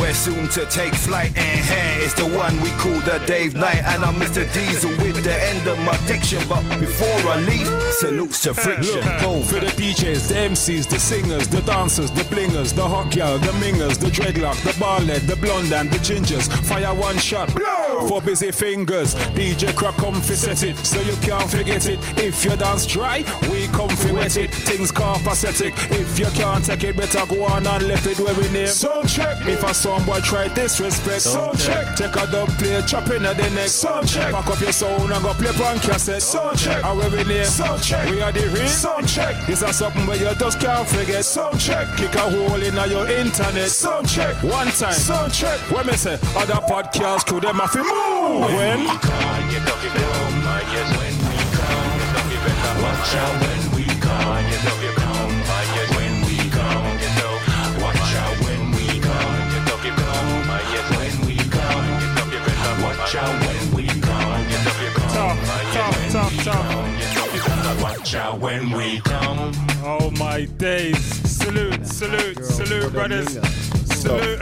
[0.00, 3.82] We're soon to take flight and here is the one we call the Dave Knight
[3.84, 4.42] and I'm Mr.
[4.52, 6.42] Diesel with the end of my diction.
[6.48, 9.02] But before I leave, salutes to friction.
[9.20, 9.42] Boom.
[9.44, 13.52] For the DJs, the MCs, the singers, the dancers, the blingers, the hot girl, the
[13.62, 16.50] mingers, the dreadlock, the barlet, the blonde and the gingers.
[16.66, 19.14] Fire one shot blow for busy fingers.
[19.44, 21.98] DJ crack come fi set it, so you can't forget it.
[22.16, 23.18] If you dance dry,
[23.52, 24.50] we come fi wet it.
[24.54, 25.74] Things pathetic.
[25.90, 28.68] If you can't take it, better go on and left it where we name.
[28.68, 29.46] Sound check.
[29.46, 31.94] If a song boy try disrespect, sound check.
[31.94, 33.68] Take a dub play, chop in at the neck.
[33.68, 34.32] Sound check.
[34.32, 36.22] Pack up your sound and go play on cassette.
[36.22, 36.82] Sound check.
[36.82, 37.44] And where we name.
[37.44, 38.10] Sound check.
[38.10, 38.66] We are the real.
[38.66, 39.46] Sound check.
[39.46, 41.22] This is something where you just can't forget.
[41.22, 41.86] Sound check.
[41.98, 43.68] Kick a hole in your internet.
[43.68, 44.42] Sound check.
[44.42, 44.94] One time.
[44.94, 45.60] Sound check.
[45.70, 48.40] When me say other podcasts to them have to move.
[48.54, 49.33] When?
[53.04, 55.34] Watch out when we come, you know you come.
[55.46, 57.34] Ah, yes, when we come, you know.
[57.84, 60.50] Watch out when we come, you know you come.
[60.50, 62.74] Ah, yes, when we come, you know you better.
[62.82, 65.38] Watch out when we come, you know you come.
[65.46, 67.74] Ah, yes, when we come, you know you better.
[67.82, 69.52] Watch out when we come.
[69.84, 71.04] Oh my days.
[71.30, 73.38] Salute, salute, salute, brothers.
[73.94, 74.40] Salute.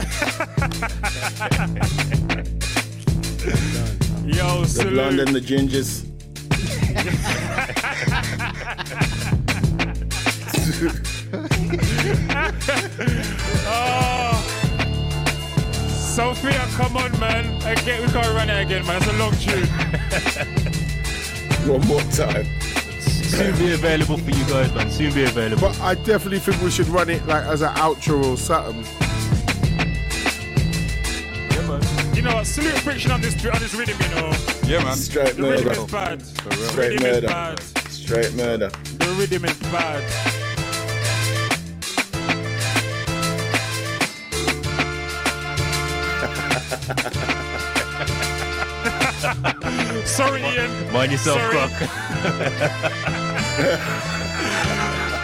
[4.25, 4.93] Yo, The salute.
[4.95, 6.07] blonde and the gingers.
[13.67, 14.39] oh.
[16.15, 17.57] Sophia, come on, man.
[17.67, 19.01] Again, we can't run it again, man.
[19.03, 19.67] It's a long tune.
[21.71, 22.47] One more time.
[23.01, 24.91] Soon be available for you guys, man.
[24.91, 25.69] Soon be available.
[25.69, 28.85] But I definitely think we should run it like as an outro or something.
[32.15, 32.47] You know what?
[32.47, 34.33] Salute friction on this on this rhythm, you know.
[34.65, 34.97] Yeah, man.
[34.97, 35.81] Straight The rhythm murder.
[35.81, 36.23] is bad.
[36.23, 37.27] Straight rhythm is murder.
[37.27, 37.61] bad.
[37.91, 38.69] Straight murder.
[38.69, 40.03] The rhythm is bad.
[50.05, 50.93] Sorry, Ian.
[50.93, 51.57] Mind yourself, Sorry.
[51.57, 51.73] Croc.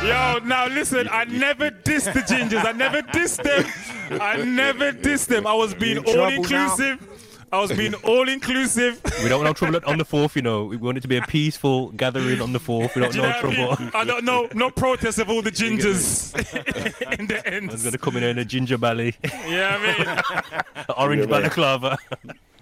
[0.09, 2.65] Yo, now listen, I never dissed the gingers.
[2.65, 4.21] I never dissed them.
[4.21, 5.47] I never dissed them.
[5.47, 7.07] I was being in all trouble inclusive.
[7.51, 9.01] I was being all inclusive.
[9.23, 10.65] We don't want no trouble on the fourth, you know.
[10.65, 12.95] We want it to be a peaceful gathering on the fourth.
[12.95, 13.67] We don't Do you know know what I mean?
[13.77, 13.91] trouble.
[13.99, 14.49] I don't know.
[14.55, 16.35] No protest of all the gingers
[17.19, 17.71] in the end.
[17.71, 17.85] I'm end.
[17.85, 21.41] gonna come in here in a ginger belly, Yeah, I mean, orange Yeah, man.
[21.43, 21.99] balaclava.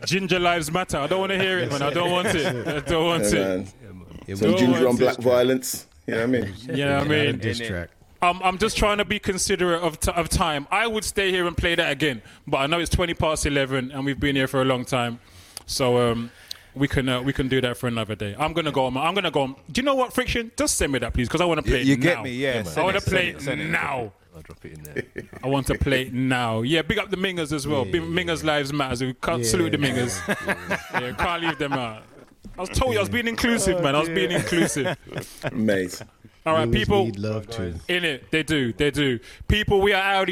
[0.04, 0.98] ginger lives matter.
[0.98, 1.82] I don't want to hear it, man.
[1.82, 2.66] I don't want it.
[2.68, 3.72] I don't want Yeah, it.
[4.28, 4.36] man.
[4.36, 5.86] Some ginger on black violence.
[6.06, 6.54] You know what I mean?
[6.74, 7.90] Yeah, I mean, diss track.
[8.22, 10.66] I'm, I'm just trying to be considerate of, t- of time.
[10.70, 13.90] I would stay here and play that again, but I know it's 20 past 11
[13.92, 15.20] and we've been here for a long time.
[15.66, 16.30] So um,
[16.74, 18.34] we can uh, we can do that for another day.
[18.38, 18.86] I'm gonna go.
[18.86, 19.42] on- I'm gonna go.
[19.42, 20.50] on- Do you know what, Friction?
[20.56, 22.22] Just send me that, please, because I want to play You it get now.
[22.22, 23.70] me, yeah, I want to play send it, send it it.
[23.70, 24.12] now.
[24.34, 25.02] I'll drop it in there.
[25.42, 26.62] I want to play it now.
[26.62, 27.84] Yeah, big up the Mingers as well.
[27.84, 29.06] Big Mingers lives matter.
[29.06, 30.16] We can't salute the Mingers.
[30.92, 32.02] yeah, can't leave them out.
[32.56, 33.94] I was told you I was being inclusive, man.
[33.94, 34.96] I was being inclusive.
[35.52, 36.00] Mate.
[36.46, 37.04] All right, Mingers people.
[37.04, 37.74] need love too.
[37.88, 39.18] In it, they do, they do.
[39.48, 40.30] People, we are out.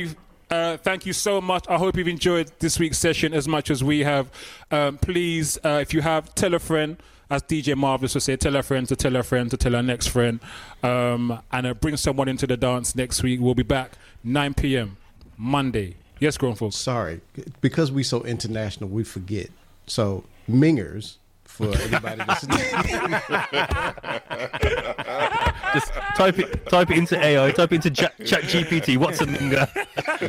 [0.50, 1.66] Uh, thank you so much.
[1.68, 4.30] I hope you've enjoyed this week's session as much as we have.
[4.70, 6.96] Um, please, uh, if you have, tell a friend.
[7.30, 9.82] As DJ Marvelous would say, tell a friend to tell a friend to tell our
[9.82, 10.40] next friend,
[10.82, 13.40] um, and uh, bring someone into the dance next week.
[13.40, 14.98] We'll be back 9 p.m.
[15.38, 15.96] Monday.
[16.20, 16.76] Yes, grown folks.
[16.76, 17.22] Sorry,
[17.60, 19.48] because we're so international, we forget.
[19.86, 21.16] So Mingers
[21.54, 22.58] for anybody listening.
[25.74, 28.96] Just type it, type it into AI, type it into Chat, Chat GPT.
[28.96, 29.68] What's a minga?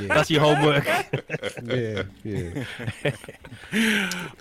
[0.07, 0.85] That's your homework.
[1.65, 2.63] yeah, yeah.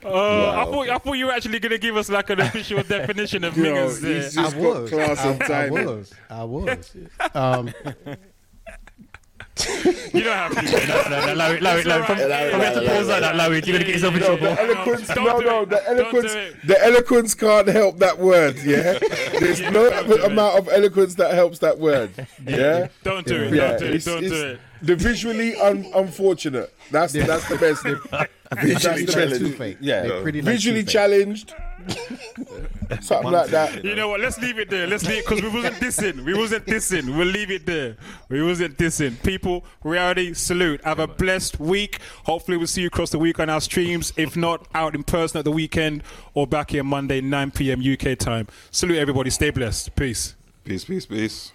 [0.05, 3.45] Uh, I thought I thought you were actually gonna give us like an official definition
[3.45, 4.01] of Yo, mingers.
[4.01, 4.15] there.
[4.23, 4.91] he's I just got was.
[4.91, 5.87] class I, and I timing.
[5.87, 6.13] was.
[6.31, 6.97] I was.
[7.35, 7.73] Um,
[9.57, 10.87] You don't have to.
[10.89, 12.07] No, no, allow it, allow it, allow it.
[12.07, 12.29] From, from
[12.61, 13.67] here to pause like that, allow it.
[13.67, 14.39] You're gonna get yourself in trouble.
[14.43, 16.33] the eloquence, Don't no, no, the eloquence,
[16.65, 18.57] the eloquence can't help that word.
[18.65, 18.99] Yeah,
[19.39, 19.89] there's no
[20.25, 22.11] amount of eloquence that helps that word.
[22.45, 23.55] Yeah, Don't do it.
[23.55, 23.91] yeah, Don't do it.
[23.95, 24.61] it's- Don't it's do it.
[24.83, 26.75] The visually un- unfortunate.
[26.91, 27.85] That's that's the best.
[28.51, 29.39] That's Visually the challenged.
[29.41, 29.77] Two-Face.
[29.81, 30.93] Yeah, They're pretty like visually Two-Face.
[30.93, 31.55] challenged.
[33.01, 33.85] Something like that.
[33.85, 34.21] You know what?
[34.21, 34.87] Let's leave it there.
[34.87, 36.25] Let's leave it because we wasn't dissing.
[36.25, 37.17] We wasn't dissing.
[37.17, 37.97] We'll leave it there.
[38.29, 39.23] We wasn't dissing.
[39.23, 40.83] People, reality salute.
[40.85, 42.01] Have a blessed week.
[42.25, 44.13] Hopefully, we'll see you across the week on our streams.
[44.17, 46.03] If not, out in person at the weekend
[46.35, 47.81] or back here Monday, 9 p.m.
[47.81, 48.49] UK time.
[48.71, 49.31] Salute everybody.
[49.31, 49.95] Stay blessed.
[49.97, 50.35] Peace.
[50.65, 51.53] Peace, peace, peace.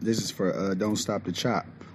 [0.00, 1.66] This is for uh, Don't Stop the Chop.